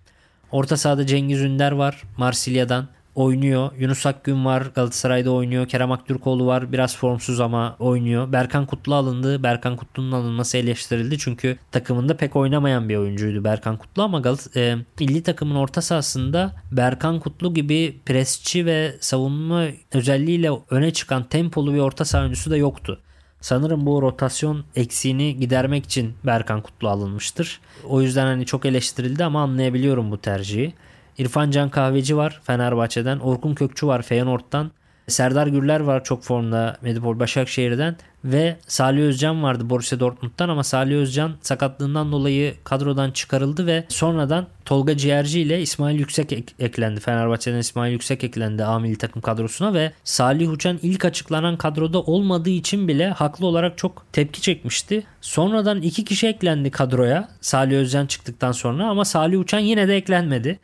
Orta 0.52 0.78
sahada 0.78 1.06
Cengiz 1.06 1.42
Ünder 1.42 1.72
var. 1.72 2.04
Marsilya'dan 2.18 2.88
oynuyor. 3.16 3.72
Yunus 3.80 4.06
Akgün 4.06 4.46
var. 4.46 4.64
Galatasaray'da 4.76 5.32
oynuyor. 5.32 5.68
Kerem 5.68 5.92
Aktürkoğlu 5.92 6.46
var. 6.46 6.72
Biraz 6.72 6.98
formsuz 6.98 7.40
ama 7.40 7.76
oynuyor. 7.80 8.32
Berkan 8.32 8.66
Kutlu 8.66 8.96
alındı. 8.96 9.44
Berkan 9.44 9.76
Kutlu'nun 9.76 10.12
alınması 10.12 10.58
eleştirildi. 10.58 11.18
Çünkü 11.18 11.58
takımında 11.72 12.18
pek 12.18 12.36
oynamayan 12.36 12.90
bir 12.90 12.96
oyuncuydu 12.96 13.44
Berkan 13.44 13.78
Kutlu 13.78 14.04
ama 14.04 14.20
Galat 14.20 14.58
e, 14.58 14.76
milli 15.00 15.24
takımın 15.24 15.56
orta 15.56 15.82
sahasında 15.82 16.56
Berkan 16.72 17.20
Kutlu 17.20 17.54
gibi 17.54 18.00
presçi 18.06 18.66
ve 18.66 18.96
savunma 19.00 19.66
özelliğiyle 19.94 20.52
öne 20.70 20.94
çıkan 20.94 21.24
tempolu 21.24 21.74
bir 21.74 21.80
orta 21.80 22.06
saha 22.06 22.22
oyuncusu 22.22 22.52
da 22.52 22.58
yoktu. 22.58 23.02
Sanırım 23.48 23.86
bu 23.86 24.02
rotasyon 24.02 24.64
eksiğini 24.76 25.38
gidermek 25.38 25.86
için 25.86 26.14
Berkan 26.26 26.62
Kutlu 26.62 26.90
alınmıştır. 26.90 27.60
O 27.90 28.02
yüzden 28.02 28.26
hani 28.26 28.46
çok 28.46 28.66
eleştirildi 28.66 29.24
ama 29.24 29.42
anlayabiliyorum 29.42 30.12
bu 30.12 30.18
tercihi. 30.18 30.74
İrfan 31.18 31.52
Can 31.52 31.70
Kahveci 31.70 32.18
var 32.18 32.42
Fenerbahçe'den. 32.44 33.20
Orkun 33.20 33.56
Kökçü 33.56 33.88
var 33.88 34.02
Feyenoord'dan. 34.02 34.72
Serdar 35.12 35.48
Gürler 35.48 35.80
var 35.80 36.04
çok 36.04 36.24
formda 36.24 36.78
Medipol 36.82 37.20
Başakşehir'den 37.20 37.96
ve 38.26 38.58
Salih 38.68 39.02
Özcan 39.04 39.44
vardı 39.44 39.70
Borussia 39.70 40.00
Dortmund'dan 40.00 40.50
ama 40.50 40.64
Salih 40.64 40.96
Özcan 40.96 41.36
sakatlığından 41.42 42.12
dolayı 42.12 42.54
kadrodan 42.64 43.12
çıkarıldı 43.12 43.68
ve 43.68 43.84
sonradan 43.90 44.48
Tolga 44.66 44.98
Ciğerci 44.98 45.42
ile 45.42 45.62
İsmail 45.62 46.00
Yüksek 46.00 46.32
ek- 46.34 46.54
eklendi. 46.60 47.00
Fenerbahçe'den 47.00 47.58
İsmail 47.58 47.92
Yüksek 47.92 48.24
eklendi 48.24 48.64
A 48.64 48.80
milli 48.80 48.98
takım 48.98 49.22
kadrosuna 49.22 49.74
ve 49.74 49.92
Salih 50.04 50.52
Uçan 50.52 50.80
ilk 50.82 51.06
açıklanan 51.06 51.58
kadroda 51.58 52.02
olmadığı 52.02 52.50
için 52.50 52.88
bile 52.88 53.08
haklı 53.10 53.46
olarak 53.46 53.78
çok 53.78 54.06
tepki 54.14 54.42
çekmişti. 54.42 55.04
Sonradan 55.22 55.82
iki 55.82 56.06
kişi 56.06 56.28
eklendi 56.28 56.72
kadroya 56.72 57.30
Salih 57.42 57.78
Özcan 57.78 58.06
çıktıktan 58.06 58.52
sonra 58.52 58.88
ama 58.88 59.06
Salih 59.06 59.40
Uçan 59.40 59.60
yine 59.60 59.88
de 59.88 59.96
eklenmedi. 59.96 60.60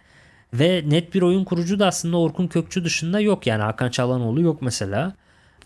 Ve 0.53 0.83
net 0.87 1.13
bir 1.13 1.21
oyun 1.21 1.43
kurucu 1.43 1.79
da 1.79 1.87
aslında 1.87 2.17
Orkun 2.17 2.47
Kökçü 2.47 2.83
dışında 2.83 3.19
yok. 3.19 3.47
Yani 3.47 3.63
Hakan 3.63 3.89
Çalhanoğlu 3.89 4.41
yok 4.41 4.61
mesela. 4.61 5.13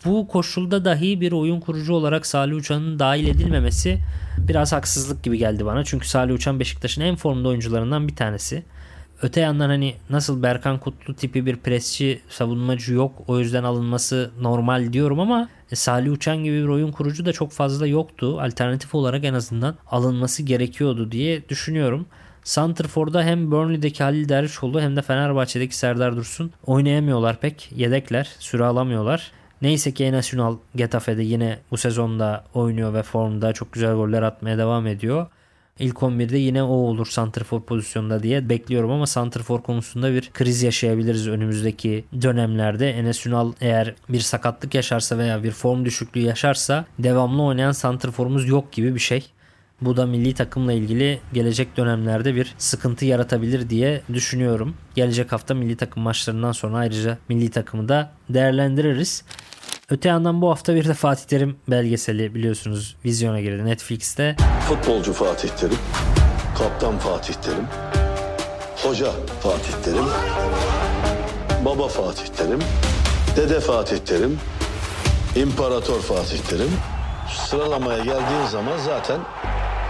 Bu 0.06 0.28
koşulda 0.28 0.86
dahi 0.86 1.22
bir 1.22 1.32
oyun 1.32 1.60
kurucu 1.60 1.94
olarak 1.94 2.26
Salih 2.26 2.56
Uçan'ın 2.56 3.00
dahil 3.00 3.28
edilmemesi 3.28 4.00
biraz 4.38 4.74
haksızlık 4.74 5.24
gibi 5.24 5.38
geldi 5.38 5.66
bana. 5.66 5.84
Çünkü 5.84 6.08
Salih 6.08 6.34
Uçan 6.34 6.60
Beşiktaş'ın 6.60 7.02
en 7.02 7.16
formda 7.16 7.48
oyuncularından 7.48 8.08
bir 8.08 8.16
tanesi. 8.16 8.64
Öte 9.22 9.42
yandan 9.42 9.70
hani 9.70 9.96
nasıl 10.10 10.44
Berkan 10.44 10.80
Kutlu 10.80 11.16
tipi 11.16 11.46
bir 11.46 11.56
presçi 11.56 12.22
savunmacı 12.30 12.94
yok 12.94 13.24
o 13.28 13.40
yüzden 13.40 13.64
alınması 13.64 14.32
normal 14.42 14.94
diyorum 14.94 15.20
ama 15.20 15.50
e, 15.72 15.76
Salih 15.76 16.12
Uçan 16.12 16.44
gibi 16.44 16.64
bir 16.64 16.68
oyun 16.68 16.92
kurucu 16.92 17.26
da 17.26 17.34
çok 17.34 17.52
fazla 17.52 17.88
yoktu. 17.88 18.42
Alternatif 18.42 18.96
olarak 18.96 19.26
en 19.26 19.34
azından 19.34 19.76
alınması 19.92 20.44
gerekiyordu 20.44 21.12
diye 21.12 21.50
düşünüyorum. 21.50 22.06
Santrfor'da 22.48 23.24
hem 23.24 23.52
Burnley'deki 23.52 24.04
Halil 24.04 24.30
Dervişoğlu 24.30 24.82
hem 24.82 24.96
de 24.96 25.02
Fenerbahçe'deki 25.02 25.78
Serdar 25.78 26.16
Dursun 26.16 26.52
oynayamıyorlar 26.66 27.40
pek. 27.40 27.70
Yedekler, 27.76 28.30
süre 28.40 28.66
alamıyorlar. 28.66 29.32
Neyse 29.62 29.94
ki 29.94 30.04
Enasyonal 30.04 30.58
Getafe'de 30.76 31.24
yine 31.24 31.60
bu 31.72 31.78
sezonda 31.78 32.44
oynuyor 32.54 32.94
ve 32.94 33.04
formda 33.04 33.54
çok 33.54 33.74
güzel 33.74 33.94
goller 33.94 34.22
atmaya 34.22 34.58
devam 34.58 34.88
ediyor. 34.88 35.28
İlk 35.80 35.98
11'de 35.98 36.38
yine 36.38 36.64
o 36.64 36.68
olur 36.68 37.08
Santrfor 37.08 37.62
pozisyonunda 37.62 38.24
diye 38.24 38.50
bekliyorum 38.50 38.92
ama 38.92 39.08
Santrfor 39.08 39.62
konusunda 39.62 40.14
bir 40.14 40.30
kriz 40.34 40.64
yaşayabiliriz 40.64 41.28
önümüzdeki 41.28 42.06
dönemlerde. 42.22 42.90
Enes 42.90 43.26
Ünal 43.26 43.54
eğer 43.62 43.96
bir 44.10 44.20
sakatlık 44.20 44.76
yaşarsa 44.76 45.18
veya 45.18 45.44
bir 45.44 45.52
form 45.52 45.86
düşüklüğü 45.86 46.22
yaşarsa 46.22 46.86
devamlı 47.00 47.44
oynayan 47.44 47.72
Santrfor'umuz 47.72 48.50
yok 48.50 48.72
gibi 48.72 48.96
bir 48.96 49.00
şey. 49.00 49.32
Bu 49.82 49.98
da 49.98 50.06
milli 50.06 50.34
takımla 50.34 50.74
ilgili 50.74 51.20
gelecek 51.34 51.78
dönemlerde 51.78 52.36
bir 52.36 52.56
sıkıntı 52.58 53.06
yaratabilir 53.06 53.70
diye 53.70 54.02
düşünüyorum. 54.14 54.76
Gelecek 54.96 55.32
hafta 55.32 55.54
milli 55.54 55.78
takım 55.78 56.04
maçlarından 56.04 56.52
sonra 56.52 56.78
ayrıca 56.78 57.18
milli 57.30 57.52
takımı 57.52 57.90
da 57.90 58.12
değerlendiririz. 58.30 59.24
Öte 59.90 60.10
yandan 60.10 60.42
bu 60.42 60.50
hafta 60.50 60.76
bir 60.76 60.88
de 60.88 60.94
Fatih 60.94 61.24
Terim 61.24 61.58
belgeseli 61.70 62.36
biliyorsunuz 62.36 62.96
vizyona 63.06 63.42
girdi 63.42 63.66
Netflix'te. 63.66 64.36
Futbolcu 64.70 65.14
Fatih 65.14 65.50
Terim, 65.50 65.78
kaptan 66.58 66.98
Fatih 66.98 67.34
Terim, 67.34 67.68
hoca 68.84 69.12
Fatih 69.42 69.74
Terim, 69.84 70.06
baba 71.66 71.88
Fatih 71.88 72.28
Terim, 72.28 72.60
dede 73.36 73.60
Fatih 73.60 73.98
Terim, 73.98 74.40
imparator 75.36 76.00
Fatih 76.02 76.38
Terim. 76.38 76.72
Sıralamaya 77.50 77.98
geldiğin 77.98 78.46
zaman 78.52 78.78
zaten 78.78 79.20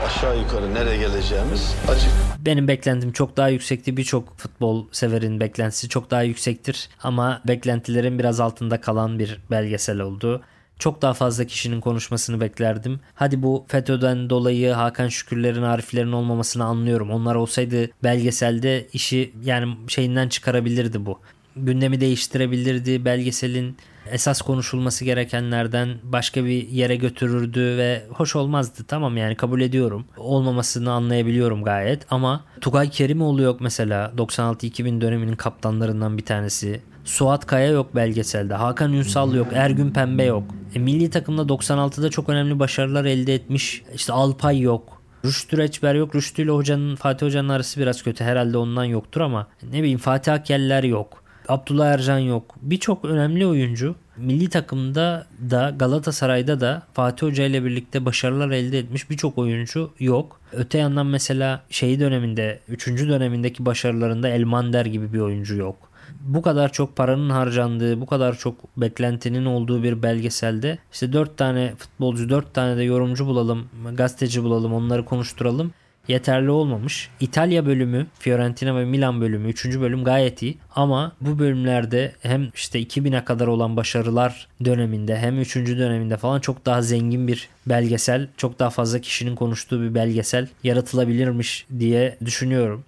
aşağı 0.05 0.39
yukarı 0.39 0.73
nereye 0.73 0.97
geleceğimiz 0.97 1.75
açık. 1.87 2.09
Benim 2.39 2.67
beklentim 2.67 3.11
çok 3.11 3.37
daha 3.37 3.49
yüksekti. 3.49 3.97
Birçok 3.97 4.37
futbol 4.37 4.85
severin 4.91 5.39
beklentisi 5.39 5.89
çok 5.89 6.11
daha 6.11 6.21
yüksektir. 6.21 6.89
Ama 7.03 7.41
beklentilerin 7.47 8.19
biraz 8.19 8.39
altında 8.39 8.81
kalan 8.81 9.19
bir 9.19 9.39
belgesel 9.51 9.99
oldu. 9.99 10.41
Çok 10.79 11.01
daha 11.01 11.13
fazla 11.13 11.45
kişinin 11.45 11.81
konuşmasını 11.81 12.41
beklerdim. 12.41 12.99
Hadi 13.15 13.43
bu 13.43 13.65
FETÖ'den 13.67 14.29
dolayı 14.29 14.71
Hakan 14.71 15.07
Şükürlerin, 15.07 15.61
Ariflerin 15.61 16.11
olmamasını 16.11 16.63
anlıyorum. 16.65 17.11
Onlar 17.11 17.35
olsaydı 17.35 17.89
belgeselde 18.03 18.87
işi 18.93 19.33
yani 19.43 19.77
şeyinden 19.87 20.29
çıkarabilirdi 20.29 21.05
bu. 21.05 21.19
Gündemi 21.55 22.01
değiştirebilirdi. 22.01 23.05
Belgeselin 23.05 23.77
esas 24.11 24.41
konuşulması 24.41 25.05
gerekenlerden 25.05 25.89
başka 26.03 26.45
bir 26.45 26.67
yere 26.67 26.95
götürürdü 26.95 27.77
ve 27.77 28.03
hoş 28.09 28.35
olmazdı. 28.35 28.83
Tamam 28.87 29.17
yani 29.17 29.35
kabul 29.35 29.61
ediyorum. 29.61 30.05
Olmamasını 30.17 30.91
anlayabiliyorum 30.91 31.63
gayet 31.63 32.05
ama 32.09 32.45
Tugay 32.61 32.89
Kerimoğlu 32.89 33.41
yok 33.41 33.61
mesela 33.61 34.13
96-2000 34.17 35.01
döneminin 35.01 35.35
kaptanlarından 35.35 36.17
bir 36.17 36.25
tanesi. 36.25 36.81
Suat 37.05 37.45
Kaya 37.45 37.67
yok 37.67 37.95
belgeselde. 37.95 38.53
Hakan 38.53 38.93
Ünsal 38.93 39.35
yok. 39.35 39.47
Ergün 39.53 39.91
Pembe 39.91 40.23
yok. 40.23 40.43
E, 40.75 40.79
milli 40.79 41.09
takımda 41.09 41.41
96'da 41.41 42.09
çok 42.09 42.29
önemli 42.29 42.59
başarılar 42.59 43.05
elde 43.05 43.33
etmiş. 43.33 43.83
İşte 43.95 44.13
Alpay 44.13 44.59
yok. 44.59 45.01
Rüştü 45.25 45.57
Reçber 45.57 45.95
yok. 45.95 46.15
Rüştü 46.15 46.41
ile 46.41 46.51
hocanın, 46.51 46.95
Fatih 46.95 47.25
Hoca'nın 47.25 47.49
arası 47.49 47.79
biraz 47.79 48.03
kötü. 48.03 48.23
Herhalde 48.23 48.57
ondan 48.57 48.83
yoktur 48.83 49.21
ama 49.21 49.47
ne 49.63 49.79
bileyim 49.79 49.99
Fatih 49.99 50.33
Akyeller 50.33 50.83
yok. 50.83 51.23
Abdullah 51.47 51.87
Ercan 51.87 52.19
yok. 52.19 52.55
Birçok 52.61 53.05
önemli 53.05 53.47
oyuncu 53.47 53.95
milli 54.17 54.49
takımda 54.49 55.27
da 55.49 55.73
Galatasaray'da 55.79 56.61
da 56.61 56.83
Fatih 56.93 57.27
Hoca 57.27 57.43
ile 57.43 57.65
birlikte 57.65 58.05
başarılar 58.05 58.49
elde 58.49 58.79
etmiş 58.79 59.09
birçok 59.09 59.37
oyuncu 59.37 59.91
yok. 59.99 60.39
Öte 60.53 60.77
yandan 60.77 61.05
mesela 61.05 61.63
şey 61.69 61.99
döneminde 61.99 62.59
3. 62.67 62.87
dönemindeki 62.87 63.65
başarılarında 63.65 64.29
Elmander 64.29 64.85
gibi 64.85 65.13
bir 65.13 65.19
oyuncu 65.19 65.55
yok. 65.55 65.75
Bu 66.21 66.41
kadar 66.41 66.71
çok 66.71 66.95
paranın 66.95 67.29
harcandığı, 67.29 68.01
bu 68.01 68.05
kadar 68.05 68.37
çok 68.37 68.77
beklentinin 68.77 69.45
olduğu 69.45 69.83
bir 69.83 70.03
belgeselde 70.03 70.77
işte 70.93 71.13
4 71.13 71.37
tane 71.37 71.73
futbolcu, 71.77 72.29
4 72.29 72.53
tane 72.53 72.77
de 72.77 72.83
yorumcu 72.83 73.25
bulalım, 73.25 73.69
gazeteci 73.93 74.43
bulalım, 74.43 74.73
onları 74.73 75.05
konuşturalım 75.05 75.71
yeterli 76.07 76.49
olmamış. 76.51 77.09
İtalya 77.19 77.65
bölümü, 77.65 78.07
Fiorentina 78.19 78.75
ve 78.75 78.85
Milan 78.85 79.21
bölümü 79.21 79.49
3. 79.49 79.65
bölüm 79.65 80.03
gayet 80.03 80.41
iyi 80.41 80.57
ama 80.75 81.11
bu 81.21 81.39
bölümlerde 81.39 82.13
hem 82.21 82.49
işte 82.55 82.81
2000'e 82.81 83.25
kadar 83.25 83.47
olan 83.47 83.77
başarılar 83.77 84.47
döneminde 84.65 85.17
hem 85.17 85.41
3. 85.41 85.55
döneminde 85.55 86.17
falan 86.17 86.39
çok 86.39 86.65
daha 86.65 86.81
zengin 86.81 87.27
bir 87.27 87.49
belgesel, 87.65 88.27
çok 88.37 88.59
daha 88.59 88.69
fazla 88.69 89.01
kişinin 89.01 89.35
konuştuğu 89.35 89.81
bir 89.81 89.95
belgesel 89.95 90.47
yaratılabilirmiş 90.63 91.65
diye 91.79 92.17
düşünüyorum. 92.25 92.83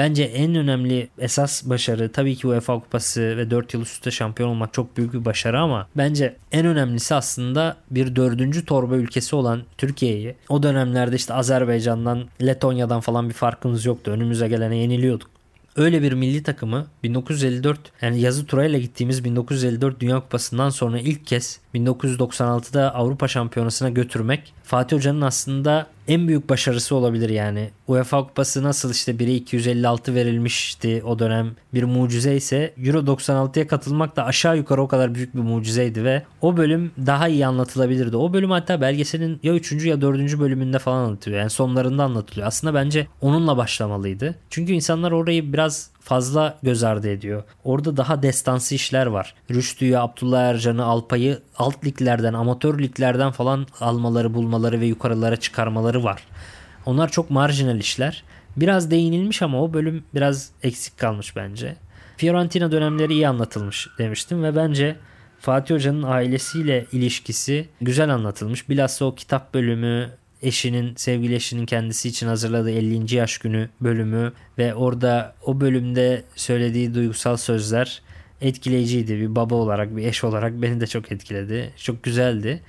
Bence 0.00 0.22
en 0.22 0.54
önemli 0.54 1.08
esas 1.18 1.64
başarı 1.64 2.12
tabii 2.12 2.36
ki 2.36 2.46
UEFA 2.46 2.80
Kupası 2.80 3.36
ve 3.36 3.50
4 3.50 3.74
yıl 3.74 3.82
üstte 3.82 4.10
şampiyon 4.10 4.48
olmak 4.48 4.72
çok 4.72 4.96
büyük 4.96 5.14
bir 5.14 5.24
başarı 5.24 5.60
ama 5.60 5.88
bence 5.96 6.36
en 6.52 6.66
önemlisi 6.66 7.14
aslında 7.14 7.76
bir 7.90 8.16
dördüncü 8.16 8.64
torba 8.64 8.96
ülkesi 8.96 9.36
olan 9.36 9.62
Türkiye'yi 9.78 10.34
o 10.48 10.62
dönemlerde 10.62 11.16
işte 11.16 11.34
Azerbaycan'dan 11.34 12.24
Letonya'dan 12.42 13.00
falan 13.00 13.28
bir 13.28 13.34
farkımız 13.34 13.86
yoktu. 13.86 14.10
Önümüze 14.10 14.48
gelene 14.48 14.76
yeniliyorduk. 14.76 15.30
Öyle 15.76 16.02
bir 16.02 16.12
milli 16.12 16.42
takımı 16.42 16.86
1954 17.02 17.78
yani 18.02 18.20
yazı 18.20 18.46
turayla 18.46 18.78
gittiğimiz 18.78 19.24
1954 19.24 20.00
Dünya 20.00 20.20
Kupası'ndan 20.20 20.70
sonra 20.70 20.98
ilk 20.98 21.26
kez 21.26 21.60
1996'da 21.74 22.94
Avrupa 22.94 23.28
Şampiyonası'na 23.28 23.90
götürmek 23.90 24.52
Fatih 24.64 24.96
Hoca'nın 24.96 25.20
aslında 25.20 25.86
en 26.10 26.28
büyük 26.28 26.48
başarısı 26.48 26.94
olabilir 26.96 27.28
yani. 27.30 27.70
UEFA 27.86 28.26
Kupası 28.26 28.62
nasıl 28.62 28.90
işte 28.90 29.12
1'e 29.12 29.34
256 29.34 30.14
verilmişti 30.14 31.02
o 31.06 31.18
dönem 31.18 31.50
bir 31.74 31.82
mucize 31.82 32.36
ise 32.36 32.74
Euro 32.84 32.98
96'ya 32.98 33.66
katılmak 33.66 34.16
da 34.16 34.24
aşağı 34.24 34.56
yukarı 34.56 34.82
o 34.82 34.88
kadar 34.88 35.14
büyük 35.14 35.34
bir 35.34 35.40
mucizeydi 35.40 36.04
ve 36.04 36.22
o 36.40 36.56
bölüm 36.56 36.92
daha 37.06 37.28
iyi 37.28 37.46
anlatılabilirdi. 37.46 38.16
O 38.16 38.32
bölüm 38.32 38.50
hatta 38.50 38.80
belgeselin 38.80 39.40
ya 39.42 39.54
3. 39.54 39.84
ya 39.84 40.00
4. 40.00 40.38
bölümünde 40.38 40.78
falan 40.78 41.04
anlatılıyor. 41.04 41.40
Yani 41.40 41.50
sonlarında 41.50 42.04
anlatılıyor. 42.04 42.46
Aslında 42.46 42.74
bence 42.74 43.06
onunla 43.20 43.56
başlamalıydı. 43.56 44.34
Çünkü 44.50 44.72
insanlar 44.72 45.12
orayı 45.12 45.52
biraz 45.52 45.90
fazla 46.10 46.58
göz 46.62 46.84
ardı 46.84 47.08
ediyor. 47.08 47.42
Orada 47.64 47.96
daha 47.96 48.22
destansı 48.22 48.74
işler 48.74 49.06
var. 49.06 49.34
Rüştü'yü, 49.50 49.98
Abdullah 49.98 50.42
Ercan'ı, 50.42 50.84
Alpay'ı 50.84 51.38
alt 51.56 51.84
liglerden, 51.84 52.34
amatör 52.34 52.78
liglerden 52.78 53.30
falan 53.30 53.66
almaları, 53.80 54.34
bulmaları 54.34 54.80
ve 54.80 54.86
yukarılara 54.86 55.36
çıkarmaları 55.36 56.04
var. 56.04 56.22
Onlar 56.86 57.08
çok 57.08 57.30
marjinal 57.30 57.78
işler. 57.78 58.24
Biraz 58.56 58.90
değinilmiş 58.90 59.42
ama 59.42 59.62
o 59.62 59.72
bölüm 59.72 60.04
biraz 60.14 60.50
eksik 60.62 60.98
kalmış 60.98 61.36
bence. 61.36 61.76
Fiorentina 62.16 62.72
dönemleri 62.72 63.12
iyi 63.12 63.28
anlatılmış 63.28 63.88
demiştim 63.98 64.42
ve 64.42 64.56
bence 64.56 64.96
Fatih 65.40 65.74
Hoca'nın 65.74 66.02
ailesiyle 66.02 66.86
ilişkisi 66.92 67.68
güzel 67.80 68.14
anlatılmış. 68.14 68.68
Bilhassa 68.68 69.04
o 69.04 69.14
kitap 69.14 69.54
bölümü 69.54 70.10
eşinin, 70.42 70.94
sevgili 70.96 71.34
eşinin 71.34 71.66
kendisi 71.66 72.08
için 72.08 72.26
hazırladığı 72.26 72.70
50. 72.70 73.14
yaş 73.14 73.38
günü 73.38 73.68
bölümü 73.80 74.32
ve 74.58 74.74
orada 74.74 75.34
o 75.46 75.60
bölümde 75.60 76.22
söylediği 76.36 76.94
duygusal 76.94 77.36
sözler 77.36 78.02
etkileyiciydi. 78.40 79.18
Bir 79.18 79.34
baba 79.34 79.54
olarak, 79.54 79.96
bir 79.96 80.06
eş 80.06 80.24
olarak 80.24 80.62
beni 80.62 80.80
de 80.80 80.86
çok 80.86 81.12
etkiledi. 81.12 81.72
Çok 81.76 82.02
güzeldi. 82.02 82.60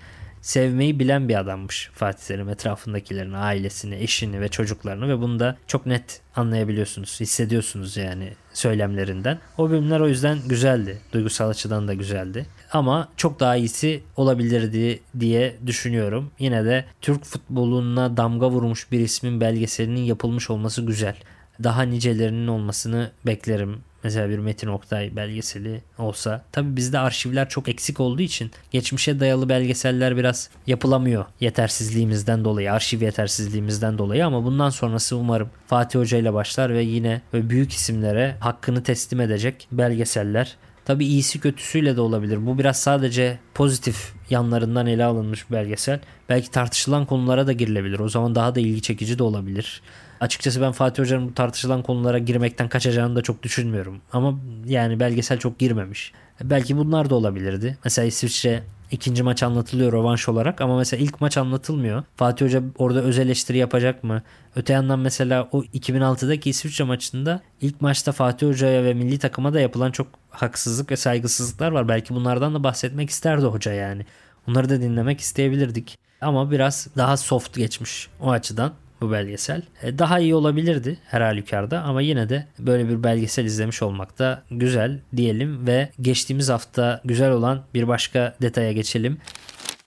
Sevmeyi 0.41 0.99
bilen 0.99 1.29
bir 1.29 1.39
adammış 1.39 1.89
Fatih 1.93 2.23
Terim 2.23 2.49
etrafındakilerini, 2.49 3.37
ailesini, 3.37 3.95
eşini 3.95 4.41
ve 4.41 4.47
çocuklarını 4.47 5.09
ve 5.09 5.21
bunu 5.21 5.39
da 5.39 5.57
çok 5.67 5.85
net 5.85 6.21
anlayabiliyorsunuz, 6.35 7.19
hissediyorsunuz 7.19 7.97
yani 7.97 8.33
söylemlerinden. 8.53 9.39
O 9.57 9.69
bölümler 9.69 9.99
o 9.99 10.07
yüzden 10.07 10.39
güzeldi. 10.47 11.01
Duygusal 11.13 11.49
açıdan 11.49 11.87
da 11.87 11.93
güzeldi. 11.93 12.45
Ama 12.71 13.07
çok 13.17 13.39
daha 13.39 13.55
iyisi 13.55 14.03
olabilirdi 14.17 14.99
diye 15.19 15.57
düşünüyorum. 15.65 16.31
Yine 16.39 16.65
de 16.65 16.85
Türk 17.01 17.25
futboluna 17.25 18.17
damga 18.17 18.49
vurmuş 18.49 18.91
bir 18.91 18.99
ismin 18.99 19.41
belgeselinin 19.41 20.01
yapılmış 20.01 20.49
olması 20.49 20.81
güzel. 20.81 21.15
Daha 21.63 21.81
nicelerinin 21.81 22.47
olmasını 22.47 23.11
beklerim. 23.25 23.79
Mesela 24.03 24.29
bir 24.29 24.39
Metin 24.39 24.67
Oktay 24.67 25.15
belgeseli 25.15 25.81
olsa. 25.97 26.43
Tabi 26.51 26.75
bizde 26.75 26.99
arşivler 26.99 27.49
çok 27.49 27.69
eksik 27.69 27.99
olduğu 27.99 28.21
için 28.21 28.51
geçmişe 28.71 29.19
dayalı 29.19 29.49
belgeseller 29.49 30.17
biraz 30.17 30.49
yapılamıyor 30.67 31.25
yetersizliğimizden 31.39 32.45
dolayı, 32.45 32.73
arşiv 32.73 33.01
yetersizliğimizden 33.01 33.97
dolayı 33.97 34.25
ama 34.25 34.45
bundan 34.45 34.69
sonrası 34.69 35.17
umarım 35.17 35.49
Fatih 35.67 35.99
Hoca 35.99 36.17
ile 36.17 36.33
başlar 36.33 36.73
ve 36.73 36.83
yine 36.83 37.21
büyük 37.33 37.71
isimlere 37.71 38.35
hakkını 38.39 38.83
teslim 38.83 39.21
edecek 39.21 39.67
belgeseller 39.71 40.57
Tabi 40.85 41.05
iyisi 41.05 41.39
kötüsüyle 41.39 41.95
de 41.95 42.01
olabilir. 42.01 42.45
Bu 42.45 42.57
biraz 42.57 42.79
sadece 42.79 43.39
pozitif 43.53 44.13
yanlarından 44.29 44.87
ele 44.87 45.05
alınmış 45.05 45.49
bir 45.49 45.55
belgesel. 45.55 45.99
Belki 46.29 46.51
tartışılan 46.51 47.05
konulara 47.05 47.47
da 47.47 47.51
girilebilir. 47.51 47.99
O 47.99 48.09
zaman 48.09 48.35
daha 48.35 48.55
da 48.55 48.59
ilgi 48.59 48.81
çekici 48.81 49.19
de 49.19 49.23
olabilir. 49.23 49.81
Açıkçası 50.19 50.61
ben 50.61 50.71
Fatih 50.71 51.03
Hoca'nın 51.03 51.29
bu 51.29 51.33
tartışılan 51.33 51.83
konulara 51.83 52.17
girmekten 52.17 52.69
kaçacağını 52.69 53.15
da 53.15 53.21
çok 53.21 53.43
düşünmüyorum. 53.43 54.01
Ama 54.13 54.39
yani 54.65 54.99
belgesel 54.99 55.39
çok 55.39 55.59
girmemiş. 55.59 56.11
Belki 56.43 56.77
bunlar 56.77 57.09
da 57.09 57.15
olabilirdi. 57.15 57.77
Mesela 57.83 58.05
İsviçre 58.05 58.63
ikinci 58.91 59.23
maç 59.23 59.43
anlatılıyor 59.43 59.93
rövanş 59.93 60.29
olarak 60.29 60.61
ama 60.61 60.77
mesela 60.77 61.03
ilk 61.03 61.21
maç 61.21 61.37
anlatılmıyor. 61.37 62.03
Fatih 62.15 62.45
Hoca 62.45 62.63
orada 62.77 63.01
öz 63.01 63.19
eleştiri 63.19 63.57
yapacak 63.57 64.03
mı? 64.03 64.21
Öte 64.55 64.73
yandan 64.73 64.99
mesela 64.99 65.49
o 65.51 65.63
2006'daki 65.63 66.49
İsviçre 66.49 66.83
maçında 66.83 67.41
ilk 67.61 67.81
maçta 67.81 68.11
Fatih 68.11 68.47
Hoca'ya 68.47 68.83
ve 68.83 68.93
milli 68.93 69.19
takıma 69.19 69.53
da 69.53 69.59
yapılan 69.59 69.91
çok 69.91 70.07
haksızlık 70.29 70.91
ve 70.91 70.95
saygısızlıklar 70.95 71.71
var. 71.71 71.87
Belki 71.87 72.15
bunlardan 72.15 72.55
da 72.55 72.63
bahsetmek 72.63 73.09
isterdi 73.09 73.45
hoca 73.45 73.73
yani. 73.73 74.05
Onları 74.47 74.69
da 74.69 74.81
dinlemek 74.81 75.19
isteyebilirdik. 75.19 75.99
Ama 76.21 76.51
biraz 76.51 76.87
daha 76.97 77.17
soft 77.17 77.55
geçmiş 77.55 78.09
o 78.19 78.31
açıdan 78.31 78.73
bu 79.01 79.11
belgesel. 79.11 79.61
E, 79.83 79.99
daha 79.99 80.19
iyi 80.19 80.35
olabilirdi 80.35 80.97
her 81.07 81.21
halükarda 81.21 81.81
ama 81.81 82.01
yine 82.01 82.29
de 82.29 82.47
böyle 82.59 82.89
bir 82.89 83.03
belgesel 83.03 83.45
izlemiş 83.45 83.81
olmak 83.81 84.19
da 84.19 84.43
güzel 84.51 84.99
diyelim 85.17 85.67
ve 85.67 85.89
geçtiğimiz 86.01 86.49
hafta 86.49 87.01
güzel 87.05 87.31
olan 87.31 87.63
bir 87.73 87.87
başka 87.87 88.35
detaya 88.41 88.71
geçelim. 88.71 89.17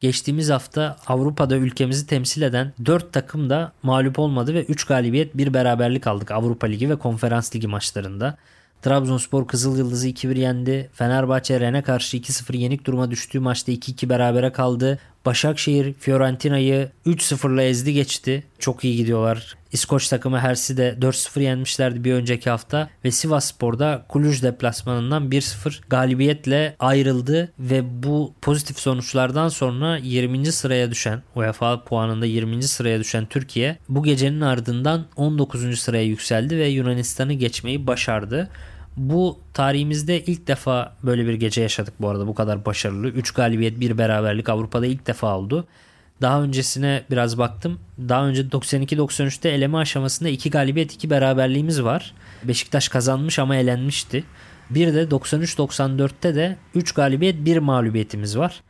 Geçtiğimiz 0.01 0.51
hafta 0.51 0.97
Avrupa'da 1.07 1.57
ülkemizi 1.57 2.07
temsil 2.07 2.43
eden 2.43 2.73
4 2.87 3.13
takım 3.13 3.51
da 3.51 3.73
mağlup 3.83 4.19
olmadı 4.19 4.55
ve 4.55 4.65
3 4.65 4.85
galibiyet 4.85 5.37
bir 5.37 5.55
beraberlik 5.55 6.07
aldık 6.07 6.31
Avrupa 6.31 6.67
Ligi 6.67 6.91
ve 6.91 6.97
Konferans 6.97 7.57
Ligi 7.57 7.69
maçlarında. 7.69 8.37
Trabzonspor 8.83 9.47
Kızıl 9.47 9.79
Yıldız'ı 9.79 10.09
2-1 10.09 10.39
yendi. 10.39 10.91
Fenerbahçe 10.93 11.61
Ren'e 11.61 11.83
karşı 11.83 12.17
2-0 12.17 12.57
yenik 12.57 12.87
duruma 12.87 13.11
düştüğü 13.11 13.41
maçta 13.41 13.73
2-2 13.73 14.09
berabere 14.09 14.53
kaldı. 14.53 14.99
Başakşehir 15.27 15.93
Fiorentina'yı 15.93 16.91
3-0'la 17.07 17.63
ezdi 17.63 17.93
geçti. 17.93 18.45
Çok 18.59 18.85
iyi 18.85 18.97
gidiyorlar. 18.97 19.57
İskoç 19.73 20.09
takımı 20.09 20.39
Hers'i 20.39 20.77
de 20.77 20.97
4-0 21.01 21.43
yenmişlerdi 21.43 22.05
bir 22.05 22.13
önceki 22.13 22.51
hafta 22.51 22.91
ve 23.05 23.11
Sivas 23.11 23.45
Spor'da 23.45 24.05
Kuluj 24.09 24.43
deplasmanından 24.43 25.29
1-0 25.31 25.81
galibiyetle 25.89 26.77
ayrıldı 26.79 27.53
ve 27.59 28.03
bu 28.03 28.35
pozitif 28.43 28.79
sonuçlardan 28.79 29.49
sonra 29.49 29.97
20. 29.97 30.53
sıraya 30.53 30.91
düşen 30.91 31.23
UEFA 31.35 31.85
puanında 31.85 32.27
20. 32.27 32.63
sıraya 32.63 33.01
düşen 33.01 33.27
Türkiye 33.27 33.77
bu 33.89 34.03
gecenin 34.03 34.41
ardından 34.41 35.07
19. 35.17 35.81
sıraya 35.81 36.05
yükseldi 36.05 36.59
ve 36.59 36.67
Yunanistan'ı 36.67 37.33
geçmeyi 37.33 37.87
başardı. 37.87 38.51
Bu 38.97 39.39
tarihimizde 39.55 40.25
ilk 40.25 40.47
defa 40.47 40.97
böyle 41.03 41.27
bir 41.27 41.35
gece 41.35 41.63
yaşadık 41.63 41.95
bu 42.01 42.09
arada 42.09 42.27
bu 42.27 42.35
kadar 42.35 42.65
başarılı. 42.65 43.09
3 43.09 43.31
galibiyet 43.31 43.81
1 43.81 43.99
beraberlik 43.99 44.49
Avrupa'da 44.49 44.87
ilk 44.87 45.07
defa 45.07 45.39
oldu. 45.39 45.67
Daha 46.23 46.43
öncesine 46.43 47.03
biraz 47.11 47.39
baktım. 47.39 47.79
Daha 47.99 48.27
önce 48.27 48.43
92-93'te 48.43 49.49
eleme 49.49 49.79
aşamasında 49.79 50.29
2 50.29 50.51
galibiyet 50.51 50.93
2 50.93 51.11
beraberliğimiz 51.11 51.83
var. 51.83 52.15
Beşiktaş 52.45 52.89
kazanmış 52.89 53.39
ama 53.39 53.57
elenmişti. 53.57 54.25
Bir 54.71 54.95
de 54.95 55.03
93-94'te 55.03 56.35
de 56.35 56.57
3 56.75 56.93
galibiyet 56.93 57.45
1 57.45 57.59
mağlubiyetimiz 57.59 58.39
var. 58.39 58.63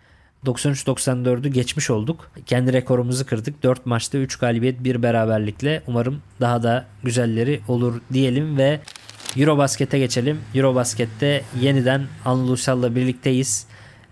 93-94'ü 0.46 1.48
geçmiş 1.48 1.90
olduk. 1.90 2.30
Kendi 2.46 2.72
rekorumuzu 2.72 3.26
kırdık. 3.26 3.62
4 3.62 3.86
maçta 3.86 4.18
3 4.18 4.36
galibiyet 4.36 4.84
1 4.84 5.03
beraberlikle 5.03 5.82
umarım 5.86 6.22
daha 6.40 6.62
da 6.62 6.86
güzelleri 7.03 7.61
olur 7.68 8.01
diyelim 8.12 8.59
ve 8.59 8.80
Eurobasket'e 9.37 9.99
geçelim. 9.99 10.41
Eurobasket'te 10.55 11.43
yeniden 11.61 12.07
Uysal'la 12.51 12.95
birlikteyiz. 12.97 13.66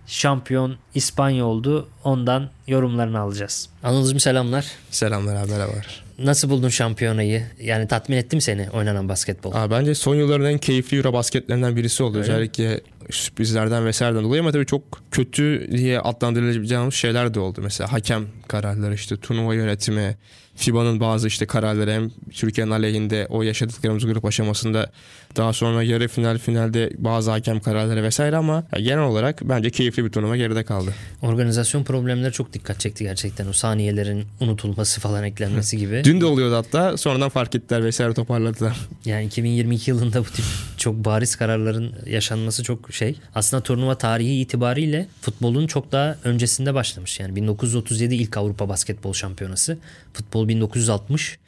Şampiyon 0.07 0.77
İspanya 0.95 1.45
oldu. 1.45 1.89
Ondan 2.05 2.51
yorumlarını 2.67 3.19
alacağız. 3.19 3.69
Anıl'cığım 3.83 4.21
selamlar. 4.21 4.67
Selamlar 4.91 5.37
abi 5.37 5.51
merhabalar. 5.51 6.05
Nasıl 6.19 6.51
buldun 6.51 6.69
şampiyonayı? 6.69 7.43
Yani 7.61 7.89
tatmin 7.89 8.17
etti 8.17 8.37
mi 8.37 8.43
seni 8.43 8.71
oynanan 8.71 9.09
basketbol? 9.09 9.53
Abi 9.55 9.71
bence 9.71 9.95
son 9.95 10.15
yılların 10.15 10.47
en 10.47 10.59
keyifli 10.59 10.97
Euro 10.97 11.13
basketlerinden 11.13 11.77
birisi 11.77 12.03
oldu. 12.03 12.19
Öyle 12.19 12.33
Özellikle 12.33 12.81
sürprizlerden 13.11 13.87
vesaireden 13.87 14.25
dolayı 14.25 14.43
ama 14.43 14.53
tabii 14.53 14.67
çok 14.67 14.83
kötü 15.11 15.69
diye 15.73 16.01
adlandırılacağımız 16.01 16.95
şeyler 16.95 17.35
de 17.35 17.41
oldu. 17.41 17.61
Mesela 17.63 17.93
hakem 17.93 18.27
kararları 18.49 18.95
işte 18.95 19.17
turnuva 19.17 19.55
yönetimi, 19.55 20.17
FIBA'nın 20.57 21.01
bazı 21.01 21.29
işte 21.29 21.47
kararları 21.47 21.93
hem 21.93 22.11
Türkiye'nin 22.33 22.71
aleyhinde 22.71 23.27
o 23.31 23.43
yaşadıklarımız 23.43 24.07
grup 24.07 24.25
aşamasında 24.25 24.91
daha 25.37 25.53
sonra 25.53 25.83
yarı 25.83 26.09
final 26.09 26.39
finalde 26.39 26.93
bazı 26.99 27.31
hakem 27.31 27.61
kararları 27.61 28.03
vesaire 28.03 28.37
ama 28.37 28.65
genel 28.77 29.05
olarak 29.05 29.41
bence 29.43 29.71
keyifli 29.71 30.05
bir 30.05 30.11
turnuva 30.11 30.37
geride 30.37 30.65
kaldı. 30.65 30.95
Organizasyon 31.23 31.85
problemleri 31.85 32.33
çok 32.33 32.53
dikkat 32.53 32.81
çekti 32.81 33.05
gerçekten. 33.05 33.47
O 33.47 33.53
saniyelerin 33.53 34.25
unutulması 34.41 35.01
falan 35.01 35.25
eklenmesi 35.25 35.77
gibi. 35.77 36.03
Dün 36.05 36.21
de 36.21 36.25
oluyordu 36.25 36.57
hatta 36.57 36.97
sonradan 36.97 37.29
fark 37.29 37.55
ettiler 37.55 37.85
vesaire 37.85 38.15
toparladılar. 38.15 38.77
Yani 39.05 39.27
2022 39.27 39.91
yılında 39.91 40.21
bu 40.21 40.25
tip 40.25 40.45
çok 40.77 40.95
bariz 40.95 41.37
kararların 41.37 41.95
yaşanması 42.07 42.63
çok 42.63 42.93
şey. 42.95 43.17
Aslında 43.35 43.63
turnuva 43.63 43.99
tarihi 43.99 44.41
itibariyle 44.41 45.07
futbolun 45.21 45.67
çok 45.67 45.93
daha 45.93 46.17
öncesinde 46.25 46.75
başlamış. 46.75 47.21
Yani 47.21 47.37
1937 47.37 48.15
ilk 48.15 48.37
Avrupa 48.37 48.69
Basketbol 48.69 49.13
Şampiyonası. 49.13 49.79
Futbol 50.15 50.42
1960. 50.49 51.39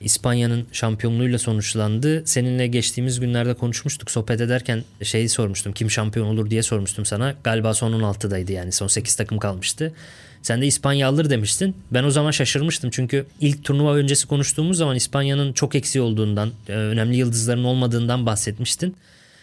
İspanya'nın 0.00 0.66
şampiyonluğuyla 0.72 1.38
sonuçlandı. 1.38 2.22
Seninle 2.26 2.66
geçtiğimiz 2.66 3.20
günlerde 3.20 3.54
konuşmuştuk. 3.54 4.10
Sohbet 4.10 4.40
ederken 4.40 4.84
şeyi 5.02 5.28
sormuştum. 5.28 5.72
Kim 5.72 5.90
şampiyon 5.90 6.26
olur 6.26 6.50
diye 6.50 6.62
sormuştum 6.62 7.04
sana. 7.04 7.34
Galiba 7.44 7.74
son 7.74 7.92
16'daydı 7.92 8.52
yani. 8.52 8.72
Son 8.72 8.86
8 8.86 9.14
takım 9.14 9.38
kalmıştı. 9.38 9.92
Sen 10.42 10.62
de 10.62 10.66
İspanya 10.66 11.08
alır 11.08 11.30
demiştin. 11.30 11.76
Ben 11.90 12.04
o 12.04 12.10
zaman 12.10 12.30
şaşırmıştım 12.30 12.90
çünkü 12.90 13.26
ilk 13.40 13.64
turnuva 13.64 13.94
öncesi 13.94 14.26
konuştuğumuz 14.26 14.76
zaman 14.76 14.96
İspanya'nın 14.96 15.52
çok 15.52 15.74
eksiği 15.74 16.02
olduğundan, 16.02 16.50
e, 16.68 16.72
önemli 16.72 17.16
yıldızların 17.16 17.64
olmadığından 17.64 18.26
bahsetmiştin. 18.26 18.96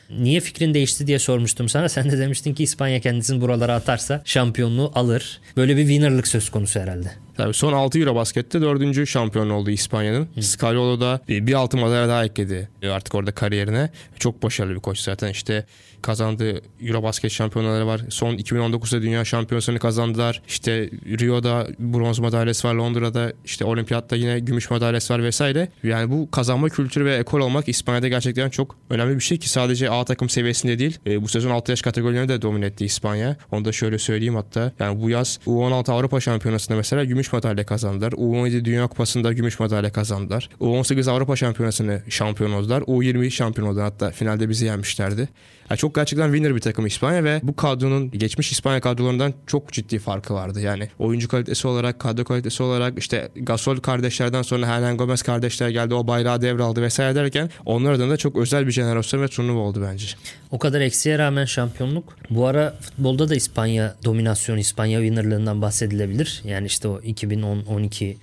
Niye 0.10 0.39
fikrin 0.39 0.74
değişti 0.74 1.08
diye 1.08 1.20
sormuştum 1.20 1.70
sana. 1.70 1.89
Sen 1.89 2.12
de 2.12 2.18
demiştin 2.20 2.53
ki 2.53 2.64
İspanya 2.64 2.99
kendisini 2.99 3.41
buralara 3.41 3.76
atarsa 3.76 4.22
şampiyonluğu 4.26 4.91
alır. 4.95 5.41
Böyle 5.58 5.78
bir 5.78 5.82
winnerlık 5.82 6.28
söz 6.28 6.49
konusu 6.49 6.80
herhalde. 6.80 7.12
Tabii 7.38 7.53
son 7.53 7.74
6 7.74 7.99
Euro 7.99 8.16
baskette 8.16 8.62
4. 8.62 9.08
şampiyon 9.08 9.49
oldu 9.49 9.70
İspanya'nın. 9.70 10.28
Scalolo 10.41 10.99
da 11.01 11.22
bir 11.28 11.53
altın 11.53 11.80
madalya 11.80 12.08
daha 12.08 12.26
ekledi 12.26 12.70
artık 12.91 13.16
orada 13.16 13.32
kariyerine. 13.32 13.89
Çok 14.20 14.43
başarılı 14.43 14.76
bir 14.76 14.80
koç 14.80 14.99
zaten 14.99 15.30
işte 15.30 15.66
kazandığı 16.02 16.62
Eurobasket 16.82 17.32
şampiyonaları 17.32 17.88
var. 17.88 18.02
Son 18.10 18.36
2019'da 18.36 19.02
dünya 19.02 19.26
şampiyonasını 19.26 19.80
kazandılar. 19.80 20.41
İşte 20.48 20.89
Rio'da 21.20 21.68
bronz 21.80 22.20
madalyası 22.20 22.68
var. 22.68 22.74
Londra'da 22.76 23.34
işte 23.45 23.66
olimpiyatta 23.66 24.16
yine 24.16 24.39
gümüş 24.39 24.70
madalyası 24.70 25.14
var 25.14 25.24
vesaire. 25.24 25.70
Yani 25.84 26.12
bu 26.12 26.32
kazanma 26.32 26.70
kültürü 26.70 27.06
ve 27.06 27.16
ekol 27.16 27.39
olmak 27.39 27.70
İspanya'da 27.70 28.08
gerçekten 28.08 28.50
çok 28.50 28.76
önemli 28.89 29.16
bir 29.16 29.22
şey 29.22 29.38
ki 29.38 29.50
sadece 29.50 29.89
A 29.89 30.06
takım 30.06 30.30
seviyesinde 30.30 30.80
değil. 30.80 30.98
E, 31.08 31.22
bu 31.22 31.28
sezon 31.28 31.52
6 31.52 31.72
yaş 31.72 31.82
kategorilerini 31.82 32.30
de 32.30 32.41
domine 32.41 32.66
etti 32.66 32.86
İspanya. 32.86 33.38
Onu 33.52 33.66
da 33.66 33.72
şöyle 33.72 33.98
söyleyeyim 33.98 34.36
hatta. 34.36 34.72
Yani 34.80 35.02
bu 35.02 35.10
yaz 35.10 35.39
U16 35.48 35.91
Avrupa 35.91 36.20
Şampiyonası'nda 36.20 36.78
mesela 36.78 37.04
gümüş 37.04 37.34
madalya 37.34 37.66
kazandılar. 37.66 38.12
U17 38.12 38.66
Dünya 38.66 38.88
Kupası'nda 38.88 39.34
gümüş 39.34 39.60
madalya 39.60 39.91
kazandılar. 39.91 40.50
U18 40.62 41.12
Avrupa 41.12 41.36
Şampiyonası'nı 41.36 42.02
şampiyon 42.10 42.52
oldular. 42.52 42.82
U20 42.82 43.32
şampiyon 43.32 43.68
oldular. 43.68 43.84
Hatta 43.84 44.12
finalde 44.12 44.50
bizi 44.50 44.66
yenmişlerdi. 44.66 45.30
Yani 45.70 45.78
çok 45.78 45.95
gerçekten 45.95 46.28
winner 46.28 46.55
bir 46.55 46.61
takım 46.61 46.86
İspanya 46.86 47.24
ve 47.24 47.39
bu 47.43 47.55
kadronun 47.55 48.11
geçmiş 48.11 48.51
İspanya 48.51 48.82
kadrolarından 48.82 49.34
çok 49.47 49.74
ciddi 49.74 49.99
farkı 49.99 50.34
vardı. 50.34 50.61
Yani 50.61 50.89
oyuncu 50.99 51.28
kalitesi 51.28 51.68
olarak, 51.68 51.99
kadro 51.99 52.24
kalitesi 52.24 52.63
olarak 52.63 52.99
işte 52.99 53.30
Gasol 53.36 53.78
kardeşlerden 53.78 54.41
sonra 54.41 54.68
Hernan 54.68 54.97
Gomez 54.97 55.22
kardeşler 55.22 55.70
geldi. 55.70 55.93
O 55.93 56.07
bayrağı 56.07 56.41
devraldı 56.41 56.82
vesaire 56.82 57.15
derken 57.15 57.49
onlar 57.65 57.93
adına 57.93 58.09
da 58.09 58.18
çok 58.18 58.36
özel 58.36 58.68
bir 58.68 58.72
jenerasyon 58.72 59.22
ve 59.22 59.28
turnuva 59.28 59.59
oldu 59.59 59.88
bence. 59.91 60.07
O 60.51 60.59
kadar 60.59 60.82
eksiğe 60.82 61.18
rağmen 61.18 61.45
şampiyonluk. 61.45 62.18
Bu 62.30 62.47
ara 62.47 62.78
futbolda 62.82 63.30
da 63.30 63.36
İspanya 63.36 63.95
dominasyonu, 64.05 64.59
İspanya 64.59 64.99
winnerlığından 64.99 65.61
bahsedilebilir. 65.61 66.41
Yani 66.45 66.68
işte 66.68 66.88
o 66.88 66.99
2010-12 66.99 68.15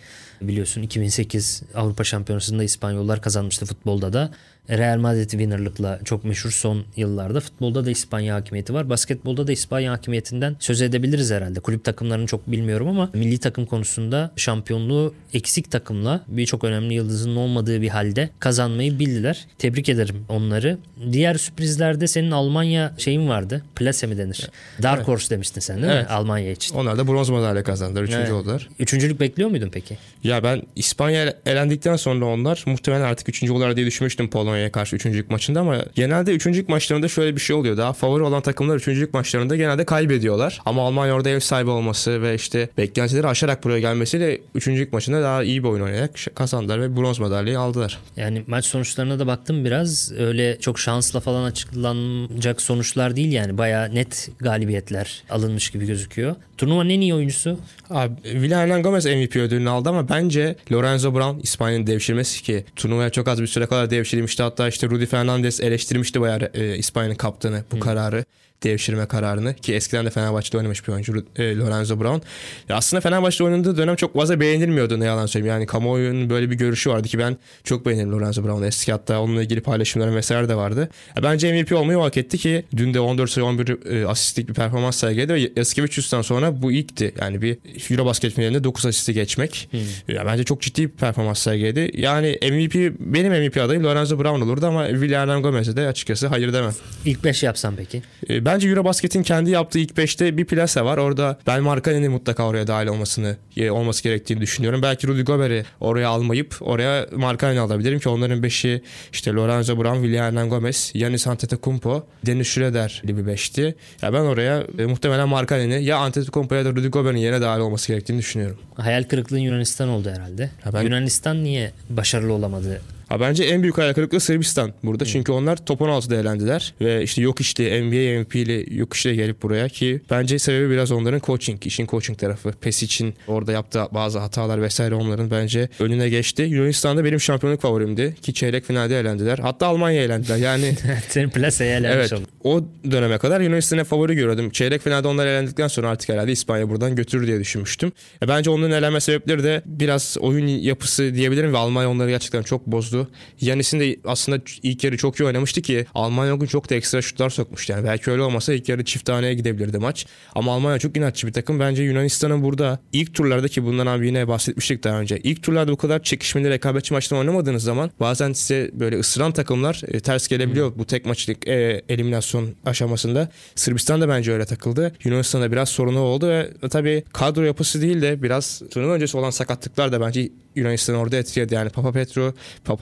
biliyorsun 0.49 0.83
2008 0.83 1.63
Avrupa 1.75 2.05
Şampiyonası'nda 2.05 2.65
İspanyollar 2.65 3.23
kazanmıştı 3.23 3.67
futbolda 3.67 4.13
da. 4.13 4.31
Real 4.71 4.99
Madrid 4.99 5.31
winnerlıkla 5.31 6.01
çok 6.05 6.25
meşhur 6.25 6.51
son 6.51 6.85
yıllarda. 6.97 7.41
Futbolda 7.41 7.87
da 7.87 7.91
İspanya 7.91 8.35
hakimiyeti 8.35 8.75
var. 8.75 8.91
Basketbolda 8.91 9.47
da 9.47 9.53
İspanya 9.53 9.93
hakimiyetinden 9.93 10.57
söz 10.61 10.83
edebiliriz 10.83 11.31
herhalde. 11.31 11.61
Kulüp 11.61 11.85
takımlarını 11.85 12.27
çok 12.27 12.51
bilmiyorum 12.51 12.89
ama 12.89 13.11
milli 13.15 13.39
takım 13.39 13.67
konusunda 13.67 14.31
şampiyonluğu 14.37 15.15
eksik 15.33 15.71
takımla 15.71 16.21
birçok 16.29 16.65
önemli 16.65 16.95
yıldızın 16.95 17.37
olmadığı 17.37 17.83
bir 17.83 17.89
halde 17.89 18.31
kazanmayı 18.39 18.99
bildiler. 18.99 19.47
Tebrik 19.59 19.89
ederim 19.89 20.25
onları. 20.29 20.79
Diğer 21.13 21.35
sürprizlerde 21.35 22.07
senin 22.07 22.31
Almanya 22.31 22.95
şeyin 22.99 23.29
vardı. 23.29 23.63
Plase 23.77 24.07
mi 24.07 24.19
denir? 24.19 24.51
Dark 24.83 24.97
Evet. 24.97 25.09
Horse 25.09 25.31
demiştin 25.35 25.61
sen 25.61 25.77
değil 25.83 25.93
Evet. 25.93 26.09
mi? 26.09 26.15
Almanya 26.15 26.51
için. 26.51 26.75
Onlar 26.75 26.99
da 26.99 27.07
bronz 27.09 27.29
madalya 27.29 27.63
kazandılar. 27.65 28.03
Üçüncü 28.03 28.21
Evet. 28.21 28.33
oldular. 28.33 28.69
Üçüncülük 28.79 29.21
bekliyor 29.21 29.51
muydun 29.51 29.69
peki? 29.73 29.99
Ya 30.25 30.43
ben 30.43 30.63
İspanya 30.77 31.35
elendikten 31.47 31.97
sonra 31.97 32.25
onlar 32.25 32.65
muhtemelen 32.67 33.03
artık 33.05 33.29
üçüncü 33.29 33.53
olur 33.53 33.77
diye 33.77 33.87
düşünmüştüm 33.87 34.31
Polonya'ya 34.31 34.73
karşı 34.73 34.97
üçüncülük 34.97 35.31
maçında 35.31 35.61
ama 35.61 35.85
genelde 35.95 36.33
üçüncülük 36.33 36.69
maçlarında 36.69 37.09
şöyle 37.09 37.37
bir 37.37 37.41
şey 37.41 37.57
oluyor. 37.57 37.77
Daha 37.77 37.93
favori 37.93 38.23
olan 38.23 38.43
takımlar 38.43 38.77
üçüncülük 38.77 39.15
maçlarında 39.15 39.57
genelde 39.57 39.85
kaybediyorlar. 39.85 40.61
Ama 40.65 40.87
Almanya 40.87 41.15
orada 41.15 41.31
ev 41.31 41.41
sahibi 41.41 41.71
olması 41.71 42.23
ve 42.23 42.35
işte 42.35 42.69
beklentileri 42.79 43.27
aşarak 43.27 43.65
buraya 43.65 43.81
gelmesiyle 43.81 44.41
üçüncülük 44.55 44.93
maçında 44.93 45.23
daha 45.23 45.43
iyi 45.45 45.63
bir 45.63 45.69
oyun 45.69 45.83
oynayarak 45.83 46.11
kazandılar 46.35 46.81
ve 46.81 46.97
bronz 46.97 47.19
madalyayı 47.19 47.61
aldılar. 47.61 47.99
Yani 48.17 48.43
maç 48.47 48.65
sonuçlarına 48.65 49.19
da 49.19 49.27
baktım 49.27 49.65
biraz. 49.65 50.13
Öyle 50.19 50.59
çok 50.61 50.79
şansla 50.79 51.21
falan 51.21 51.45
açıklanacak 51.45 52.63
sonuçlar 52.63 53.17
değil 53.17 53.33
yani. 53.33 53.59
Bayağı 53.59 53.95
net 53.95 54.31
galibiyetler 54.39 55.23
alınmış 55.31 55.71
gibi 55.71 55.87
gözüküyor. 55.87 56.37
Turnuvanın 56.59 56.91
en 56.91 57.01
iyi 57.01 57.15
oyuncusu 57.15 57.59
Abi 57.91 58.15
Villarreal 58.25 58.83
Gomez 58.83 59.07
MVP 59.07 59.37
ödülünü 59.37 59.69
aldı 59.69 59.89
ama 59.89 60.07
bence 60.15 60.57
Lorenzo 60.73 61.15
Brown 61.15 61.41
İspanya'nın 61.43 61.87
devşirmesi 61.87 62.43
ki 62.43 62.65
turnuvaya 62.77 63.11
çok 63.11 63.29
az 63.29 63.43
bir 63.43 63.47
süre 63.47 63.67
kadar 63.67 63.91
devşirilmişti. 63.91 64.43
Hatta 64.43 64.69
işte 64.69 64.87
Rudy 64.87 65.07
Fernandez 65.07 65.61
eleştirmişti 65.61 66.21
bayağı 66.21 66.51
e, 66.55 66.77
İspanya'nın 66.77 67.15
kaptanı 67.15 67.65
bu 67.73 67.81
kararı 67.81 68.25
devşirme 68.63 69.07
kararını 69.07 69.55
ki 69.55 69.75
eskiden 69.75 70.07
de 70.07 70.11
Fenerbahçe'de 70.11 70.57
oynamış 70.57 70.89
bir 70.89 70.93
oyuncu 70.93 71.25
e, 71.37 71.57
Lorenzo 71.57 72.01
Brown. 72.01 72.27
Ya 72.69 72.77
aslında 72.77 73.01
Fenerbahçe'de 73.01 73.45
oynadığı 73.45 73.77
dönem 73.77 73.97
çok 73.97 74.15
fazla 74.15 74.41
beğenilmiyordu 74.41 75.01
ne 75.01 75.05
yalan 75.05 75.27
söyleyeyim. 75.27 75.55
Yani 75.55 75.67
kamuoyunun 75.67 76.31
böyle 76.31 76.51
bir 76.51 76.55
görüşü 76.57 76.91
vardı 76.91 77.09
ki 77.09 77.19
ben 77.19 77.37
çok 77.65 77.87
beğenirim 77.87 78.13
Lorenzo 78.13 78.45
Brown'u. 78.45 78.67
Eski 78.67 78.93
hatta 78.93 79.21
onunla 79.21 79.43
ilgili 79.43 79.61
paylaşımlarım 79.61 80.15
vesaire 80.17 80.49
de 80.49 80.55
vardı. 80.55 80.89
Ya 81.17 81.23
bence 81.23 81.53
MVP 81.53 81.73
olmayı 81.73 81.99
hak 81.99 82.17
etti 82.17 82.39
ki 82.39 82.65
dün 82.77 82.95
de 82.95 83.01
14 83.01 83.31
sayı 83.31 83.45
11 83.45 83.91
e, 83.91 84.07
asistlik 84.07 84.49
bir 84.49 84.55
performans 84.55 84.97
sergiledi 84.97 85.35
ve 85.35 85.51
Yaskevicius'tan 85.57 86.23
sonra 86.23 86.63
bu 86.63 86.73
ilkti. 86.73 87.15
Yani 87.21 87.43
bir 87.43 87.59
Eurobasket 87.91 88.33
finalinde 88.33 88.65
9 88.65 88.87
asisti 88.87 89.15
geçmek. 89.15 89.69
Ya 90.09 90.27
bence 90.27 90.45
çok 90.45 90.63
ciddi 90.63 90.83
bir 90.83 90.89
performans 90.89 91.39
sergiledi. 91.39 91.91
Yani 91.95 92.39
MVP 92.43 92.75
benim 93.01 93.33
MVP 93.33 93.57
adayım 93.57 93.85
Lorenzo 93.85 94.19
Brown 94.19 94.41
olurdu 94.41 94.67
ama 94.67 94.89
Villarreal 94.89 95.43
Gomez'e 95.43 95.77
de 95.77 95.87
açıkçası 95.87 96.27
hayır 96.27 96.53
demem. 96.53 96.73
ilk 97.05 97.25
5 97.25 97.43
yapsam 97.43 97.77
peki? 97.77 98.03
E, 98.29 98.45
Bence 98.55 98.69
Eurobasket'in 98.69 99.23
kendi 99.23 99.51
yaptığı 99.51 99.79
ilk 99.79 99.91
5'te 99.91 100.37
bir 100.37 100.45
plase 100.45 100.83
var. 100.85 100.99
Orada 100.99 101.39
Ben 101.47 101.63
Markanen'in 101.63 102.11
mutlaka 102.13 102.47
oraya 102.47 102.67
dahil 102.67 102.87
olmasını 102.87 103.37
e, 103.57 103.71
olması 103.71 104.03
gerektiğini 104.03 104.41
düşünüyorum. 104.41 104.83
Belki 104.83 105.07
Rudy 105.09 105.23
Gobert'i 105.23 105.67
oraya 105.81 106.09
almayıp 106.09 106.57
oraya 106.61 107.07
Markanen'i 107.17 107.61
alabilirim 107.61 107.99
ki 107.99 108.09
onların 108.09 108.43
5'i 108.43 108.83
işte 109.13 109.33
Lorenzo 109.33 109.79
Brown, 109.79 110.03
William 110.03 110.49
Gomez, 110.49 110.93
Giannis 110.95 111.27
Antetokounmpo, 111.27 112.07
Dennis 112.27 112.49
Schroeder 112.49 113.03
gibi 113.07 113.27
bir 113.27 113.33
5'ti. 113.33 113.75
Ya 114.03 114.13
ben 114.13 114.21
oraya 114.21 114.65
e, 114.79 114.87
muhtemelen 114.87 115.29
Markanen'i 115.29 115.85
ya 115.85 115.97
Antetokounmpo 115.99 116.55
ya 116.55 116.65
da 116.65 116.71
Rudy 116.71 116.89
Gobert'in 116.89 117.19
yerine 117.19 117.41
dahil 117.41 117.61
olması 117.61 117.89
gerektiğini 117.89 118.19
düşünüyorum. 118.19 118.59
Hayal 118.75 119.03
kırıklığın 119.03 119.39
Yunanistan 119.39 119.89
oldu 119.89 120.11
herhalde. 120.11 120.51
Ha 120.65 120.73
ben- 120.73 120.83
Yunanistan 120.83 121.45
niye 121.45 121.73
başarılı 121.91 122.33
olamadı? 122.33 122.81
Ha 123.09 123.21
bence 123.21 123.45
en 123.45 123.63
büyük 123.63 123.79
hayal 123.79 123.93
kırıklığı 123.95 124.21
Sırbistan 124.21 124.73
burada. 124.83 125.05
Çünkü 125.05 125.33
onlar 125.33 125.67
top 125.67 125.81
16'da 125.81 126.17
elendiler. 126.17 126.75
Ve 126.81 127.03
işte 127.03 127.23
yok 127.23 127.41
işte 127.41 127.83
NBA 127.83 128.21
MVP'li 128.21 128.67
yok 128.79 128.95
işte 128.95 129.15
gelip 129.15 129.43
buraya 129.43 129.69
ki 129.69 130.01
bence 130.11 130.39
sebebi 130.39 130.71
biraz 130.71 130.93
onların 130.93 131.21
coaching, 131.21 131.67
işin 131.67 131.87
coaching 131.87 132.19
tarafı. 132.19 132.53
PES 132.53 132.83
için 132.83 133.15
orada 133.27 133.53
yaptığı 133.53 133.87
bazı 133.93 134.19
hatalar 134.19 134.63
vesaire 134.63 134.95
onların 134.95 135.31
bence 135.31 135.69
önüne 135.81 136.09
geçti. 136.09 136.43
Yunanistan'da 136.43 137.05
benim 137.05 137.21
şampiyonluk 137.21 137.61
favorimdi 137.61 138.15
ki 138.23 138.35
çeyrek 138.35 138.65
finalde 138.65 139.01
elendiler. 139.01 139.39
Hatta 139.39 139.67
Almanya 139.67 140.03
elendiler. 140.03 140.37
Yani 140.37 140.75
Senin 141.09 141.31
plaseye 141.31 141.77
elenmiş 141.77 141.97
Evet. 141.99 142.13
oldun. 142.13 142.27
o 142.45 142.65
döneme 142.91 143.19
kadar 143.19 143.41
Yunanistan'a 143.41 143.85
favori 143.85 144.15
görüyordum. 144.15 144.51
Çeyrek 144.51 144.83
finalde 144.83 145.09
onlar 145.09 145.27
elendikten 145.27 145.69
sonra 145.69 145.89
artık 145.89 146.09
herhalde 146.09 146.33
İspanya 146.33 146.71
buradan 146.71 146.97
götürür 146.97 147.27
diye 147.27 147.41
düşünmüştüm. 147.41 147.93
E 148.23 148.29
bence 148.29 148.51
onun 148.51 148.71
elenme 148.71 149.01
sebepleri 149.01 149.43
de 149.45 149.63
biraz 149.67 150.17
oyun 150.21 150.47
yapısı 150.47 151.15
diyebilirim 151.15 151.53
ve 151.53 151.59
Almanya 151.59 151.91
onları 151.91 152.11
gerçekten 152.11 152.43
çok 152.43 152.67
bozdu. 152.67 152.94
Yanis'in 153.41 153.81
de 153.81 153.97
aslında 154.05 154.39
ilk 154.63 154.85
yarı 154.85 154.97
çok 154.97 155.21
iyi 155.21 155.25
oynamıştı 155.25 155.63
ki 155.63 155.87
Almanya 155.95 156.35
o 156.35 156.39
gün 156.39 156.47
çok 156.47 156.71
da 156.71 156.75
ekstra 156.75 157.03
şutlar 157.03 157.31
sokmuştu. 157.31 157.73
Yani 157.73 157.85
belki 157.85 158.11
öyle 158.11 158.23
olmasa 158.23 158.55
ilk 158.55 158.69
yarı 158.69 158.85
çift 158.85 159.05
taneye 159.05 159.35
gidebilirdi 159.35 159.79
maç. 159.79 160.07
Ama 160.35 160.55
Almanya 160.55 160.79
çok 160.79 160.97
inatçı 160.97 161.27
bir 161.27 161.33
takım. 161.33 161.61
Bence 161.61 161.83
Yunanistan'ın 161.83 162.43
burada 162.43 162.79
ilk 162.93 163.15
turlarda 163.15 163.49
ki 163.49 163.65
bundan 163.65 163.87
abi 163.87 164.07
yine 164.07 164.29
bahsetmiştik 164.29 164.85
daha 164.85 165.01
önce. 165.01 165.19
İlk 165.19 165.43
turlarda 165.43 165.73
bu 165.73 165.77
kadar 165.77 166.03
çekişmeli 166.03 166.51
rekabetçi 166.51 166.95
maçtan 166.95 167.19
oynamadığınız 167.19 167.63
zaman 167.63 167.91
bazen 168.01 168.33
size 168.33 168.71
böyle 168.73 168.99
ısıran 168.99 169.33
takımlar 169.33 169.83
e, 169.89 170.01
ters 170.01 170.29
gelebiliyor 170.29 170.71
hmm. 170.71 170.79
bu 170.79 170.85
tek 170.85 171.07
maçlık 171.07 171.49
e, 171.49 171.83
eliminasyon 171.89 172.55
aşamasında. 172.67 173.29
Sırbistan 173.55 174.01
da 174.01 174.09
bence 174.09 174.33
öyle 174.33 174.45
takıldı. 174.45 174.93
Yunanistan'da 175.05 175.53
biraz 175.53 175.69
sorunu 175.69 176.01
oldu 176.01 176.29
ve 176.29 176.51
tabii 176.71 177.05
kadro 177.13 177.43
yapısı 177.43 177.83
değil 177.83 178.03
de 178.03 178.23
biraz 178.23 178.63
turnuva 178.71 178.93
öncesi 178.93 179.17
olan 179.17 179.31
sakatlıklar 179.31 179.93
da 179.93 180.01
bence 180.01 180.31
Yunanistan 180.57 180.97
orada 180.97 181.17
etkiledi. 181.17 181.55
Yani 181.55 181.71
Papa 181.71 181.93
Petro, 181.93 182.35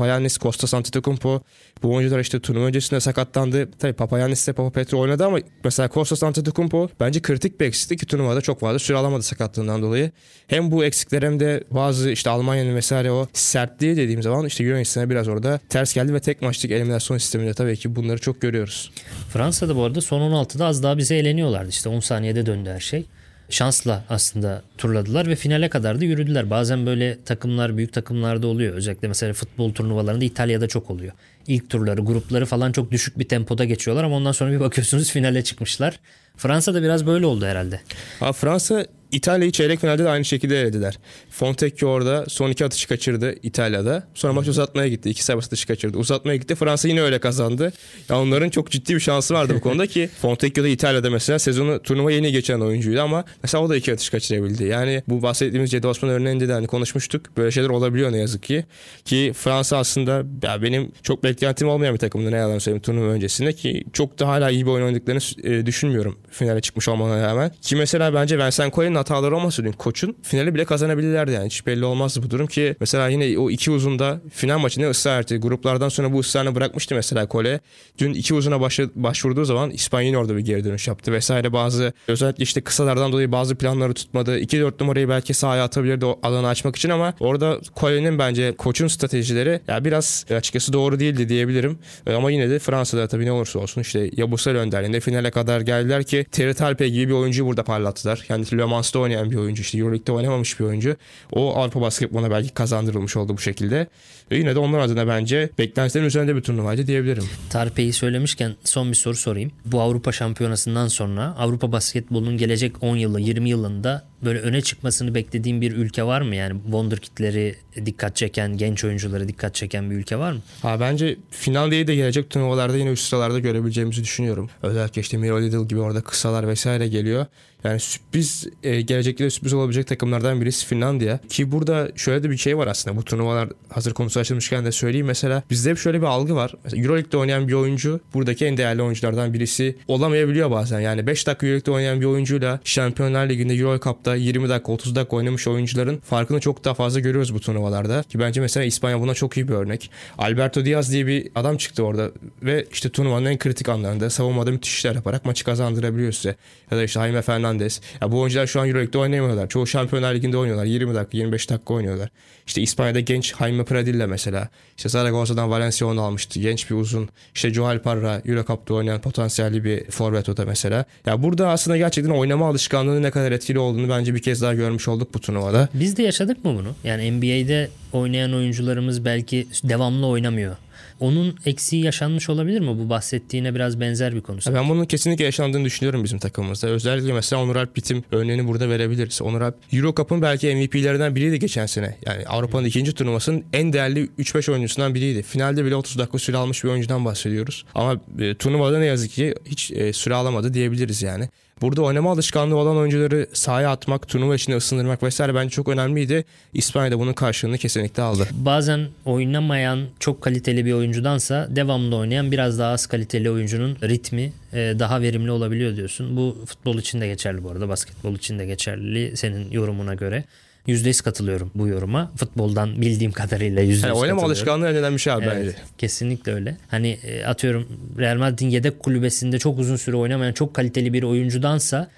Papayannis, 0.03 0.39
Kostas 0.39 0.75
Antetokounmpo 0.75 1.43
bu 1.83 1.95
oyuncular 1.95 2.21
işte 2.21 2.41
turnuva 2.41 2.65
öncesinde 2.65 3.01
sakatlandı. 3.01 3.71
Tabii 3.79 3.93
Papayannis 3.93 4.49
de 4.49 4.53
Papa 4.53 4.71
Petro 4.71 4.99
oynadı 4.99 5.25
ama 5.27 5.39
mesela 5.65 5.89
Kostas 5.89 6.23
Antetokounmpo 6.23 6.89
bence 7.01 7.23
kritik 7.23 7.61
bir 7.61 7.67
eksikti 7.67 7.97
ki 7.97 8.07
turnuvada 8.07 8.41
çok 8.41 8.61
fazla 8.61 8.79
süre 8.79 8.97
alamadı 8.97 9.23
sakatlığından 9.23 9.83
dolayı. 9.83 10.11
Hem 10.47 10.71
bu 10.71 10.85
eksikler 10.85 11.23
hem 11.23 11.41
de 11.41 11.65
bazı 11.71 12.11
işte 12.11 12.31
Almanya'nın 12.31 12.77
vesaire 12.77 13.11
o 13.11 13.27
sertliği 13.33 13.97
dediğim 13.97 14.23
zaman 14.23 14.47
işte 14.47 14.65
Yunanistan'a 14.65 15.11
biraz 15.11 15.29
orada 15.29 15.61
ters 15.69 15.95
geldi 15.95 16.15
ve 16.15 16.21
tek 16.21 16.43
maçlık 16.43 16.71
eliminasyon 16.71 17.19
sisteminde 17.19 17.55
tabii 17.55 17.77
ki 17.77 17.97
bunları 17.97 18.19
çok 18.19 18.41
görüyoruz. 18.41 18.93
Fransa'da 19.33 19.77
bu 19.77 19.83
arada 19.83 20.01
son 20.01 20.21
16'da 20.21 20.67
az 20.67 20.83
daha 20.83 20.99
bize 20.99 21.17
eğleniyorlardı. 21.17 21.69
İşte 21.69 21.89
10 21.89 22.01
saniyede 22.01 22.47
döndü 22.47 22.71
her 22.71 22.81
şey 22.81 23.05
şansla 23.51 24.05
aslında 24.09 24.63
turladılar 24.79 25.27
ve 25.27 25.37
finale 25.37 25.69
kadar 25.69 26.01
da 26.01 26.05
yürüdüler. 26.05 26.51
Bazen 26.51 26.87
böyle 26.87 27.19
takımlar 27.25 27.77
büyük 27.77 27.93
takımlarda 27.93 28.47
oluyor. 28.47 28.75
Özellikle 28.75 29.09
mesela 29.09 29.33
futbol 29.33 29.73
turnuvalarında 29.73 30.25
İtalya'da 30.25 30.69
çok 30.69 30.91
oluyor. 30.91 31.13
İlk 31.47 31.71
turları, 31.71 32.01
grupları 32.01 32.47
falan 32.47 32.73
çok 32.73 32.91
düşük 32.91 33.19
bir 33.19 33.29
tempoda 33.29 33.65
geçiyorlar 33.65 34.05
ama 34.05 34.17
ondan 34.17 34.33
sonra 34.33 34.53
bir 34.53 34.61
bakıyorsunuz 34.61 35.11
finale 35.13 35.45
çıkmışlar. 35.45 36.01
Fransa'da 36.37 36.83
biraz 36.83 37.07
böyle 37.07 37.27
oldu 37.27 37.47
herhalde. 37.47 37.81
Ha, 38.21 38.33
Fransa 38.33 38.87
İtalya'yı 39.13 39.53
çeyrek 39.53 39.81
finalde 39.81 40.05
de 40.05 40.09
aynı 40.09 40.25
şekilde 40.25 40.61
elediler. 40.61 40.99
Fontecchio 41.31 41.89
orada 41.89 42.25
son 42.29 42.51
iki 42.51 42.65
atışı 42.65 42.89
kaçırdı 42.89 43.35
İtalya'da. 43.43 44.07
Sonra 44.15 44.33
maç 44.33 44.49
uzatmaya 44.49 44.89
gitti. 44.89 45.11
İki 45.11 45.25
serbest 45.25 45.47
atışı 45.47 45.67
kaçırdı. 45.67 45.99
Uzatmaya 45.99 46.37
gitti. 46.37 46.55
Fransa 46.55 46.89
yine 46.89 47.03
öyle 47.03 47.19
kazandı. 47.19 47.73
Ya 48.09 48.21
onların 48.21 48.51
çok 48.51 48.71
ciddi 48.71 48.95
bir 48.95 49.01
şansı 49.01 49.35
vardı 49.35 49.55
bu 49.57 49.61
konuda 49.69 49.87
ki 49.87 50.09
Fontecchio 50.21 50.65
da 50.65 50.69
İtalya'da 50.69 51.11
mesela 51.11 51.39
sezonu 51.39 51.83
turnuva 51.83 52.13
yeni 52.13 52.33
geçen 52.33 52.61
oyuncuydu 52.61 53.01
ama 53.01 53.25
mesela 53.43 53.65
o 53.65 53.69
da 53.69 53.77
iki 53.77 53.93
atış 53.93 54.11
kaçırabildi. 54.11 54.65
Yani 54.65 55.03
bu 55.09 55.23
bahsettiğimiz 55.23 55.71
Cedi 55.71 55.87
Osman 55.87 56.13
örneğinde 56.13 56.49
de 56.49 56.53
hani 56.53 56.67
konuşmuştuk. 56.67 57.37
Böyle 57.37 57.51
şeyler 57.51 57.69
olabiliyor 57.69 58.13
ne 58.13 58.19
yazık 58.19 58.43
ki. 58.43 58.65
Ki 59.05 59.33
Fransa 59.37 59.79
aslında 59.79 60.23
ya 60.43 60.63
benim 60.63 60.93
çok 61.03 61.25
beklentim 61.25 61.69
olmayan 61.69 61.95
bir 61.95 61.99
takımdı 61.99 62.33
ne 62.33 62.37
yalan 62.37 62.59
söyleyeyim 62.59 62.83
turnuva 62.83 63.07
öncesinde 63.07 63.53
ki 63.53 63.85
çok 63.93 64.19
da 64.19 64.29
hala 64.29 64.51
iyi 64.51 64.67
bir 64.67 64.71
oyun 64.71 64.85
oynadıklarını 64.85 65.21
e, 65.45 65.67
düşünmüyorum 65.67 66.19
finale 66.31 66.61
çıkmış 66.61 66.89
olmana 66.89 67.23
rağmen. 67.23 67.53
Ki 67.63 67.77
mesela 67.77 68.15
bence 68.15 68.39
Vincent 68.39 68.75
Collet'in 68.75 68.95
hataları 69.03 69.37
olmasa 69.37 69.65
dün 69.65 69.73
koçun 69.73 70.17
finali 70.23 70.55
bile 70.55 70.65
kazanabilirlerdi 70.65 71.33
yani. 71.33 71.47
Hiç 71.47 71.67
belli 71.67 71.85
olmazdı 71.85 72.23
bu 72.23 72.31
durum 72.31 72.47
ki 72.47 72.77
mesela 72.81 73.09
yine 73.09 73.39
o 73.39 73.51
iki 73.51 73.71
uzunda 73.71 74.21
final 74.31 74.59
maçında 74.59 74.91
ısrar 74.91 75.21
etti. 75.21 75.37
Gruplardan 75.37 75.89
sonra 75.89 76.13
bu 76.13 76.19
ısrarını 76.19 76.55
bırakmıştı 76.55 76.95
mesela 76.95 77.27
Kole. 77.27 77.61
Dün 77.99 78.15
iki 78.15 78.35
uzuna 78.35 78.61
başı, 78.61 78.91
başvurduğu 78.95 79.45
zaman 79.45 79.71
İspanya 79.71 80.19
orada 80.19 80.37
bir 80.37 80.41
geri 80.41 80.65
dönüş 80.65 80.89
yaptı 80.89 81.13
vesaire 81.13 81.53
bazı 81.53 81.93
özellikle 82.09 82.45
işte 82.45 82.61
kısalardan 82.61 83.13
dolayı 83.13 83.33
bazı 83.33 83.55
planları 83.55 83.95
tutmadı. 83.95 84.39
2-4 84.39 84.73
numarayı 84.81 85.09
belki 85.09 85.35
sahaya 85.35 85.65
atabilirdi 85.65 86.07
o 86.07 86.19
alanı 86.23 86.49
açmak 86.49 86.77
için 86.77 86.91
ama 86.91 87.15
orada 87.21 87.59
Kole'nin 87.75 88.19
bence 88.19 88.57
koçun 88.57 88.89
stratejileri 88.89 89.61
ya 89.69 89.85
biraz 89.85 90.25
açıkçası 90.31 90.73
doğru 90.73 91.01
değildi 91.01 91.29
diyebilirim. 91.29 91.79
Ama 92.17 92.31
yine 92.31 92.51
de 92.51 92.59
Fransa'da 92.59 93.09
tabii 93.09 93.27
ne 93.27 93.33
olursa 93.33 93.59
olsun 93.59 93.81
işte 93.81 94.11
Yabusel 94.17 94.57
önderliğinde 94.57 95.01
finale 95.01 95.31
kadar 95.31 95.61
geldiler 95.61 96.05
ki 96.05 96.27
Terry 96.33 96.55
Talpe 96.55 96.89
gibi 96.89 97.09
bir 97.09 97.15
oyuncuyu 97.15 97.49
burada 97.49 97.63
parlattılar. 97.63 98.25
Kendisi 98.29 98.59
Le 98.59 98.65
Mans'ta 98.93 98.99
oynayan 98.99 99.31
bir 99.31 99.37
oyuncu 99.37 99.63
işte 99.63 99.79
Euroleague'de 99.79 100.13
oynamamış 100.13 100.61
bir 100.61 100.65
oyuncu. 100.65 100.97
O 101.33 101.55
Avrupa 101.57 101.81
basketboluna 101.81 102.31
belki 102.31 102.51
kazandırılmış 102.51 103.17
oldu 103.17 103.37
bu 103.37 103.41
şekilde. 103.41 103.87
Ve 104.31 104.39
yine 104.39 104.55
de 104.55 104.59
onlar 104.59 104.79
adına 104.79 105.07
bence 105.07 105.51
beklentilerin 105.59 106.07
üzerinde 106.07 106.37
bir 106.37 106.41
turnuvaydı 106.41 106.87
diyebilirim. 106.87 107.25
Tarpe'yi 107.51 107.93
söylemişken 107.93 108.57
son 108.65 108.91
bir 108.91 108.97
soru 108.97 109.15
sorayım. 109.15 109.53
Bu 109.65 109.81
Avrupa 109.81 110.13
Şampiyonası'ndan 110.13 110.89
sonra 110.89 111.35
Avrupa 111.39 111.73
basketbolunun 111.73 112.37
gelecek 112.37 112.83
10 112.83 112.97
yılı 112.97 113.21
20 113.21 113.49
yılında 113.49 114.05
böyle 114.25 114.39
öne 114.39 114.61
çıkmasını 114.61 115.15
beklediğim 115.15 115.61
bir 115.61 115.73
ülke 115.73 116.05
var 116.05 116.21
mı? 116.21 116.37
Yani 116.37 116.61
Wonderkid'leri 116.63 117.55
dikkat 117.87 118.17
çeken, 118.17 118.57
genç 118.57 118.85
oyuncuları 118.85 119.29
dikkat 119.29 119.55
çeken 119.55 119.91
bir 119.91 119.97
ülke 119.97 120.19
var 120.19 120.33
mı? 120.33 120.41
Ha, 120.63 120.81
bence 120.81 121.17
değil 121.47 121.87
de 121.87 121.95
gelecek 121.95 122.31
turnuvalarda 122.31 122.77
yine 122.77 122.91
üst 122.91 123.09
sıralarda 123.09 123.39
görebileceğimizi 123.39 124.03
düşünüyorum. 124.03 124.51
Özellikle 124.63 125.01
işte 125.01 125.17
Miro 125.17 125.43
Lidl 125.43 125.69
gibi 125.69 125.81
orada 125.81 126.01
kısalar 126.01 126.49
vesaire 126.49 126.89
geliyor. 126.89 127.27
Yani 127.65 127.81
sürpriz 127.81 128.47
e, 128.63 128.81
gelecekte 128.81 129.31
sürpriz 129.31 129.53
olabilecek 129.53 129.87
takımlardan 129.87 130.41
birisi 130.41 130.67
Finlandiya. 130.67 131.19
Ki 131.29 131.53
burada 131.53 131.89
şöyle 131.97 132.23
de 132.23 132.31
bir 132.31 132.37
şey 132.37 132.59
var 132.59 132.67
aslında 132.67 132.97
bu 132.97 133.05
turnuvalar 133.05 133.49
hazır 133.69 133.95
konusu 133.95 134.21
açılmışken 134.21 134.65
de 134.65 134.73
söyleyeyim. 134.73 135.07
Mesela 135.07 135.43
bizde 135.51 135.71
hep 135.71 135.79
şöyle 135.79 136.01
bir 136.01 136.07
algı 136.07 136.35
var. 136.35 136.55
Mesela 136.65 136.83
Euroleague'de 136.83 137.17
oynayan 137.17 137.49
bir 137.49 137.53
oyuncu 137.53 138.01
buradaki 138.15 138.47
en 138.47 138.57
değerli 138.57 138.83
oyunculardan 138.83 139.35
birisi 139.35 139.77
olamayabiliyor 139.89 140.51
bazen. 140.51 140.81
Yani 140.81 141.07
5 141.07 141.27
dakika 141.27 141.47
Euroleague'de 141.47 141.71
oynayan 141.71 142.01
bir 142.01 142.07
oyuncuyla 142.07 142.61
Şampiyonlar 142.65 143.29
Ligi'nde 143.29 143.55
Euro 143.55 143.81
Cup'ta 143.81 144.15
20 144.15 144.49
dakika 144.49 144.73
30 144.73 144.97
dakika 144.97 145.17
oynamış 145.17 145.49
oyuncuların 145.49 145.99
farkını 145.99 146.41
çok 146.41 146.65
daha 146.65 146.75
fazla 146.75 147.01
görüyoruz 147.01 147.35
bu 147.35 147.41
turnuvalarda. 147.41 148.03
Ki 148.03 148.19
bence 148.19 148.41
mesela 148.41 148.65
İspanya 148.65 149.01
buna 149.01 149.15
çok 149.15 149.37
iyi 149.37 149.49
bir 149.49 149.55
örnek. 149.55 149.91
Alberto 150.19 150.65
Diaz 150.65 150.93
diye 150.93 151.07
bir 151.07 151.29
adam 151.35 151.57
çıktı 151.57 151.83
orada 151.83 152.11
ve 152.43 152.67
işte 152.73 152.89
turnuvanın 152.89 153.27
en 153.27 153.39
kritik 153.39 153.69
anlarında 153.69 154.11
savunmada 154.11 154.51
müthiş 154.51 154.75
işler 154.75 154.95
yaparak 154.95 155.25
maçı 155.25 155.45
kazandırabiliyor 155.45 156.13
size. 156.13 156.37
Ya 156.71 156.79
da 156.79 156.85
işte 156.85 157.01
Jaime 157.01 157.23
Fernandez. 157.23 157.52
Ya 158.01 158.13
bu 158.13 158.21
oyuncular 158.21 158.47
şu 158.47 158.61
an 158.61 158.69
Euroleague'de 158.69 158.99
oynayamıyorlar. 158.99 159.49
Çoğu 159.49 159.67
Şampiyonlar 159.67 160.15
Ligi'nde 160.15 160.37
oynuyorlar. 160.37 160.65
20 160.65 160.95
dakika 160.95 161.19
25 161.19 161.51
dakika 161.51 161.75
oynuyorlar. 161.75 162.09
İşte 162.47 162.63
İspanya'da 162.63 163.01
genç 163.01 163.37
Jaime 163.37 163.65
Pradilla 163.65 164.07
mesela. 164.07 164.49
İşte 164.77 164.89
Zaragoza'dan 164.89 165.51
Valencia 165.51 165.89
onu 165.89 166.03
almıştı. 166.03 166.41
Genç 166.41 166.71
bir 166.71 166.75
uzun. 166.75 167.09
İşte 167.35 167.55
Joel 167.55 167.79
Parra 167.79 168.23
Euro 168.27 168.45
Cup'ta 168.45 168.75
oynayan 168.75 169.01
potansiyelli 169.01 169.65
bir 169.65 169.91
forvet 169.91 170.29
o 170.29 170.37
da 170.37 170.45
mesela. 170.45 170.85
Ya 171.07 171.23
burada 171.23 171.49
aslında 171.49 171.77
gerçekten 171.77 172.13
oynama 172.13 172.49
alışkanlığının 172.49 173.03
ne 173.03 173.11
kadar 173.11 173.33
etkili 173.33 173.59
olduğunu 173.59 173.89
bence 173.89 174.15
bir 174.15 174.23
kez 174.23 174.43
daha 174.43 174.55
görmüş 174.55 174.89
olduk 174.89 175.15
bu 175.15 175.21
turnuvada. 175.21 175.69
Biz 175.75 175.97
de 175.97 176.03
yaşadık 176.03 176.45
mı 176.45 176.55
bunu? 176.55 176.69
Yani 176.85 177.11
NBA'de 177.13 177.69
oynayan 177.93 178.35
oyuncularımız 178.35 179.05
belki 179.05 179.47
devamlı 179.65 180.07
oynamıyor. 180.07 180.57
Onun 181.01 181.37
eksiği 181.47 181.85
yaşanmış 181.85 182.29
olabilir 182.29 182.61
mi? 182.61 182.79
Bu 182.79 182.91
bahsettiğine 182.91 183.55
biraz 183.55 183.81
benzer 183.81 184.15
bir 184.15 184.21
konu. 184.21 184.39
Ben 184.55 184.69
bunun 184.69 184.85
kesinlikle 184.85 185.25
yaşandığını 185.25 185.65
düşünüyorum 185.65 186.05
bizim 186.05 186.19
takımımızda. 186.19 186.69
Özellikle 186.69 187.13
mesela 187.13 187.43
Onur 187.43 187.57
Alp 187.57 187.77
Bitim 187.77 188.05
örneğini 188.13 188.49
burada 188.49 188.69
verebiliriz. 188.69 189.23
Onur 189.23 189.41
Alp 189.41 189.55
Euro 189.73 189.95
Cup'ın 189.95 190.23
belki 190.23 190.55
MVP'lerinden 190.55 191.17
biriydi 191.17 191.39
geçen 191.39 191.67
sene. 191.67 191.97
Yani 192.07 192.27
Avrupa'nın 192.27 192.65
ikinci 192.65 192.93
turnuvasının 192.93 193.45
en 193.53 193.73
değerli 193.73 194.05
3-5 194.19 194.53
oyuncusundan 194.53 194.95
biriydi. 194.95 195.23
Finalde 195.23 195.65
bile 195.65 195.77
30 195.77 195.99
dakika 195.99 196.19
süre 196.19 196.37
almış 196.37 196.65
bir 196.65 196.69
oyuncudan 196.69 197.05
bahsediyoruz. 197.05 197.65
Ama 197.75 198.01
e, 198.19 198.35
turnuvada 198.35 198.79
ne 198.79 198.87
yazık 198.87 199.11
ki 199.11 199.35
hiç 199.47 199.71
e, 199.71 199.93
süre 199.93 200.15
alamadı 200.15 200.55
diyebiliriz 200.55 201.03
yani. 201.03 201.29
Burada 201.63 201.83
oynama 201.83 202.13
alışkanlığı 202.13 202.57
olan 202.57 202.77
oyuncuları 202.77 203.27
sahaya 203.33 203.71
atmak, 203.71 204.09
turnuva 204.09 204.35
içinde 204.35 204.57
ısındırmak 204.57 205.03
vesaire 205.03 205.35
bence 205.35 205.51
çok 205.51 205.69
önemliydi. 205.69 206.25
İspanya'da 206.55 206.99
bunun 206.99 207.13
karşılığını 207.13 207.59
kesinlikle 207.59 208.03
aldı. 208.03 208.29
Bazen 208.33 208.89
oynamayan 209.05 209.87
çok 210.01 210.23
kaliteli 210.23 210.65
bir 210.65 210.73
oyuncudansa 210.73 211.49
devamlı 211.51 211.97
oynayan 211.97 212.33
biraz 212.33 212.59
daha 212.59 212.73
az 212.73 212.87
kaliteli 212.87 213.31
oyuncunun 213.31 213.77
ritmi 213.83 214.33
e, 214.53 214.75
daha 214.79 215.01
verimli 215.01 215.31
olabiliyor 215.31 215.77
diyorsun. 215.77 216.17
Bu 216.17 216.37
futbol 216.47 216.79
için 216.79 217.01
de 217.01 217.07
geçerli 217.07 217.45
bu 217.45 217.51
arada, 217.51 217.69
basketbol 217.69 218.15
için 218.15 218.39
de 218.39 218.47
geçerli 218.47 219.17
senin 219.17 219.51
yorumuna 219.51 219.95
göre. 219.95 220.25
%100 220.69 221.03
katılıyorum 221.03 221.51
bu 221.55 221.69
yoruma. 221.69 222.13
Futboldan 222.17 222.81
bildiğim 222.81 223.13
kadarıyla 223.13 223.63
%100 223.63 223.67
yani 223.67 223.73
Oynama 223.73 223.93
katılıyorum. 223.99 224.25
alışkanlığı 224.25 224.67
önemli 224.67 224.95
bir 224.95 225.01
şey 225.01 225.13
abi 225.13 225.25
evet, 225.25 225.37
bence. 225.37 225.57
Kesinlikle 225.79 226.33
öyle. 226.33 226.57
Hani 226.69 226.89
e, 226.89 227.25
atıyorum 227.25 227.69
Real 227.99 228.17
Madrid'in 228.17 228.51
yedek 228.51 228.81
kulübesinde 228.81 229.39
çok 229.39 229.59
uzun 229.59 229.77
süre 229.77 229.97
oynamayan 229.97 230.33
çok 230.33 230.55
kaliteli 230.55 230.93
bir 230.93 231.03
oyuncudansa 231.03 231.89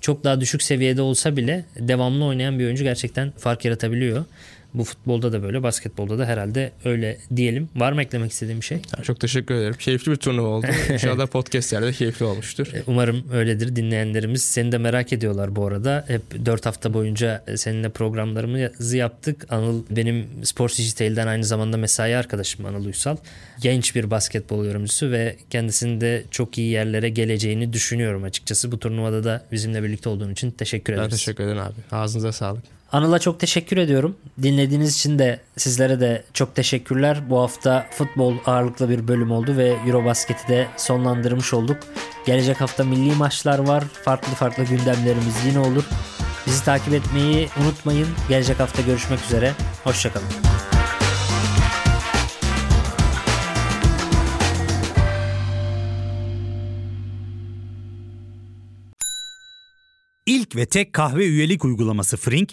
çok 0.00 0.24
daha 0.24 0.40
düşük 0.40 0.62
seviyede 0.62 1.02
olsa 1.02 1.36
bile 1.36 1.64
devamlı 1.78 2.24
oynayan 2.24 2.58
bir 2.58 2.64
oyuncu 2.64 2.84
gerçekten 2.84 3.30
fark 3.38 3.64
yaratabiliyor. 3.64 4.24
Bu 4.74 4.84
futbolda 4.84 5.32
da 5.32 5.42
böyle, 5.42 5.62
basketbolda 5.62 6.18
da 6.18 6.26
herhalde 6.26 6.72
öyle 6.84 7.18
diyelim. 7.36 7.68
Var 7.76 7.92
mı 7.92 8.02
eklemek 8.02 8.32
istediğim 8.32 8.60
bir 8.60 8.64
şey? 8.66 8.78
Ya 8.98 9.04
çok 9.04 9.20
teşekkür 9.20 9.54
ederim. 9.54 9.74
Keyifli 9.78 10.12
bir 10.12 10.16
turnuva 10.16 10.48
oldu. 10.48 10.66
İnşallah 10.92 11.26
podcastlerde 11.26 11.92
keyifli 11.92 12.24
olmuştur. 12.24 12.66
E, 12.74 12.82
Umarım 12.86 13.24
öyledir 13.32 13.76
dinleyenlerimiz. 13.76 14.42
Seni 14.42 14.72
de 14.72 14.78
merak 14.78 15.12
ediyorlar 15.12 15.56
bu 15.56 15.66
arada. 15.66 16.04
Hep 16.08 16.22
4 16.46 16.66
hafta 16.66 16.94
boyunca 16.94 17.44
seninle 17.56 17.88
programlarımızı 17.88 18.96
yaptık. 18.96 19.46
Anıl 19.52 19.82
benim 19.90 20.26
Sports 20.44 20.78
Digital'den 20.78 21.26
aynı 21.26 21.44
zamanda 21.44 21.76
mesai 21.76 22.16
arkadaşım 22.16 22.66
Anıl 22.66 22.84
Uysal. 22.84 23.16
Genç 23.60 23.94
bir 23.94 24.10
basketbol 24.10 24.64
yorumcusu 24.66 25.10
ve 25.10 25.36
kendisinin 25.50 26.00
de 26.00 26.24
çok 26.30 26.58
iyi 26.58 26.70
yerlere 26.70 27.08
geleceğini 27.08 27.72
düşünüyorum 27.72 28.22
açıkçası. 28.22 28.72
Bu 28.72 28.78
turnuvada 28.78 29.24
da 29.24 29.44
bizimle 29.52 29.82
birlikte 29.82 30.08
olduğun 30.08 30.32
için 30.32 30.50
teşekkür 30.50 30.92
Ben 30.92 30.98
ederiz. 30.98 31.12
teşekkür 31.12 31.44
ederim 31.44 31.58
abi. 31.60 31.74
Ağzınıza 31.92 32.32
sağlık. 32.32 32.62
Anıl'a 32.92 33.18
çok 33.18 33.40
teşekkür 33.40 33.76
ediyorum. 33.76 34.16
Dinlediğiniz 34.42 34.96
için 34.96 35.18
de 35.18 35.40
sizlere 35.56 36.00
de 36.00 36.24
çok 36.32 36.54
teşekkürler. 36.54 37.30
Bu 37.30 37.38
hafta 37.38 37.86
futbol 37.90 38.34
ağırlıklı 38.46 38.88
bir 38.88 39.08
bölüm 39.08 39.30
oldu 39.30 39.56
ve 39.56 39.76
Eurobasket'i 39.86 40.48
de 40.48 40.66
sonlandırmış 40.76 41.54
olduk. 41.54 41.76
Gelecek 42.26 42.60
hafta 42.60 42.84
milli 42.84 43.14
maçlar 43.14 43.58
var. 43.58 43.84
Farklı 44.04 44.32
farklı 44.32 44.64
gündemlerimiz 44.64 45.44
yine 45.46 45.58
olur. 45.58 45.84
Bizi 46.46 46.64
takip 46.64 46.94
etmeyi 46.94 47.48
unutmayın. 47.62 48.08
Gelecek 48.28 48.60
hafta 48.60 48.82
görüşmek 48.82 49.24
üzere. 49.24 49.52
Hoşçakalın. 49.84 50.28
İlk 60.26 60.56
ve 60.56 60.66
tek 60.66 60.92
kahve 60.92 61.26
üyelik 61.26 61.64
uygulaması 61.64 62.16
Frink, 62.16 62.52